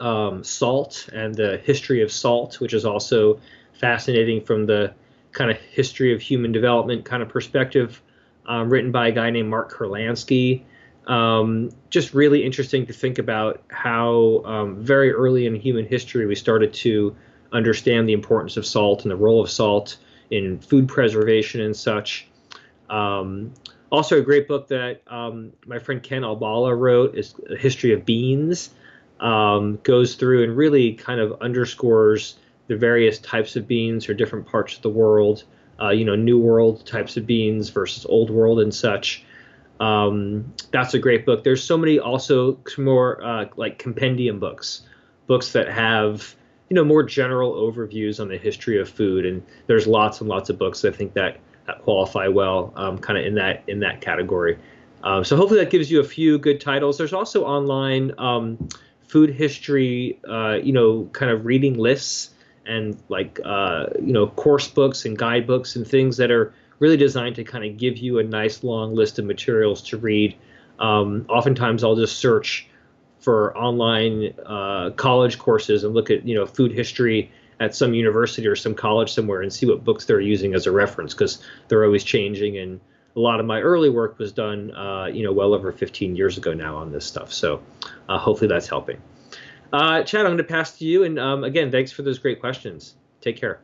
um, 0.00 0.44
salt 0.44 1.08
and 1.12 1.34
the 1.34 1.58
history 1.64 2.02
of 2.02 2.12
salt, 2.12 2.60
which 2.60 2.74
is 2.74 2.84
also 2.84 3.40
fascinating 3.72 4.40
from 4.44 4.66
the 4.66 4.94
kind 5.32 5.50
of 5.50 5.56
history 5.56 6.14
of 6.14 6.20
human 6.20 6.52
development 6.52 7.04
kind 7.04 7.22
of 7.22 7.28
perspective, 7.28 8.00
um, 8.46 8.70
written 8.70 8.92
by 8.92 9.08
a 9.08 9.12
guy 9.12 9.30
named 9.30 9.48
Mark 9.48 9.72
Kurlansky 9.72 10.62
um, 11.06 11.70
just 11.90 12.14
really 12.14 12.44
interesting 12.44 12.86
to 12.86 12.92
think 12.92 13.18
about 13.18 13.62
how 13.68 14.42
um, 14.44 14.82
very 14.82 15.12
early 15.12 15.46
in 15.46 15.54
human 15.54 15.86
history 15.86 16.26
we 16.26 16.34
started 16.34 16.72
to 16.74 17.14
understand 17.52 18.08
the 18.08 18.12
importance 18.12 18.56
of 18.56 18.66
salt 18.66 19.02
and 19.02 19.10
the 19.10 19.16
role 19.16 19.42
of 19.42 19.50
salt 19.50 19.98
in 20.30 20.58
food 20.58 20.88
preservation 20.88 21.60
and 21.60 21.76
such. 21.76 22.26
Um, 22.90 23.52
also, 23.90 24.18
a 24.18 24.22
great 24.22 24.48
book 24.48 24.68
that 24.68 25.02
um, 25.06 25.52
my 25.66 25.78
friend 25.78 26.02
Ken 26.02 26.22
Albala 26.22 26.76
wrote 26.76 27.14
is 27.14 27.34
a 27.48 27.56
history 27.56 27.92
of 27.92 28.04
beans. 28.04 28.70
Um, 29.20 29.78
goes 29.84 30.16
through 30.16 30.42
and 30.42 30.56
really 30.56 30.94
kind 30.94 31.20
of 31.20 31.40
underscores 31.40 32.36
the 32.66 32.76
various 32.76 33.18
types 33.20 33.54
of 33.54 33.68
beans 33.68 34.08
or 34.08 34.14
different 34.14 34.46
parts 34.46 34.74
of 34.76 34.82
the 34.82 34.90
world. 34.90 35.44
Uh, 35.80 35.90
you 35.90 36.04
know, 36.04 36.16
New 36.16 36.38
World 36.38 36.84
types 36.84 37.16
of 37.16 37.26
beans 37.26 37.68
versus 37.68 38.04
Old 38.06 38.30
World 38.30 38.60
and 38.60 38.74
such. 38.74 39.24
Um, 39.80 40.52
that's 40.70 40.94
a 40.94 40.98
great 40.98 41.26
book. 41.26 41.44
There's 41.44 41.62
so 41.62 41.76
many 41.76 41.98
also 41.98 42.58
more 42.78 43.24
uh, 43.24 43.46
like 43.56 43.78
compendium 43.78 44.38
books, 44.38 44.82
books 45.26 45.52
that 45.52 45.68
have 45.68 46.34
you 46.70 46.74
know 46.74 46.84
more 46.84 47.02
general 47.02 47.54
overviews 47.54 48.20
on 48.20 48.28
the 48.28 48.38
history 48.38 48.80
of 48.80 48.88
food, 48.88 49.26
and 49.26 49.42
there's 49.66 49.86
lots 49.86 50.20
and 50.20 50.28
lots 50.28 50.50
of 50.50 50.58
books 50.58 50.84
I 50.84 50.90
think 50.90 51.14
that, 51.14 51.38
that 51.66 51.82
qualify 51.82 52.28
well, 52.28 52.72
um, 52.76 52.98
kind 52.98 53.18
of 53.18 53.26
in 53.26 53.34
that 53.34 53.64
in 53.66 53.80
that 53.80 54.00
category. 54.00 54.58
Um, 55.02 55.22
so 55.22 55.36
hopefully 55.36 55.60
that 55.60 55.70
gives 55.70 55.90
you 55.90 56.00
a 56.00 56.04
few 56.04 56.38
good 56.38 56.60
titles. 56.60 56.96
There's 56.96 57.12
also 57.12 57.44
online 57.44 58.12
um, 58.16 58.68
food 59.06 59.30
history, 59.30 60.18
uh, 60.26 60.54
you 60.62 60.72
know, 60.72 61.08
kind 61.12 61.30
of 61.30 61.44
reading 61.44 61.76
lists 61.78 62.30
and 62.66 62.96
like 63.08 63.40
uh, 63.44 63.86
you 64.00 64.12
know 64.12 64.28
course 64.28 64.68
books 64.68 65.04
and 65.04 65.18
guidebooks 65.18 65.76
and 65.76 65.86
things 65.86 66.16
that 66.16 66.30
are 66.30 66.54
really 66.78 66.96
designed 66.96 67.36
to 67.36 67.44
kind 67.44 67.64
of 67.64 67.76
give 67.76 67.98
you 67.98 68.18
a 68.18 68.22
nice 68.22 68.62
long 68.62 68.94
list 68.94 69.18
of 69.18 69.24
materials 69.24 69.82
to 69.82 69.96
read. 69.96 70.36
Um, 70.78 71.26
oftentimes, 71.28 71.84
I'll 71.84 71.96
just 71.96 72.18
search 72.18 72.68
for 73.20 73.56
online 73.56 74.34
uh, 74.44 74.90
college 74.90 75.38
courses 75.38 75.82
and 75.84 75.94
look 75.94 76.10
at 76.10 76.26
you 76.26 76.34
know 76.34 76.46
food 76.46 76.72
history 76.72 77.30
at 77.60 77.74
some 77.74 77.94
university 77.94 78.46
or 78.46 78.56
some 78.56 78.74
college 78.74 79.12
somewhere 79.12 79.40
and 79.40 79.52
see 79.52 79.66
what 79.66 79.84
books 79.84 80.04
they're 80.04 80.20
using 80.20 80.54
as 80.54 80.66
a 80.66 80.72
reference 80.72 81.14
because 81.14 81.42
they're 81.68 81.84
always 81.84 82.04
changing. 82.04 82.58
And 82.58 82.80
a 83.16 83.20
lot 83.20 83.38
of 83.40 83.46
my 83.46 83.60
early 83.60 83.90
work 83.90 84.18
was 84.18 84.32
done 84.32 84.74
uh, 84.74 85.06
you 85.06 85.24
know 85.24 85.32
well 85.32 85.54
over 85.54 85.72
15 85.72 86.16
years 86.16 86.36
ago 86.36 86.52
now 86.52 86.76
on 86.76 86.92
this 86.92 87.06
stuff. 87.06 87.32
So 87.32 87.62
uh, 88.08 88.18
hopefully 88.18 88.48
that's 88.48 88.68
helping. 88.68 89.00
Uh, 89.72 90.04
chad 90.04 90.20
i'm 90.20 90.26
going 90.26 90.38
to 90.38 90.44
pass 90.44 90.78
to 90.78 90.84
you. 90.84 91.04
And 91.04 91.18
um, 91.18 91.44
again 91.44 91.70
thanks 91.70 91.92
for 91.92 92.02
those 92.02 92.18
great 92.18 92.40
questions. 92.40 92.96
Take 93.20 93.36
care 93.36 93.60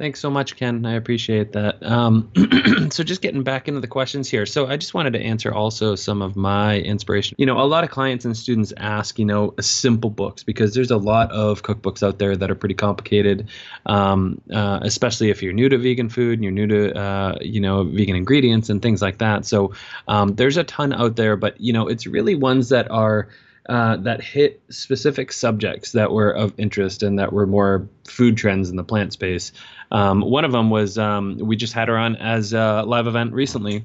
Thanks 0.00 0.18
so 0.18 0.30
much, 0.30 0.56
Ken. 0.56 0.86
I 0.86 0.94
appreciate 0.94 1.52
that. 1.52 1.84
Um, 1.84 2.32
so, 2.90 3.04
just 3.04 3.20
getting 3.20 3.42
back 3.42 3.68
into 3.68 3.80
the 3.80 3.86
questions 3.86 4.30
here. 4.30 4.46
So, 4.46 4.66
I 4.66 4.78
just 4.78 4.94
wanted 4.94 5.12
to 5.12 5.20
answer 5.20 5.52
also 5.52 5.94
some 5.94 6.22
of 6.22 6.36
my 6.36 6.78
inspiration. 6.78 7.34
You 7.38 7.44
know, 7.44 7.60
a 7.60 7.68
lot 7.68 7.84
of 7.84 7.90
clients 7.90 8.24
and 8.24 8.34
students 8.34 8.72
ask, 8.78 9.18
you 9.18 9.26
know, 9.26 9.52
simple 9.60 10.08
books 10.08 10.42
because 10.42 10.72
there's 10.72 10.90
a 10.90 10.96
lot 10.96 11.30
of 11.32 11.62
cookbooks 11.62 12.02
out 12.02 12.18
there 12.18 12.34
that 12.34 12.50
are 12.50 12.54
pretty 12.54 12.76
complicated, 12.76 13.50
um, 13.84 14.40
uh, 14.50 14.78
especially 14.80 15.28
if 15.28 15.42
you're 15.42 15.52
new 15.52 15.68
to 15.68 15.76
vegan 15.76 16.08
food 16.08 16.38
and 16.38 16.44
you're 16.44 16.50
new 16.50 16.66
to, 16.66 16.98
uh, 16.98 17.36
you 17.42 17.60
know, 17.60 17.84
vegan 17.84 18.16
ingredients 18.16 18.70
and 18.70 18.80
things 18.80 19.02
like 19.02 19.18
that. 19.18 19.44
So, 19.44 19.74
um, 20.08 20.34
there's 20.34 20.56
a 20.56 20.64
ton 20.64 20.94
out 20.94 21.16
there, 21.16 21.36
but, 21.36 21.60
you 21.60 21.74
know, 21.74 21.88
it's 21.88 22.06
really 22.06 22.34
ones 22.36 22.70
that 22.70 22.90
are 22.90 23.28
uh, 23.68 23.96
that 23.96 24.22
hit 24.22 24.60
specific 24.70 25.32
subjects 25.32 25.92
that 25.92 26.10
were 26.10 26.30
of 26.30 26.52
interest 26.58 27.02
and 27.02 27.18
that 27.18 27.32
were 27.32 27.46
more 27.46 27.88
food 28.08 28.36
trends 28.36 28.70
in 28.70 28.76
the 28.76 28.84
plant 28.84 29.12
space. 29.12 29.52
Um, 29.92 30.22
one 30.22 30.44
of 30.44 30.52
them 30.52 30.70
was 30.70 30.98
um, 30.98 31.38
we 31.38 31.56
just 31.56 31.72
had 31.72 31.88
her 31.88 31.96
on 31.96 32.16
as 32.16 32.52
a 32.52 32.84
live 32.86 33.06
event 33.06 33.32
recently. 33.32 33.84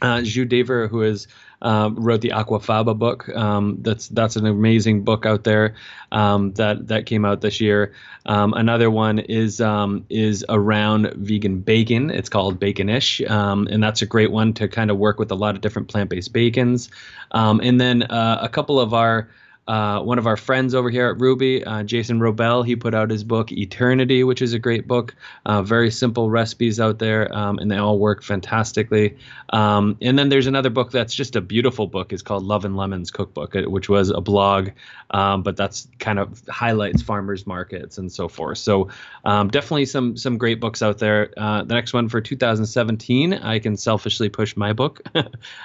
Uh, 0.00 0.18
Zsu 0.18 0.48
Dever, 0.48 0.86
who 0.86 1.02
is 1.02 1.26
uh, 1.62 1.90
wrote 1.92 2.20
the 2.20 2.30
Aquafaba 2.30 2.96
book. 2.96 3.28
Um, 3.30 3.78
that's 3.80 4.08
that's 4.08 4.36
an 4.36 4.46
amazing 4.46 5.02
book 5.02 5.26
out 5.26 5.44
there 5.44 5.74
um, 6.12 6.52
that 6.52 6.88
that 6.88 7.06
came 7.06 7.24
out 7.24 7.40
this 7.40 7.60
year. 7.60 7.92
Um, 8.26 8.54
another 8.54 8.90
one 8.90 9.18
is 9.18 9.60
um, 9.60 10.04
is 10.08 10.44
around 10.48 11.12
vegan 11.14 11.60
bacon. 11.60 12.10
It's 12.10 12.28
called 12.28 12.60
Baconish, 12.60 13.20
um, 13.22 13.66
and 13.70 13.82
that's 13.82 14.02
a 14.02 14.06
great 14.06 14.30
one 14.30 14.52
to 14.54 14.68
kind 14.68 14.90
of 14.90 14.98
work 14.98 15.18
with 15.18 15.30
a 15.32 15.34
lot 15.36 15.54
of 15.54 15.60
different 15.60 15.88
plant 15.88 16.10
based 16.10 16.32
bacons. 16.32 16.90
Um, 17.32 17.60
and 17.60 17.80
then 17.80 18.04
uh, 18.04 18.38
a 18.40 18.48
couple 18.48 18.78
of 18.78 18.94
our 18.94 19.28
uh, 19.68 20.00
one 20.00 20.18
of 20.18 20.26
our 20.26 20.38
friends 20.38 20.74
over 20.74 20.88
here 20.88 21.10
at 21.10 21.18
Rouxbe, 21.18 21.62
uh, 21.66 21.82
Jason 21.82 22.20
Wrobel, 22.20 22.64
he 22.64 22.74
put 22.74 22.94
out 22.94 23.10
his 23.10 23.22
book 23.22 23.48
Eaternity, 23.48 24.24
which 24.24 24.40
is 24.40 24.54
a 24.54 24.58
great 24.58 24.88
book. 24.88 25.14
Uh, 25.44 25.60
very 25.62 25.90
simple 25.90 26.30
recipes 26.30 26.80
out 26.80 26.98
there, 26.98 27.30
um, 27.36 27.58
and 27.58 27.70
they 27.70 27.76
all 27.76 27.98
work 27.98 28.22
fantastically. 28.22 29.18
Um, 29.50 29.98
and 30.00 30.18
then 30.18 30.30
there's 30.30 30.46
another 30.46 30.70
book 30.70 30.90
that's 30.90 31.14
just 31.14 31.36
a 31.36 31.42
beautiful 31.42 31.86
book. 31.86 32.14
It's 32.14 32.22
called 32.22 32.44
Love 32.44 32.64
and 32.64 32.78
Lemons 32.78 33.10
Cookbook, 33.10 33.54
uh, 33.54 33.62
which 33.68 33.90
was 33.90 34.08
a 34.08 34.22
blog, 34.22 34.70
um, 35.10 35.42
but 35.42 35.58
that's 35.58 35.86
kind 35.98 36.18
of 36.18 36.42
highlights 36.48 37.02
farmers 37.02 37.46
markets 37.46 37.98
and 37.98 38.10
so 38.10 38.26
forth. 38.26 38.58
So 38.58 38.88
um, 39.26 39.48
definitely 39.48 39.84
some 39.84 40.16
some 40.16 40.38
great 40.38 40.60
books 40.60 40.80
out 40.80 40.96
there. 40.96 41.30
Uh, 41.36 41.64
the 41.64 41.74
next 41.74 41.92
one 41.92 42.08
for 42.08 42.22
2017, 42.22 43.34
I 43.34 43.58
can 43.58 43.76
selfishly 43.76 44.30
push 44.30 44.56
my 44.56 44.72
book. 44.72 45.02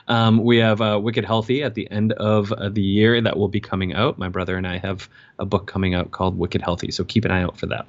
Um, 0.08 0.44
we 0.44 0.58
have 0.58 0.82
uh, 0.82 1.00
Wicked 1.02 1.24
Healthy 1.24 1.64
at 1.64 1.76
the 1.76 1.90
end 1.90 2.12
of 2.14 2.54
the 2.74 2.82
year 2.82 3.20
that 3.22 3.38
will 3.38 3.48
be 3.48 3.62
coming 3.62 3.93
out. 3.94 4.18
My 4.18 4.30
brother 4.30 4.58
and 4.58 4.68
I 4.68 4.78
have 4.78 5.10
a 5.40 5.46
book 5.46 5.68
coming 5.68 5.94
out 5.94 6.12
called 6.12 6.38
Wicked 6.38 6.62
Healthy, 6.62 6.92
so 6.92 7.04
keep 7.04 7.26
an 7.26 7.32
eye 7.32 7.44
out 7.44 7.58
for 7.58 7.66
that. 7.68 7.88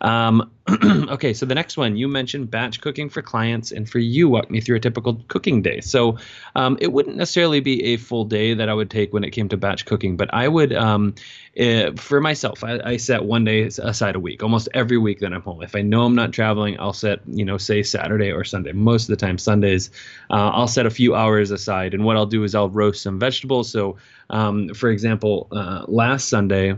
Um, 0.00 0.50
okay, 0.84 1.32
so 1.32 1.46
the 1.46 1.54
next 1.54 1.76
one 1.76 1.96
you 1.96 2.08
mentioned 2.08 2.50
batch 2.50 2.80
cooking 2.80 3.08
for 3.08 3.22
clients, 3.22 3.70
and 3.70 3.88
for 3.88 3.98
you, 3.98 4.28
walk 4.28 4.50
me 4.50 4.60
through 4.60 4.76
a 4.76 4.80
typical 4.80 5.22
cooking 5.28 5.62
day. 5.62 5.80
So 5.80 6.18
um, 6.56 6.76
it 6.80 6.92
wouldn't 6.92 7.16
necessarily 7.16 7.60
be 7.60 7.82
a 7.84 7.96
full 7.96 8.24
day 8.24 8.54
that 8.54 8.68
I 8.68 8.74
would 8.74 8.90
take 8.90 9.12
when 9.12 9.24
it 9.24 9.30
came 9.30 9.48
to 9.50 9.56
batch 9.56 9.86
cooking, 9.86 10.16
but 10.16 10.32
I 10.34 10.48
would, 10.48 10.72
um, 10.72 11.14
uh, 11.58 11.92
for 11.96 12.20
myself, 12.20 12.64
I, 12.64 12.80
I, 12.84 12.96
set 12.96 13.24
one 13.24 13.44
day 13.44 13.62
aside 13.62 14.14
a 14.14 14.20
week, 14.20 14.42
almost 14.42 14.68
every 14.74 14.98
week 14.98 15.20
that 15.20 15.32
I'm 15.32 15.42
home. 15.42 15.62
If 15.62 15.74
I 15.74 15.82
know 15.82 16.04
I'm 16.04 16.14
not 16.14 16.32
traveling, 16.32 16.78
I'll 16.78 16.92
set, 16.92 17.20
you 17.26 17.44
know, 17.44 17.56
say 17.56 17.82
Saturday 17.82 18.30
or 18.30 18.44
Sunday. 18.44 18.72
Most 18.72 19.04
of 19.04 19.08
the 19.08 19.16
time, 19.16 19.38
Sundays, 19.38 19.90
uh, 20.30 20.50
I'll 20.50 20.68
set 20.68 20.86
a 20.86 20.90
few 20.90 21.14
hours 21.14 21.50
aside, 21.50 21.94
and 21.94 22.04
what 22.04 22.16
I'll 22.16 22.26
do 22.26 22.44
is 22.44 22.54
I'll 22.54 22.68
roast 22.68 23.02
some 23.02 23.18
vegetables. 23.18 23.70
So, 23.70 23.96
um, 24.30 24.72
for 24.74 24.90
example, 24.90 25.39
uh, 25.52 25.84
last 25.88 26.28
Sunday. 26.28 26.76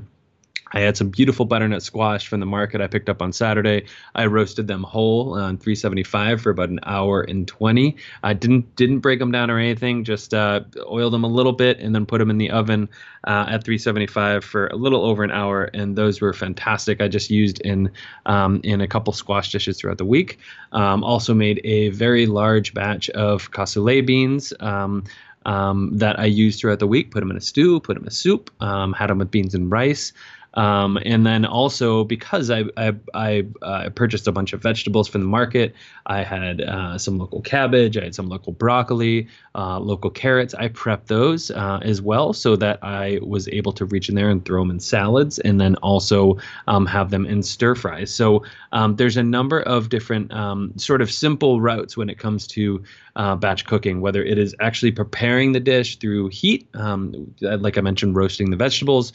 I 0.72 0.80
had 0.80 0.96
some 0.96 1.10
beautiful 1.10 1.44
butternut 1.44 1.82
squash 1.82 2.26
from 2.26 2.40
the 2.40 2.46
market 2.46 2.80
I 2.80 2.86
picked 2.86 3.08
up 3.08 3.20
on 3.20 3.32
Saturday. 3.32 3.84
I 4.14 4.26
roasted 4.26 4.66
them 4.66 4.82
whole 4.82 5.34
on 5.34 5.58
375 5.58 6.40
for 6.40 6.50
about 6.50 6.70
an 6.70 6.80
hour 6.84 7.22
and 7.22 7.46
20. 7.46 7.96
I 8.22 8.32
didn't 8.32 8.74
didn't 8.76 9.00
break 9.00 9.18
them 9.18 9.30
down 9.30 9.50
or 9.50 9.58
anything. 9.58 10.04
Just 10.04 10.32
uh, 10.32 10.60
oiled 10.86 11.12
them 11.12 11.24
a 11.24 11.28
little 11.28 11.52
bit 11.52 11.78
and 11.78 11.94
then 11.94 12.06
put 12.06 12.18
them 12.18 12.30
in 12.30 12.38
the 12.38 12.50
oven 12.50 12.88
uh, 13.24 13.46
at 13.48 13.64
375 13.64 14.44
for 14.44 14.68
a 14.68 14.76
little 14.76 15.04
over 15.04 15.22
an 15.22 15.30
hour, 15.30 15.64
and 15.64 15.96
those 15.96 16.20
were 16.20 16.32
fantastic. 16.32 17.00
I 17.00 17.08
just 17.08 17.30
used 17.30 17.60
in 17.60 17.90
um, 18.26 18.60
in 18.64 18.80
a 18.80 18.88
couple 18.88 19.12
squash 19.12 19.52
dishes 19.52 19.78
throughout 19.78 19.98
the 19.98 20.06
week. 20.06 20.38
Um, 20.72 21.04
also 21.04 21.34
made 21.34 21.60
a 21.64 21.90
very 21.90 22.26
large 22.26 22.72
batch 22.72 23.10
of 23.10 23.50
cassoulet 23.50 24.06
beans. 24.06 24.52
Um, 24.60 25.04
um, 25.46 25.90
that 25.98 26.18
I 26.18 26.26
used 26.26 26.60
throughout 26.60 26.78
the 26.78 26.86
week. 26.86 27.10
Put 27.10 27.20
them 27.20 27.30
in 27.30 27.36
a 27.36 27.40
stew, 27.40 27.80
put 27.80 27.94
them 27.94 28.04
in 28.04 28.08
a 28.08 28.12
soup, 28.12 28.50
um, 28.60 28.92
had 28.92 29.10
them 29.10 29.18
with 29.18 29.30
beans 29.30 29.54
and 29.54 29.70
rice. 29.70 30.12
Um, 30.54 30.98
and 31.04 31.24
then 31.26 31.44
also 31.44 32.04
because 32.04 32.50
I 32.50 32.64
I, 32.76 32.94
I 33.14 33.44
uh, 33.62 33.90
purchased 33.90 34.28
a 34.28 34.32
bunch 34.32 34.52
of 34.52 34.62
vegetables 34.62 35.08
from 35.08 35.22
the 35.22 35.28
market, 35.28 35.74
I 36.06 36.22
had 36.22 36.60
uh, 36.60 36.98
some 36.98 37.18
local 37.18 37.40
cabbage, 37.40 37.96
I 37.96 38.04
had 38.04 38.14
some 38.14 38.28
local 38.28 38.52
broccoli, 38.52 39.28
uh, 39.54 39.78
local 39.78 40.10
carrots. 40.10 40.54
I 40.54 40.68
prepped 40.68 41.06
those 41.06 41.50
uh, 41.50 41.80
as 41.82 42.02
well 42.02 42.32
so 42.32 42.56
that 42.56 42.78
I 42.82 43.18
was 43.22 43.48
able 43.48 43.72
to 43.72 43.84
reach 43.84 44.08
in 44.08 44.14
there 44.14 44.30
and 44.30 44.44
throw 44.44 44.60
them 44.62 44.70
in 44.70 44.80
salads, 44.80 45.38
and 45.38 45.60
then 45.60 45.76
also 45.76 46.38
um, 46.66 46.86
have 46.86 47.10
them 47.10 47.26
in 47.26 47.42
stir 47.42 47.74
fries. 47.74 48.12
So 48.12 48.44
um, 48.72 48.96
there's 48.96 49.16
a 49.16 49.22
number 49.22 49.60
of 49.62 49.88
different 49.88 50.32
um, 50.32 50.72
sort 50.76 51.00
of 51.02 51.10
simple 51.10 51.60
routes 51.60 51.96
when 51.96 52.10
it 52.10 52.18
comes 52.18 52.46
to 52.48 52.82
uh, 53.16 53.36
batch 53.36 53.66
cooking, 53.66 54.00
whether 54.00 54.24
it 54.24 54.38
is 54.38 54.54
actually 54.60 54.92
preparing 54.92 55.52
the 55.52 55.60
dish 55.60 55.96
through 55.96 56.28
heat, 56.28 56.66
um, 56.74 57.34
like 57.40 57.76
I 57.76 57.80
mentioned, 57.82 58.16
roasting 58.16 58.50
the 58.50 58.56
vegetables, 58.56 59.12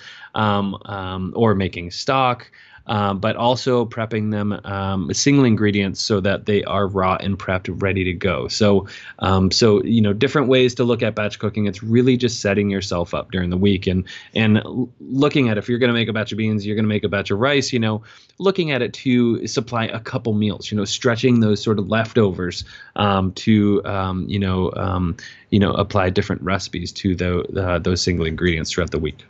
or 1.35 1.55
making 1.55 1.91
stock 1.91 2.49
um, 2.87 3.19
but 3.19 3.35
also 3.35 3.85
prepping 3.85 4.31
them 4.31 4.59
um, 4.63 5.13
single 5.13 5.45
ingredients 5.45 6.01
so 6.01 6.19
that 6.21 6.45
they 6.45 6.63
are 6.63 6.87
raw 6.87 7.17
and 7.19 7.37
prepped, 7.37 7.69
ready 7.81 8.03
to 8.03 8.13
go. 8.13 8.47
So, 8.47 8.87
um, 9.19 9.51
so 9.51 9.83
you 9.83 10.01
know, 10.01 10.13
different 10.13 10.47
ways 10.47 10.73
to 10.75 10.83
look 10.83 11.03
at 11.03 11.15
batch 11.15 11.39
cooking. 11.39 11.67
It's 11.67 11.83
really 11.83 12.17
just 12.17 12.41
setting 12.41 12.69
yourself 12.69 13.13
up 13.13 13.31
during 13.31 13.49
the 13.49 13.57
week 13.57 13.87
and 13.87 14.05
and 14.33 14.61
looking 14.99 15.49
at 15.49 15.57
if 15.57 15.67
you're 15.67 15.79
going 15.79 15.89
to 15.89 15.93
make 15.93 16.07
a 16.07 16.13
batch 16.13 16.31
of 16.31 16.37
beans, 16.37 16.65
you're 16.65 16.75
going 16.75 16.85
to 16.85 16.89
make 16.89 17.03
a 17.03 17.09
batch 17.09 17.29
of 17.29 17.39
rice. 17.39 17.73
You 17.73 17.79
know, 17.79 18.03
looking 18.39 18.71
at 18.71 18.81
it 18.81 18.93
to 18.93 19.45
supply 19.47 19.85
a 19.85 19.99
couple 19.99 20.33
meals. 20.33 20.71
You 20.71 20.77
know, 20.77 20.85
stretching 20.85 21.41
those 21.41 21.61
sort 21.61 21.79
of 21.79 21.89
leftovers 21.89 22.63
um, 22.95 23.33
to 23.33 23.83
um, 23.85 24.27
you 24.29 24.39
know 24.39 25.15
you 25.49 25.59
know 25.59 25.73
apply 25.73 26.09
different 26.09 26.41
recipes 26.41 26.91
to 26.93 27.15
the, 27.15 27.41
uh, 27.61 27.79
those 27.79 28.01
single 28.01 28.25
ingredients 28.25 28.71
throughout 28.71 28.91
the 28.91 28.99
week. 28.99 29.25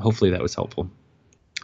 Hopefully 0.00 0.30
that 0.30 0.42
was 0.42 0.54
helpful. 0.54 0.90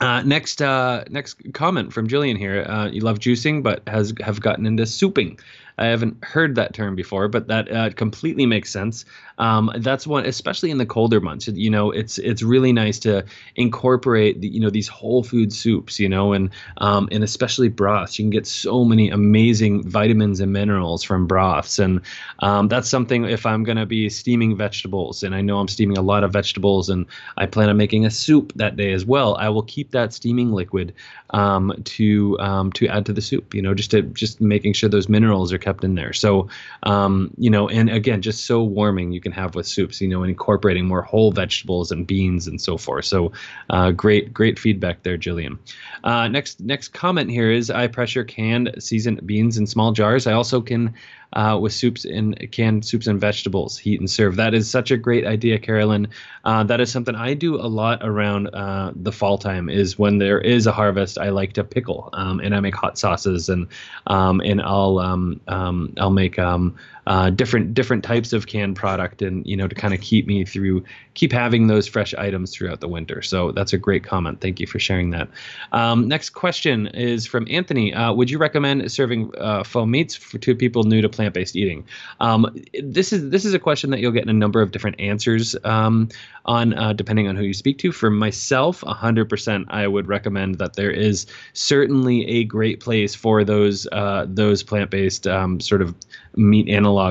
Uh, 0.00 0.22
next, 0.22 0.60
uh, 0.60 1.04
next 1.08 1.38
comment 1.54 1.92
from 1.92 2.06
Jillian 2.06 2.36
here. 2.36 2.64
Uh, 2.68 2.88
you 2.88 3.00
love 3.00 3.18
juicing, 3.18 3.62
but 3.62 3.82
has 3.88 4.12
have 4.20 4.40
gotten 4.40 4.66
into 4.66 4.82
souping. 4.82 5.40
I 5.78 5.86
haven't 5.86 6.24
heard 6.24 6.54
that 6.54 6.72
term 6.72 6.94
before, 6.94 7.28
but 7.28 7.48
that 7.48 7.70
uh, 7.70 7.90
completely 7.90 8.46
makes 8.46 8.70
sense. 8.70 9.04
Um, 9.38 9.70
that's 9.78 10.06
one, 10.06 10.24
especially 10.24 10.70
in 10.70 10.78
the 10.78 10.86
colder 10.86 11.20
months. 11.20 11.48
You 11.48 11.68
know, 11.68 11.90
it's 11.90 12.16
it's 12.18 12.42
really 12.42 12.72
nice 12.72 12.98
to 13.00 13.24
incorporate 13.56 14.40
the, 14.40 14.48
you 14.48 14.60
know 14.60 14.70
these 14.70 14.88
whole 14.88 15.22
food 15.22 15.52
soups. 15.52 16.00
You 16.00 16.08
know, 16.08 16.32
and 16.32 16.50
um, 16.78 17.08
and 17.12 17.22
especially 17.22 17.68
broths. 17.68 18.18
You 18.18 18.24
can 18.24 18.30
get 18.30 18.46
so 18.46 18.84
many 18.84 19.10
amazing 19.10 19.88
vitamins 19.88 20.40
and 20.40 20.52
minerals 20.52 21.02
from 21.02 21.26
broths, 21.26 21.78
and 21.78 22.00
um, 22.38 22.68
that's 22.68 22.88
something. 22.88 23.24
If 23.24 23.44
I'm 23.44 23.62
going 23.62 23.76
to 23.76 23.86
be 23.86 24.08
steaming 24.08 24.56
vegetables, 24.56 25.22
and 25.22 25.34
I 25.34 25.42
know 25.42 25.58
I'm 25.58 25.68
steaming 25.68 25.98
a 25.98 26.02
lot 26.02 26.24
of 26.24 26.32
vegetables, 26.32 26.88
and 26.88 27.04
I 27.36 27.44
plan 27.44 27.68
on 27.68 27.76
making 27.76 28.06
a 28.06 28.10
soup 28.10 28.52
that 28.56 28.76
day 28.76 28.92
as 28.92 29.04
well, 29.04 29.36
I 29.36 29.50
will 29.50 29.62
keep 29.62 29.90
that 29.90 30.14
steaming 30.14 30.52
liquid 30.52 30.94
um, 31.30 31.74
to 31.84 32.38
um, 32.40 32.72
to 32.72 32.86
add 32.88 33.04
to 33.06 33.12
the 33.12 33.20
soup. 33.20 33.52
You 33.52 33.60
know, 33.60 33.74
just 33.74 33.90
to 33.90 34.00
just 34.00 34.40
making 34.40 34.72
sure 34.72 34.88
those 34.88 35.10
minerals 35.10 35.52
are 35.52 35.58
kept 35.66 35.82
in 35.82 35.96
there. 35.96 36.12
So, 36.12 36.48
um, 36.84 37.32
you 37.36 37.50
know, 37.50 37.68
and 37.68 37.90
again, 37.90 38.22
just 38.22 38.46
so 38.46 38.62
warming 38.62 39.10
you 39.10 39.20
can 39.20 39.32
have 39.32 39.56
with 39.56 39.66
soups. 39.66 40.00
You 40.00 40.08
know, 40.08 40.22
and 40.22 40.30
incorporating 40.30 40.86
more 40.86 41.02
whole 41.02 41.32
vegetables 41.32 41.90
and 41.90 42.06
beans 42.06 42.46
and 42.46 42.60
so 42.60 42.78
forth. 42.78 43.04
So, 43.04 43.32
uh, 43.70 43.90
great, 43.90 44.32
great 44.32 44.58
feedback 44.58 45.02
there, 45.02 45.18
Jillian. 45.18 45.58
Uh, 46.04 46.28
next, 46.28 46.60
next 46.60 46.88
comment 46.92 47.30
here 47.30 47.50
is 47.50 47.70
I 47.70 47.88
pressure 47.88 48.24
canned 48.24 48.74
seasoned 48.78 49.26
beans 49.26 49.58
in 49.58 49.66
small 49.66 49.90
jars. 49.92 50.26
I 50.26 50.32
also 50.32 50.60
can 50.60 50.94
uh, 51.32 51.58
with 51.60 51.72
soups 51.72 52.04
and 52.04 52.50
canned 52.52 52.84
soups 52.84 53.06
and 53.06 53.20
vegetables, 53.20 53.78
heat 53.78 54.00
and 54.00 54.10
serve. 54.10 54.36
That 54.36 54.54
is 54.54 54.70
such 54.70 54.90
a 54.90 54.96
great 54.96 55.26
idea, 55.26 55.58
Carolyn. 55.58 56.08
Uh, 56.44 56.64
that 56.64 56.80
is 56.80 56.90
something 56.90 57.14
I 57.14 57.34
do 57.34 57.56
a 57.56 57.66
lot 57.66 58.00
around 58.02 58.48
uh, 58.48 58.92
the 58.94 59.12
fall 59.12 59.38
time. 59.38 59.68
Is 59.68 59.98
when 59.98 60.18
there 60.18 60.40
is 60.40 60.66
a 60.66 60.72
harvest, 60.72 61.18
I 61.18 61.30
like 61.30 61.52
to 61.54 61.64
pickle, 61.64 62.10
um, 62.12 62.40
and 62.40 62.54
I 62.54 62.60
make 62.60 62.74
hot 62.74 62.98
sauces, 62.98 63.48
and 63.48 63.66
um, 64.06 64.40
and 64.40 64.62
I'll 64.62 64.98
um, 64.98 65.40
um 65.48 65.92
I'll 65.98 66.10
make 66.10 66.38
um, 66.38 66.76
uh, 67.06 67.30
different 67.30 67.74
different 67.74 68.02
types 68.02 68.32
of 68.32 68.46
canned 68.46 68.76
product, 68.76 69.22
and 69.22 69.46
you 69.46 69.56
know 69.56 69.68
to 69.68 69.74
kind 69.74 69.94
of 69.94 70.00
keep 70.00 70.26
me 70.26 70.44
through, 70.44 70.84
keep 71.14 71.32
having 71.32 71.68
those 71.68 71.86
fresh 71.86 72.14
items 72.14 72.52
throughout 72.52 72.80
the 72.80 72.88
winter. 72.88 73.22
So 73.22 73.52
that's 73.52 73.72
a 73.72 73.78
great 73.78 74.04
comment. 74.04 74.40
Thank 74.40 74.58
you 74.60 74.66
for 74.66 74.78
sharing 74.78 75.10
that. 75.10 75.28
Um, 75.72 76.08
next 76.08 76.30
question 76.30 76.88
is 76.88 77.26
from 77.26 77.46
Anthony. 77.48 77.94
Uh, 77.94 78.12
would 78.12 78.30
you 78.30 78.38
recommend 78.38 78.90
serving 78.90 79.30
uh, 79.38 79.62
faux 79.62 79.88
meats 79.88 80.16
for, 80.16 80.38
to 80.38 80.54
people 80.54 80.84
new 80.84 81.00
to 81.00 81.08
plant-based 81.08 81.54
eating? 81.54 81.84
Um, 82.20 82.46
this 82.82 83.12
is 83.12 83.30
this 83.30 83.44
is 83.44 83.54
a 83.54 83.58
question 83.58 83.90
that 83.90 84.00
you'll 84.00 84.12
get 84.12 84.24
in 84.24 84.28
a 84.28 84.32
number 84.32 84.60
of 84.60 84.72
different 84.72 84.98
answers 85.00 85.54
um, 85.64 86.08
on 86.44 86.74
uh, 86.74 86.92
depending 86.92 87.28
on 87.28 87.36
who 87.36 87.44
you 87.44 87.54
speak 87.54 87.78
to. 87.78 87.92
For 87.92 88.10
myself, 88.10 88.80
100%, 88.80 89.64
I 89.68 89.86
would 89.86 90.08
recommend 90.08 90.58
that 90.58 90.74
there 90.74 90.90
is 90.90 91.26
certainly 91.52 92.26
a 92.26 92.44
great 92.44 92.80
place 92.80 93.14
for 93.14 93.44
those 93.44 93.86
uh, 93.92 94.26
those 94.28 94.62
plant-based 94.62 95.26
um, 95.26 95.60
sort 95.60 95.82
of 95.82 95.94
meat 96.36 96.68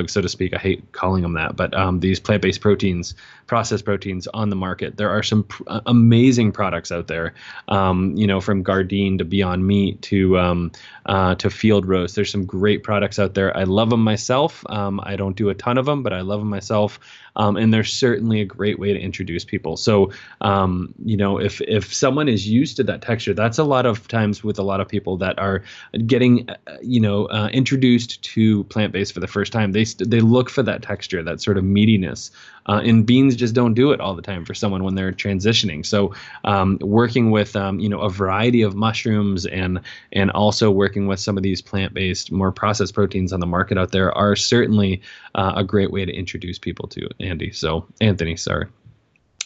so 0.10 0.22
to 0.22 0.30
speak. 0.30 0.54
I 0.54 0.58
hate 0.58 0.92
calling 0.92 1.22
them 1.22 1.34
that, 1.34 1.56
but 1.56 1.74
um, 1.76 2.00
these 2.00 2.20
plant-based 2.20 2.62
proteins 2.62 3.16
processed 3.48 3.86
proteins 3.86 4.28
on 4.28 4.50
the 4.50 4.56
market. 4.56 4.98
There 4.98 5.10
are 5.10 5.24
some 5.24 5.44
pr- 5.44 5.64
uh, 5.68 5.82
amazing 5.86 6.52
products 6.52 6.92
out 6.92 7.08
there, 7.08 7.34
um, 7.68 8.16
you 8.16 8.28
know, 8.28 8.42
from 8.42 8.64
Gardein 8.64 9.18
to 9.20 9.26
Beyond 9.26 9.66
Meat 9.66 10.02
to 10.04 10.38
um, 10.40 10.72
uh, 11.06 11.36
to 11.36 11.50
Field 11.50 11.86
Roast. 11.86 12.16
There's 12.16 12.32
some 12.32 12.46
great 12.46 12.84
products 12.84 13.20
out 13.20 13.34
there. 13.34 13.56
I 13.56 13.64
love 13.64 13.90
them 13.90 14.04
myself. 14.04 14.64
Um, 14.70 15.00
I 15.04 15.16
don't 15.16 15.36
do 15.36 15.50
a 15.50 15.54
ton 15.54 15.78
of 15.78 15.86
them, 15.86 16.04
but 16.04 16.14
I 16.14 16.22
love 16.22 16.40
them 16.40 16.50
myself. 16.50 17.00
Um, 17.38 17.58
and 17.58 17.74
they're 17.74 17.84
certainly 17.84 18.40
a 18.40 18.46
great 18.46 18.80
way 18.80 18.94
to 18.94 19.00
introduce 19.00 19.44
people. 19.44 19.76
So, 19.76 20.12
um, 20.40 20.94
you 21.04 21.18
know, 21.18 21.38
if 21.38 21.60
if 21.62 21.94
someone 21.94 22.30
is 22.30 22.48
used 22.48 22.78
to 22.78 22.84
that 22.86 23.02
texture, 23.02 23.34
that's 23.34 23.58
a 23.58 23.64
lot 23.64 23.86
of 23.86 24.08
times 24.08 24.44
with 24.44 24.58
a 24.58 24.64
lot 24.64 24.80
of 24.80 24.88
people 24.88 25.18
that 25.18 25.38
are 25.38 25.62
getting, 26.06 26.50
uh, 26.50 26.56
you 26.82 27.02
know, 27.02 27.26
uh, 27.26 27.50
introduced 27.52 28.24
to 28.24 28.64
plant 28.66 28.94
based 28.94 29.14
for 29.14 29.20
the 29.20 29.28
first 29.28 29.52
time. 29.52 29.74
They 29.74 29.84
they 29.84 30.22
look 30.22 30.50
for 30.50 30.64
that 30.64 30.82
texture, 30.82 31.24
that 31.24 31.42
sort 31.42 31.58
of 31.58 31.64
meatiness. 31.66 32.32
Uh, 32.68 32.82
and 32.84 33.06
beans 33.06 33.36
just 33.36 33.54
don't 33.54 33.74
do 33.74 33.92
it 33.92 34.00
all 34.00 34.16
the 34.16 34.22
time 34.22 34.46
for 34.46 34.54
someone 34.54 34.84
when 34.84 34.96
they're 34.96 35.12
transitioning. 35.12 35.86
So 35.86 36.14
um, 36.44 36.78
working 36.82 37.32
with 37.32 37.56
um, 37.56 37.80
you 37.80 37.90
know 37.90 38.02
a 38.02 38.10
variety 38.10 38.62
of 38.62 38.76
mushrooms 38.76 39.46
and 39.46 39.82
and 40.12 40.32
also 40.32 40.72
working 40.72 41.08
with 41.08 41.20
some 41.20 41.38
of 41.38 41.44
these 41.44 41.62
plant-based, 41.62 42.32
more 42.32 42.52
processed 42.52 42.94
proteins 42.94 43.34
on 43.34 43.40
the 43.40 43.46
market 43.46 43.78
out 43.78 43.92
there 43.92 44.12
are 44.12 44.36
certainly 44.36 45.02
uh, 45.36 45.54
a 45.56 45.64
great 45.64 45.92
way 45.92 46.06
to 46.06 46.12
introduce 46.12 46.60
people 46.60 46.88
to 46.90 47.08
Andy. 47.20 47.52
So 47.52 47.88
Anthony, 48.02 48.36
sorry. 48.36 48.68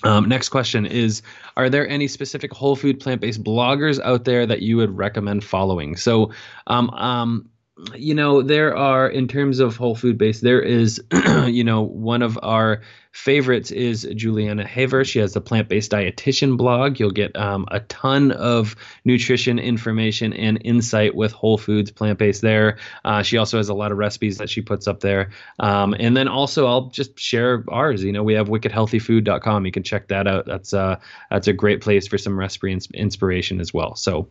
Um, 0.04 0.30
next 0.30 0.50
question 0.50 0.86
is 0.86 1.22
Are 1.58 1.70
there 1.70 1.88
any 1.88 2.08
specific 2.08 2.54
whole 2.54 2.76
food 2.76 3.00
plant 3.00 3.22
based 3.22 3.44
bloggers 3.44 4.00
out 4.00 4.24
there 4.24 4.46
that 4.46 4.62
you 4.62 4.78
would 4.78 4.96
recommend 4.96 5.44
following? 5.44 5.98
So, 5.98 6.32
um, 6.68 6.90
um, 6.92 7.50
you 7.96 8.14
know, 8.14 8.42
there 8.42 8.76
are, 8.76 9.08
in 9.08 9.28
terms 9.28 9.60
of 9.60 9.76
whole 9.76 9.96
food 9.96 10.18
base, 10.18 10.42
there 10.42 10.62
is, 10.62 11.02
you 11.48 11.64
know, 11.64 11.82
one 11.82 12.22
of 12.22 12.38
our 12.42 12.82
favorites 13.12 13.72
is 13.72 14.06
Julieanna 14.06 14.66
Hever. 14.66 15.04
She 15.04 15.20
has 15.20 15.34
the 15.34 15.42
plant 15.42 15.68
based 15.68 15.92
dietitian 15.92 16.58
blog. 16.58 17.00
You'll 17.00 17.12
get 17.12 17.36
um, 17.36 17.66
a 17.72 17.80
ton 17.82 18.32
of 18.32 18.76
nutrition 19.06 19.60
information 19.60 20.34
and 20.34 20.62
insight 20.64 21.16
with 21.16 21.32
whole 21.32 21.58
foods, 21.58 21.92
plant 21.92 22.20
based 22.20 22.42
there. 22.42 22.78
Uh, 23.04 23.24
she 23.24 23.38
also 23.38 23.58
has 23.58 23.70
a 23.70 23.74
lot 23.74 23.92
of 23.92 23.98
recipes 23.98 24.38
that 24.38 24.50
she 24.50 24.62
puts 24.62 24.88
up 24.88 25.00
there. 25.00 25.32
Um, 25.60 25.96
and 26.00 26.16
then 26.16 26.28
also, 26.28 26.68
I'll 26.68 26.90
just 26.90 27.18
share 27.18 27.64
ours. 27.70 28.04
You 28.04 28.12
know, 28.12 28.24
we 28.24 28.34
have 28.34 28.48
wickedhealthyfood.com. 28.48 29.66
You 29.66 29.72
can 29.72 29.84
check 29.84 30.08
that 30.10 30.28
out. 30.28 30.46
That's, 30.46 30.74
uh, 30.74 31.00
that's 31.30 31.48
a 31.48 31.54
great 31.54 31.82
place 31.82 32.08
for 32.08 32.18
some 32.18 32.38
recipe 32.38 32.78
inspiration 32.94 33.60
as 33.60 33.74
well. 33.74 33.96
So, 33.96 34.30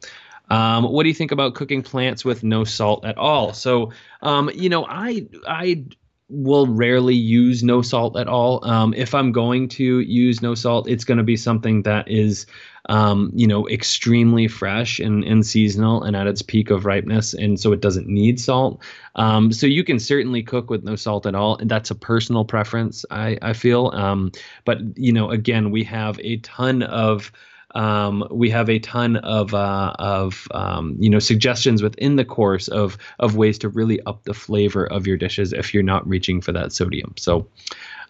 um, 0.51 0.84
what 0.84 1.03
do 1.03 1.09
you 1.09 1.14
think 1.14 1.32
about 1.32 1.55
cooking 1.55 1.82
plants 1.82 2.24
with 2.24 2.42
no 2.42 2.64
salt 2.64 3.05
at 3.05 3.18
all? 3.18 3.53
So, 3.53 3.92
um, 4.22 4.51
you 4.55 4.68
know, 4.68 4.86
I 4.86 5.26
I 5.46 5.84
will 6.30 6.66
rarely 6.66 7.14
use 7.14 7.62
no 7.62 7.80
salt 7.80 8.16
at 8.18 8.28
all. 8.28 8.62
Um, 8.64 8.92
if 8.94 9.14
I'm 9.14 9.32
going 9.32 9.68
to 9.68 10.01
use 10.01 10.42
no 10.42 10.55
salt, 10.55 10.88
it's 10.88 11.05
going 11.05 11.18
to 11.18 11.24
be 11.24 11.36
something 11.38 11.82
that 11.82 12.07
is, 12.11 12.44
um, 12.90 13.30
you 13.34 13.46
know, 13.46 13.66
extremely 13.68 14.46
fresh 14.46 14.99
and, 15.01 15.24
and 15.24 15.46
seasonal 15.46 16.03
and 16.03 16.14
at 16.14 16.26
its 16.26 16.42
peak 16.42 16.70
of 16.70 16.84
ripeness, 16.84 17.32
and 17.32 17.59
so 17.59 17.72
it 17.72 17.80
doesn't 17.80 18.09
need 18.09 18.38
salt. 18.38 18.82
Um, 19.14 19.53
so 19.53 19.66
you 19.66 19.82
can 19.82 19.99
certainly 19.99 20.42
cook 20.42 20.68
with 20.68 20.84
no 20.84 20.96
salt 20.96 21.24
at 21.24 21.34
all, 21.34 21.59
that's 21.64 21.90
a 21.90 21.94
personal 21.94 22.44
preference. 22.44 23.07
I 23.11 23.38
I 23.40 23.53
feel, 23.55 23.90
um, 23.94 24.32
but 24.66 24.78
you 24.99 25.12
know, 25.12 25.30
again, 25.30 25.70
we 25.70 25.82
have 25.84 26.20
a 26.20 26.36
ton 26.38 26.82
of 26.82 27.32
um, 27.78 28.26
we 28.30 28.50
have 28.50 28.68
a 28.68 28.80
ton 28.80 29.16
of 29.16 29.54
uh, 29.54 29.94
of 29.98 30.48
um, 30.50 30.96
you 30.98 31.08
know 31.08 31.20
suggestions 31.20 31.80
within 31.80 32.16
the 32.16 32.24
course 32.24 32.66
of 32.66 32.98
of 33.20 33.36
ways 33.36 33.58
to 33.58 33.68
really 33.68 34.00
up 34.02 34.24
the 34.24 34.34
flavor 34.34 34.84
of 34.84 35.06
your 35.06 35.16
dishes 35.16 35.52
if 35.52 35.72
you're 35.72 35.84
not 35.84 36.06
reaching 36.06 36.40
for 36.42 36.52
that 36.52 36.72
sodium. 36.72 37.14
So. 37.16 37.46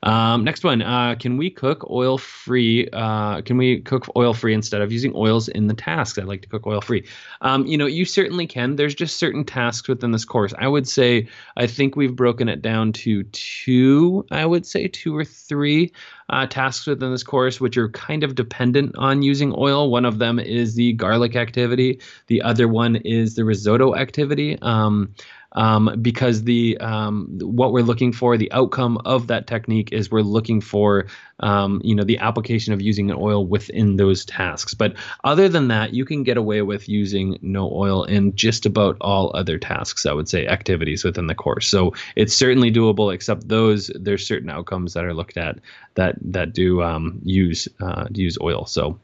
Um, 0.03 0.44
next 0.44 0.64
one, 0.64 0.82
uh, 0.82 1.16
can 1.18 1.36
we 1.36 1.51
cook 1.51 1.88
oil 1.90 2.18
free? 2.18 2.88
Uh, 2.92 3.42
can 3.42 3.57
we 3.57 3.80
cook 3.80 4.07
oil 4.16 4.34
free 4.34 4.55
instead 4.55 4.80
of 4.80 4.92
using 4.92 5.12
oils 5.14 5.49
in 5.49 5.66
the 5.66 5.74
tasks? 5.74 6.18
I 6.18 6.22
like 6.22 6.42
to 6.42 6.49
cook 6.49 6.66
oil 6.66 6.80
free. 6.80 7.07
Um, 7.40 7.66
you 7.66 7.76
know, 7.76 7.86
you 7.86 8.05
certainly 8.05 8.46
can. 8.46 8.76
There's 8.76 8.94
just 8.94 9.18
certain 9.18 9.44
tasks 9.44 9.88
within 9.88 10.12
this 10.12 10.24
course. 10.24 10.55
I 10.59 10.68
would 10.68 10.88
say, 10.88 11.28
I 11.57 11.66
think 11.66 11.96
we've 11.96 12.14
broken 12.14 12.49
it 12.49 12.62
down 12.62 12.92
to 12.94 13.24
two, 13.24 14.24
I 14.30 14.46
would 14.46 14.66
say 14.66 14.88
two 14.88 15.16
or 15.16 15.24
three 15.24 15.92
uh, 16.30 16.46
tasks 16.46 16.86
within 16.86 17.11
this 17.11 17.22
course, 17.22 17.61
which 17.61 17.76
are 17.76 17.88
kind 17.90 18.22
of 18.22 18.34
dependent 18.34 18.94
on 18.99 19.22
using 19.22 19.55
oil. 19.57 19.90
One 19.90 20.05
of 20.05 20.18
them 20.18 20.38
is 20.38 20.74
the 20.74 20.92
garlic 20.94 21.36
activity, 21.36 22.01
the 22.26 22.42
other 22.42 22.68
one 22.68 22.96
is 22.96 23.34
the 23.34 23.44
risotto 23.44 23.94
activity. 23.94 24.59
Um, 24.61 25.14
um, 25.53 25.96
because 26.03 26.44
the 26.44 26.76
um, 26.78 27.38
what 27.40 27.72
we're 27.72 27.82
looking 27.82 28.12
for, 28.12 28.36
the 28.36 28.53
outcome 28.53 28.99
of 29.05 29.26
that 29.28 29.46
technique 29.46 29.92
is 29.92 30.11
we're 30.11 30.20
looking 30.20 30.61
for 30.61 31.07
um, 31.40 31.80
you 31.84 31.94
know 31.94 32.05
the 32.05 32.18
application 32.18 32.72
of 32.72 32.82
using 32.82 33.11
an 33.11 33.16
oil 33.18 33.46
within 33.46 33.96
those 33.96 34.24
tasks. 34.24 34.74
But 34.74 34.94
other 35.24 35.49
than 35.49 35.68
that, 35.68 35.94
you 35.94 36.05
can 36.05 36.22
get 36.22 36.36
away 36.36 36.62
with 36.62 36.88
using 36.88 37.38
no 37.42 37.70
oil 37.72 38.05
in 38.05 38.34
just 38.34 38.66
about 38.66 38.96
all 39.01 39.30
other 39.34 39.59
tasks. 39.59 40.05
I 40.05 40.12
would 40.12 40.28
say 40.28 40.46
activities 40.46 41.05
within 41.05 41.28
the 41.28 41.34
course. 41.34 41.68
So 41.68 41.94
it's 42.16 42.34
certainly 42.34 42.70
doable, 42.70 43.12
except 43.14 43.49
those 43.49 43.90
there's 43.94 44.26
certain 44.26 44.51
outcomes 44.51 44.94
that 44.94 45.05
are 45.05 45.14
looked 45.14 45.36
at 45.36 45.59
that 45.94 46.16
that 46.20 46.53
do 46.53 46.82
um, 46.82 47.20
use 47.24 47.68
uh, 47.80 48.07
use 48.12 48.36
oil. 48.40 48.66
So 48.66 48.99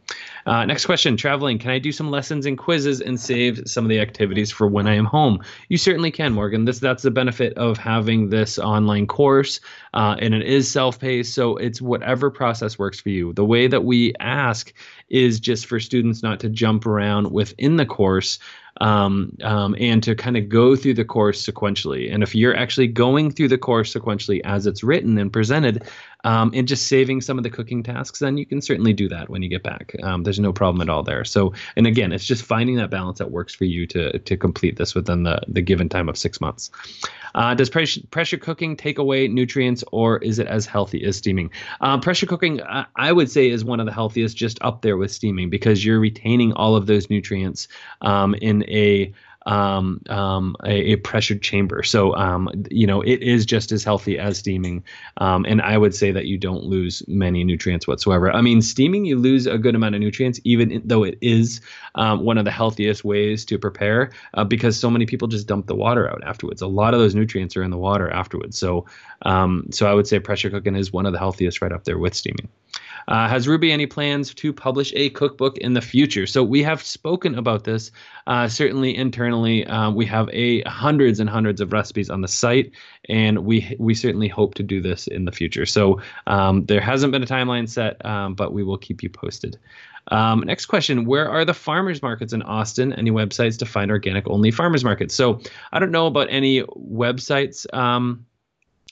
uh, 0.47 0.65
next 0.65 0.87
question: 0.87 1.17
Traveling, 1.17 1.59
can 1.59 1.71
I 1.71 1.79
do 1.79 1.93
some 1.93 2.11
lessons 2.11 2.47
and 2.47 2.59
quizzes 2.59 3.01
and 3.01 3.19
save 3.19 3.63
some 3.67 3.85
of 3.85 3.89
the 3.89 4.01
activities 4.01 4.51
for 4.51 4.67
when 4.67 4.87
I 4.87 4.95
am 4.95 5.05
home? 5.05 5.43
You 5.69 5.79
certainly 5.79 6.11
can, 6.11 6.34
Morgan. 6.35 6.65
This 6.65 6.79
that's 6.79 7.03
the 7.03 7.11
benefit 7.11 7.55
of 7.55 7.79
having 7.79 8.29
this 8.29 8.59
online 8.59 9.07
course, 9.07 9.61
uh, 9.95 10.17
and 10.19 10.35
it 10.35 10.43
is 10.43 10.71
self-paced. 10.71 11.33
So 11.33 11.57
it's 11.57 11.81
whatever 11.81 12.31
process 12.31 12.79
works 12.79 13.01
for 13.01 13.11
you. 13.11 13.33
The 13.33 13.45
way 13.45 13.67
that 13.67 13.85
we 13.85 14.13
ask 14.21 14.73
is 15.09 15.41
just 15.41 15.67
for 15.67 15.81
students 15.81 16.23
not 16.23 16.41
to 16.41 16.49
jump 16.49 16.87
around 16.87 17.31
within 17.31 17.77
the 17.77 17.87
course 17.87 18.39
um, 18.81 19.37
um, 19.43 19.77
and 19.79 20.03
to 20.03 20.15
kind 20.15 20.37
of 20.37 20.49
go 20.49 20.77
through 20.77 20.95
the 20.95 21.05
course 21.05 21.45
sequentially. 21.45 22.13
And 22.13 22.23
if 22.23 22.35
you're 22.35 22.57
actually 22.57 22.89
going 22.89 23.31
through 23.31 23.49
the 23.49 23.59
course 23.59 23.95
sequentially 23.95 24.41
as 24.45 24.67
it's 24.67 24.83
written 24.83 25.19
and 25.19 25.33
presented, 25.33 25.85
um, 26.25 26.51
and 26.55 26.67
just 26.67 26.87
saving 26.87 27.21
some 27.21 27.39
of 27.39 27.45
the 27.45 27.51
cooking 27.51 27.83
tasks, 27.83 28.19
then 28.19 28.37
you 28.39 28.47
can 28.47 28.61
certainly 28.61 28.93
do 28.93 29.09
that 29.09 29.29
when 29.29 29.43
you 29.43 29.49
get 29.49 29.63
back. 29.63 29.95
Um, 30.03 30.23
there's 30.23 30.41
no 30.41 30.53
problem 30.53 30.81
at 30.81 30.89
all 30.89 31.03
there. 31.03 31.25
So, 31.25 31.53
and 31.77 31.87
again, 31.87 32.13
it's 32.13 32.25
just 32.25 32.45
finding 32.45 32.77
that 32.77 32.91
balance 32.91 33.19
that 33.19 33.31
works 33.31 33.55
for 33.55 33.65
you 33.65 33.87
to 33.89 34.19
to 34.19 34.37
complete 34.37 34.77
this 34.77 34.95
within 34.95 35.23
the 35.23 35.41
the 35.47 35.61
given 35.61 35.89
time 35.89 36.09
of 36.09 36.17
six 36.17 36.41
months. 36.41 36.71
Uh, 37.35 37.53
does 37.53 37.69
pressure, 37.69 38.01
pressure 38.11 38.37
cooking 38.37 38.77
take 38.77 38.99
away 38.99 39.27
nutrients, 39.27 39.83
or 39.91 40.19
is 40.19 40.39
it 40.39 40.47
as 40.47 40.67
healthy 40.67 41.05
as 41.05 41.17
steaming? 41.17 41.51
Uh, 41.81 41.99
pressure 41.99 42.27
cooking, 42.27 42.63
I, 42.63 42.87
I, 42.95 43.13
would 43.13 43.29
say, 43.29 43.51
is 43.51 43.65
one 43.65 43.81
of 43.81 43.87
the 43.87 43.93
healthiest, 43.93 44.37
just 44.37 44.59
up 44.63 44.83
there 44.83 44.97
with 44.97 45.11
steaming, 45.11 45.51
because 45.51 45.85
you're 45.85 45.99
retaining 45.99 46.53
all 46.53 46.77
of 46.77 46.87
those 46.87 47.11
nutrients 47.11 47.67
um, 48.03 48.35
in 48.37 48.63
a 48.69 49.13
um, 49.47 50.01
um, 50.09 50.57
a, 50.65 50.93
a, 50.93 50.97
pressured 50.97 51.43
chamber. 51.43 51.83
So, 51.83 52.15
um, 52.17 52.49
you 52.71 52.87
know, 52.87 53.03
it 53.03 53.23
is 53.23 53.45
just 53.45 53.73
as 53.73 53.85
healthy 53.85 54.19
as 54.19 54.39
steaming. 54.39 54.83
Um, 55.19 55.45
and 55.47 55.61
I 55.61 55.77
would 55.77 55.95
say 55.95 56.13
that 56.13 56.27
you 56.27 56.39
don't 56.39 56.65
lose 56.65 57.03
many 57.07 57.45
nutrients 57.45 57.87
whatsoever. 57.87 58.33
I 58.33 58.41
mean, 58.41 58.63
steaming, 58.63 59.05
you 59.05 59.19
lose 59.19 59.47
a 59.47 59.59
good 59.59 59.75
amount 59.75 59.97
of 59.97 60.01
nutrients, 60.01 60.41
even 60.45 60.81
though 60.85 61.05
it 61.05 61.19
is 61.21 61.61
um, 61.95 62.25
one 62.25 62.39
of 62.39 62.45
the 62.45 62.51
healthiest 62.51 63.05
ways 63.05 63.45
to 63.47 63.59
prepare 63.59 64.13
uh, 64.35 64.45
because 64.45 64.79
so 64.79 64.91
many 64.91 65.05
people 65.05 65.29
just 65.29 65.47
dump 65.47 65.67
the 65.67 65.75
water 65.75 66.11
out 66.11 66.25
afterwards. 66.25 66.63
A 66.63 66.67
lot 66.67 66.95
of 66.95 67.01
those 67.01 67.15
nutrients 67.15 67.57
are 67.57 67.63
in 67.63 67.71
the 67.71 67.79
water 67.79 68.11
afterwards. 68.11 68.59
So, 68.59 68.87
um, 69.25 69.67
so 69.71 69.87
I 69.87 69.95
would 69.95 70.07
say 70.07 70.19
pressure 70.21 70.51
cooking 70.51 70.77
is 70.77 70.93
one 70.93 71.07
of 71.07 71.13
the 71.13 71.19
healthiest 71.19 71.61
right 71.63 71.73
up 71.73 71.85
there 71.85 71.99
with 71.99 72.15
steaming. 72.15 72.49
Uh, 73.07 73.29
has 73.29 73.47
Rouxbe 73.47 73.71
any 73.71 73.87
plans 73.87 74.33
to 74.35 74.53
publish 74.53 74.93
a 74.97 75.11
cookbook 75.11 75.59
in 75.59 75.75
the 75.75 75.81
future? 75.81 76.27
So 76.27 76.43
we 76.43 76.63
have 76.63 76.83
spoken 76.83 77.35
about 77.35 77.65
this. 77.65 77.91
Uh, 78.27 78.49
certainly 78.49 78.97
internally, 78.97 79.67
uh, 79.67 79.91
we 79.91 80.07
have 80.07 80.31
a 80.33 80.63
hundreds 80.63 81.21
and 81.21 81.29
hundreds 81.29 81.61
of 81.61 81.73
recipes 81.73 82.09
on 82.09 82.23
the 82.23 82.29
site, 82.29 82.73
and 83.09 83.45
we 83.45 83.77
we 83.79 83.95
certainly 83.95 84.29
hope 84.29 84.55
to 84.55 84.63
do 84.63 84.81
this 84.81 85.07
in 85.07 85.27
the 85.27 85.33
future. 85.33 85.67
So 85.67 86.01
um, 86.27 86.65
there 86.65 86.81
hasn't 86.81 87.13
been 87.13 87.23
a 87.23 87.27
timeline 87.27 87.69
set, 87.69 88.05
um, 88.07 88.35
but 88.35 88.53
we 88.53 88.65
will 88.65 88.79
keep 88.79 89.03
you 89.03 89.11
posted. 89.11 89.59
Um, 90.09 90.41
next 90.41 90.67
question 90.67 91.05
Where 91.05 91.29
are 91.29 91.45
the 91.45 91.55
farmers 91.55 92.01
markets 92.03 92.33
in 92.33 92.43
Austin? 92.43 92.93
Any 92.95 93.11
websites 93.11 93.59
to 93.59 93.67
find 93.67 93.91
organic 93.91 94.27
only 94.29 94.51
farmers 94.51 94.85
markets? 94.85 95.15
So 95.15 95.41
I 95.73 95.79
don't 95.79 95.93
know 95.93 96.07
about 96.07 96.29
any 96.31 96.63
websites 96.63 97.73
um, 97.75 98.25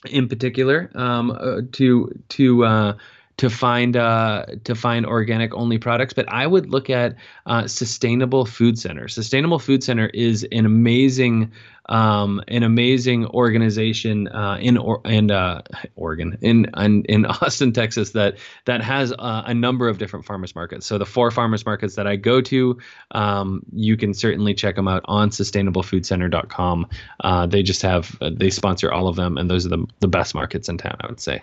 in 0.09 0.27
particular 0.27 0.89
um, 0.95 1.31
uh, 1.31 1.61
to 1.73 2.11
to 2.29 2.65
uh, 2.65 2.93
to 3.37 3.49
find 3.49 3.97
uh, 3.97 4.45
to 4.63 4.75
find 4.75 5.05
organic 5.05 5.53
only 5.53 5.77
products, 5.77 6.13
but 6.13 6.27
I 6.29 6.45
would 6.45 6.69
look 6.69 6.89
at 6.89 7.15
uh, 7.45 7.67
Sustainable 7.67 8.45
Food 8.45 8.77
Center. 8.77 9.07
Sustainable 9.07 9.59
Food 9.59 9.83
Center 9.83 10.07
is 10.07 10.47
an 10.51 10.65
amazing 10.65 11.51
um, 11.89 12.41
an 12.47 12.63
amazing 12.63 13.25
organization 13.27 14.27
uh, 14.29 14.57
in 14.61 14.77
or- 14.77 15.01
and 15.05 15.31
uh, 15.31 15.61
Oregon 15.95 16.37
in, 16.41 16.69
in, 16.77 17.03
in 17.05 17.25
Austin, 17.41 17.73
Texas 17.73 18.11
that 18.11 18.37
that 18.65 18.81
has 18.81 19.11
uh, 19.13 19.43
a 19.45 19.53
number 19.53 19.89
of 19.89 19.97
different 19.97 20.25
farmers 20.25 20.55
markets. 20.55 20.85
So 20.85 20.97
the 20.97 21.05
four 21.05 21.31
farmers 21.31 21.65
markets 21.65 21.95
that 21.95 22.07
I 22.07 22.15
go 22.15 22.41
to, 22.41 22.77
um, 23.11 23.63
you 23.73 23.97
can 23.97 24.13
certainly 24.13 24.53
check 24.53 24.75
them 24.75 24.87
out 24.87 25.01
on 25.05 25.29
sustainablefoodcenter.com. 25.29 26.87
Uh, 27.19 27.45
they 27.45 27.63
just 27.63 27.81
have 27.81 28.17
they 28.31 28.49
sponsor 28.49 28.91
all 28.91 29.07
of 29.07 29.15
them, 29.15 29.37
and 29.37 29.49
those 29.49 29.65
are 29.65 29.69
the 29.69 29.85
the 29.99 30.07
best 30.07 30.35
markets 30.35 30.69
in 30.69 30.77
town. 30.77 30.97
I 31.01 31.07
would 31.07 31.19
say. 31.19 31.41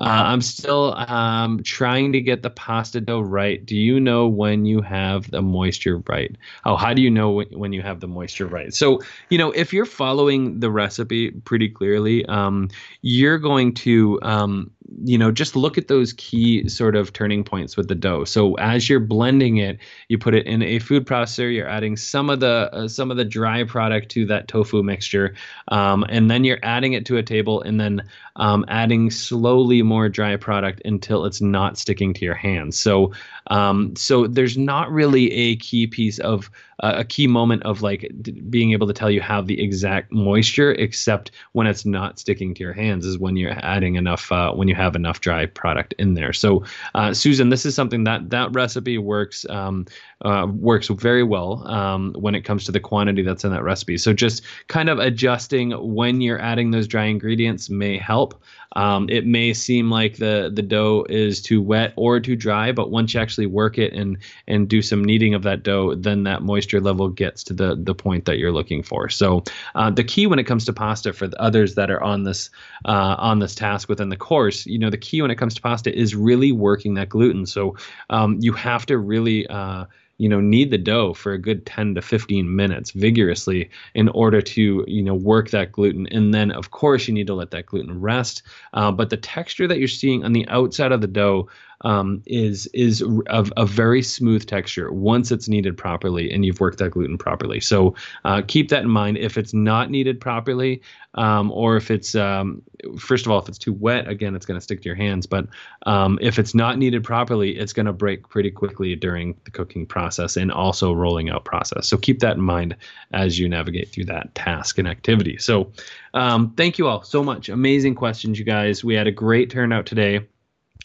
Uh, 0.00 0.32
I'm 0.32 0.40
still 0.40 0.94
um, 0.94 1.62
trying 1.62 2.12
to 2.12 2.22
get 2.22 2.42
the 2.42 2.48
pasta 2.48 3.02
dough 3.02 3.20
right. 3.20 3.64
Do 3.64 3.76
you 3.76 4.00
know 4.00 4.28
when 4.28 4.64
you 4.64 4.80
have 4.80 5.30
the 5.30 5.42
moisture 5.42 6.02
right? 6.08 6.34
Oh, 6.64 6.76
how 6.76 6.94
do 6.94 7.02
you 7.02 7.10
know 7.10 7.42
when 7.52 7.74
you 7.74 7.82
have 7.82 8.00
the 8.00 8.08
moisture 8.08 8.46
right? 8.46 8.72
So, 8.72 9.00
you 9.28 9.36
know, 9.36 9.50
if 9.50 9.74
you're 9.74 9.84
following 9.84 10.58
the 10.60 10.70
recipe 10.70 11.32
pretty 11.32 11.68
clearly, 11.68 12.24
um, 12.26 12.68
you're 13.02 13.38
going 13.38 13.74
to 13.74 14.18
um, 14.22 14.70
you 15.04 15.16
know, 15.16 15.30
just 15.30 15.56
look 15.56 15.78
at 15.78 15.88
those 15.88 16.12
key 16.14 16.68
sort 16.68 16.96
of 16.96 17.12
turning 17.12 17.44
points 17.44 17.76
with 17.76 17.88
the 17.88 17.94
dough. 17.94 18.24
So 18.24 18.54
as 18.54 18.88
you're 18.88 19.00
blending 19.00 19.58
it, 19.58 19.78
you 20.08 20.18
put 20.18 20.34
it 20.34 20.46
in 20.46 20.62
a 20.62 20.78
food 20.78 21.06
processor. 21.06 21.52
You're 21.52 21.68
adding 21.68 21.96
some 21.96 22.28
of 22.28 22.40
the 22.40 22.70
uh, 22.72 22.88
some 22.88 23.10
of 23.10 23.16
the 23.16 23.24
dry 23.24 23.64
product 23.64 24.10
to 24.10 24.26
that 24.26 24.48
tofu 24.48 24.82
mixture, 24.82 25.34
um, 25.68 26.04
and 26.08 26.30
then 26.30 26.44
you're 26.44 26.58
adding 26.62 26.94
it 26.94 27.06
to 27.06 27.16
a 27.16 27.22
table, 27.22 27.62
and 27.62 27.80
then 27.80 28.02
um, 28.36 28.64
adding 28.68 29.10
slowly 29.10 29.82
more 29.82 30.08
dry 30.08 30.36
product 30.36 30.82
until 30.84 31.24
it's 31.24 31.40
not 31.40 31.78
sticking 31.78 32.14
to 32.14 32.24
your 32.24 32.34
hands. 32.34 32.78
So 32.78 33.12
um, 33.48 33.94
so 33.96 34.26
there's 34.26 34.56
not 34.58 34.90
really 34.90 35.30
a 35.32 35.56
key 35.56 35.86
piece 35.86 36.18
of 36.18 36.50
uh, 36.82 36.94
a 36.96 37.04
key 37.04 37.26
moment 37.26 37.62
of 37.64 37.82
like 37.82 38.10
d- 38.22 38.32
being 38.32 38.72
able 38.72 38.86
to 38.86 38.92
tell 38.92 39.10
you 39.10 39.20
how 39.20 39.42
the 39.42 39.62
exact 39.62 40.12
moisture, 40.12 40.72
except 40.72 41.30
when 41.52 41.66
it's 41.66 41.84
not 41.84 42.18
sticking 42.18 42.54
to 42.54 42.62
your 42.62 42.72
hands, 42.72 43.04
is 43.04 43.18
when 43.18 43.36
you're 43.36 43.50
adding 43.50 43.96
enough 43.96 44.32
uh, 44.32 44.52
when 44.52 44.68
you 44.68 44.74
have 44.80 44.96
enough 44.96 45.20
dry 45.20 45.46
product 45.46 45.94
in 45.98 46.14
there. 46.14 46.32
So 46.32 46.64
uh, 46.94 47.12
Susan, 47.14 47.50
this 47.50 47.66
is 47.66 47.74
something 47.74 48.04
that 48.04 48.30
that 48.30 48.52
recipe 48.52 48.98
works 48.98 49.46
um, 49.48 49.86
uh, 50.22 50.46
works 50.52 50.88
very 50.88 51.22
well 51.22 51.66
um, 51.66 52.14
when 52.18 52.34
it 52.34 52.42
comes 52.42 52.64
to 52.64 52.72
the 52.72 52.80
quantity 52.80 53.22
that's 53.22 53.44
in 53.44 53.50
that 53.52 53.62
recipe. 53.62 53.96
So 53.96 54.12
just 54.12 54.42
kind 54.66 54.88
of 54.88 54.98
adjusting 54.98 55.70
when 55.72 56.20
you're 56.20 56.40
adding 56.40 56.70
those 56.70 56.86
dry 56.86 57.04
ingredients 57.04 57.70
may 57.70 57.96
help. 57.96 58.42
Um, 58.76 59.08
it 59.08 59.26
may 59.26 59.52
seem 59.52 59.90
like 59.90 60.18
the 60.18 60.50
the 60.54 60.62
dough 60.62 61.04
is 61.08 61.42
too 61.42 61.60
wet 61.60 61.92
or 61.96 62.20
too 62.20 62.36
dry, 62.36 62.70
but 62.70 62.90
once 62.90 63.14
you 63.14 63.20
actually 63.20 63.46
work 63.46 63.78
it 63.78 63.92
and 63.92 64.16
and 64.46 64.68
do 64.68 64.80
some 64.80 65.02
kneading 65.02 65.34
of 65.34 65.42
that 65.42 65.64
dough, 65.64 65.94
then 65.96 66.22
that 66.24 66.42
moisture 66.42 66.80
level 66.80 67.08
gets 67.08 67.42
to 67.44 67.52
the 67.52 67.74
the 67.74 67.94
point 67.94 68.26
that 68.26 68.38
you're 68.38 68.52
looking 68.52 68.82
for. 68.82 69.08
So 69.08 69.42
uh, 69.74 69.90
the 69.90 70.04
key 70.04 70.28
when 70.28 70.38
it 70.38 70.44
comes 70.44 70.64
to 70.66 70.72
pasta 70.72 71.12
for 71.12 71.26
the 71.26 71.40
others 71.42 71.74
that 71.74 71.90
are 71.90 72.02
on 72.02 72.22
this 72.22 72.48
uh, 72.84 73.16
on 73.18 73.40
this 73.40 73.56
task 73.56 73.88
within 73.88 74.08
the 74.08 74.16
course, 74.16 74.66
you 74.66 74.78
know, 74.78 74.90
the 74.90 74.98
key 74.98 75.20
when 75.20 75.32
it 75.32 75.36
comes 75.36 75.54
to 75.54 75.60
pasta 75.60 75.92
is 75.92 76.14
really 76.14 76.52
working 76.52 76.94
that 76.94 77.08
gluten. 77.08 77.46
So 77.46 77.76
um, 78.10 78.38
you 78.40 78.52
have 78.52 78.86
to 78.86 78.98
really 78.98 79.48
uh, 79.48 79.86
you 80.20 80.28
know 80.28 80.40
knead 80.40 80.70
the 80.70 80.78
dough 80.78 81.14
for 81.14 81.32
a 81.32 81.38
good 81.38 81.64
10 81.64 81.94
to 81.94 82.02
15 82.02 82.54
minutes 82.54 82.90
vigorously 82.90 83.70
in 83.94 84.08
order 84.10 84.42
to 84.42 84.84
you 84.86 85.02
know 85.02 85.14
work 85.14 85.50
that 85.50 85.72
gluten. 85.72 86.06
And 86.08 86.34
then 86.34 86.50
of 86.50 86.70
course 86.70 87.08
you 87.08 87.14
need 87.14 87.26
to 87.26 87.34
let 87.34 87.50
that 87.52 87.66
gluten 87.66 88.00
rest. 88.00 88.42
Uh, 88.74 88.92
but 88.92 89.08
the 89.08 89.16
texture 89.16 89.66
that 89.66 89.78
you're 89.78 89.88
seeing 89.88 90.22
on 90.22 90.32
the 90.32 90.46
outside 90.48 90.92
of 90.92 91.00
the 91.00 91.06
dough 91.06 91.48
um, 91.82 92.22
is 92.26 92.66
is 92.74 93.02
of 93.28 93.52
a 93.56 93.66
very 93.66 94.02
smooth 94.02 94.46
texture 94.46 94.92
once 94.92 95.30
it's 95.30 95.48
kneaded 95.48 95.76
properly 95.76 96.30
and 96.30 96.44
you've 96.44 96.60
worked 96.60 96.78
that 96.78 96.90
gluten 96.90 97.18
properly. 97.18 97.60
So 97.60 97.94
uh, 98.24 98.42
keep 98.46 98.68
that 98.68 98.82
in 98.82 98.90
mind. 98.90 99.16
If 99.16 99.38
it's 99.38 99.54
not 99.54 99.90
kneaded 99.90 100.20
properly, 100.20 100.82
um, 101.14 101.50
or 101.50 101.76
if 101.76 101.90
it's 101.90 102.14
um, 102.14 102.62
first 102.98 103.26
of 103.26 103.32
all, 103.32 103.40
if 103.40 103.48
it's 103.48 103.58
too 103.58 103.72
wet, 103.72 104.08
again, 104.08 104.36
it's 104.36 104.46
going 104.46 104.58
to 104.58 104.62
stick 104.62 104.82
to 104.82 104.86
your 104.86 104.96
hands. 104.96 105.26
But 105.26 105.46
um, 105.86 106.18
if 106.20 106.38
it's 106.38 106.54
not 106.54 106.78
kneaded 106.78 107.02
properly, 107.02 107.56
it's 107.56 107.72
going 107.72 107.86
to 107.86 107.92
break 107.92 108.28
pretty 108.28 108.50
quickly 108.50 108.94
during 108.94 109.34
the 109.44 109.50
cooking 109.50 109.86
process 109.86 110.36
and 110.36 110.52
also 110.52 110.92
rolling 110.92 111.30
out 111.30 111.44
process. 111.44 111.88
So 111.88 111.96
keep 111.96 112.20
that 112.20 112.36
in 112.36 112.42
mind 112.42 112.76
as 113.12 113.38
you 113.38 113.48
navigate 113.48 113.90
through 113.90 114.06
that 114.06 114.34
task 114.34 114.78
and 114.78 114.86
activity. 114.86 115.38
So 115.38 115.72
um, 116.14 116.52
thank 116.56 116.78
you 116.78 116.86
all 116.86 117.02
so 117.02 117.24
much. 117.24 117.48
Amazing 117.48 117.94
questions, 117.94 118.38
you 118.38 118.44
guys. 118.44 118.84
We 118.84 118.94
had 118.94 119.06
a 119.06 119.12
great 119.12 119.50
turnout 119.50 119.86
today. 119.86 120.20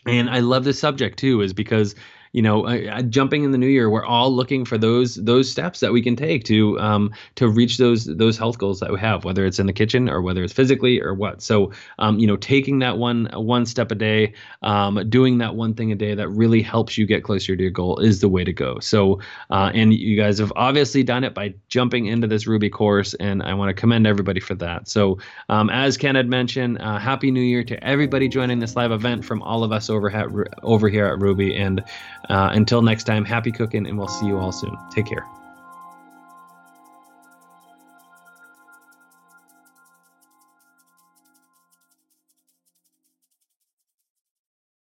And 0.05 0.29
I 0.29 0.39
love 0.39 0.63
this 0.63 0.79
subject 0.79 1.17
too, 1.19 1.41
is 1.41 1.53
because 1.53 1.95
you 2.35 2.41
know, 2.41 2.65
uh, 2.67 3.01
jumping 3.03 3.45
in 3.45 3.51
the 3.51 3.57
new 3.57 3.65
year, 3.65 3.89
we're 3.89 4.03
all 4.03 4.29
looking 4.29 4.65
for 4.65 4.77
those 4.77 5.15
those 5.15 5.49
steps 5.49 5.79
that 5.79 5.93
we 5.93 6.01
can 6.01 6.17
take 6.17 6.43
to 6.43 6.77
um, 6.81 7.13
to 7.35 7.47
reach 7.47 7.77
those 7.77 8.03
those 8.03 8.37
health 8.37 8.57
goals 8.57 8.81
that 8.81 8.91
we 8.91 8.99
have, 8.99 9.23
whether 9.23 9.45
it's 9.45 9.57
in 9.57 9.67
the 9.67 9.73
kitchen 9.73 10.09
or 10.09 10.21
whether 10.21 10.43
it's 10.43 10.51
physically 10.51 11.01
or 11.01 11.13
what. 11.13 11.41
So, 11.41 11.71
um, 11.97 12.19
you 12.19 12.27
know, 12.27 12.35
taking 12.35 12.79
that 12.79 12.97
one 12.97 13.29
one 13.33 13.65
step 13.65 13.89
a 13.89 13.95
day, 13.95 14.33
um, 14.63 15.09
doing 15.09 15.37
that 15.37 15.55
one 15.55 15.75
thing 15.75 15.93
a 15.93 15.95
day 15.95 16.13
that 16.13 16.27
really 16.27 16.61
helps 16.61 16.97
you 16.97 17.05
get 17.05 17.23
closer 17.23 17.55
to 17.55 17.61
your 17.61 17.71
goal 17.71 17.99
is 17.99 18.19
the 18.19 18.27
way 18.27 18.43
to 18.43 18.51
go. 18.51 18.79
So, 18.79 19.21
uh, 19.49 19.71
and 19.73 19.93
you 19.93 20.17
guys 20.17 20.37
have 20.39 20.51
obviously 20.57 21.03
done 21.03 21.23
it 21.23 21.33
by 21.33 21.53
jumping 21.69 22.07
into 22.07 22.27
this 22.27 22.43
Rouxbe 22.43 22.69
course, 22.69 23.13
and 23.13 23.43
I 23.43 23.53
want 23.53 23.69
to 23.69 23.73
commend 23.73 24.07
everybody 24.07 24.41
for 24.41 24.55
that. 24.55 24.89
So, 24.89 25.19
um, 25.47 25.69
as 25.69 25.95
Ken 25.95 26.15
had 26.15 26.27
mentioned, 26.27 26.79
uh, 26.81 26.99
Happy 26.99 27.31
New 27.31 27.39
Year 27.39 27.63
to 27.63 27.81
everybody 27.81 28.27
joining 28.27 28.59
this 28.59 28.75
live 28.75 28.91
event 28.91 29.23
from 29.23 29.41
all 29.41 29.63
of 29.63 29.71
us 29.71 29.89
over 29.89 30.11
at 30.11 30.27
over 30.63 30.89
here 30.89 31.05
at 31.05 31.19
Rouxbe, 31.19 31.57
and 31.57 31.81
uh, 32.29 32.49
until 32.53 32.81
next 32.81 33.03
time, 33.03 33.25
happy 33.25 33.51
cooking, 33.51 33.87
and 33.87 33.97
we'll 33.97 34.07
see 34.07 34.25
you 34.25 34.37
all 34.37 34.51
soon. 34.51 34.77
Take 34.91 35.07
care. 35.07 35.25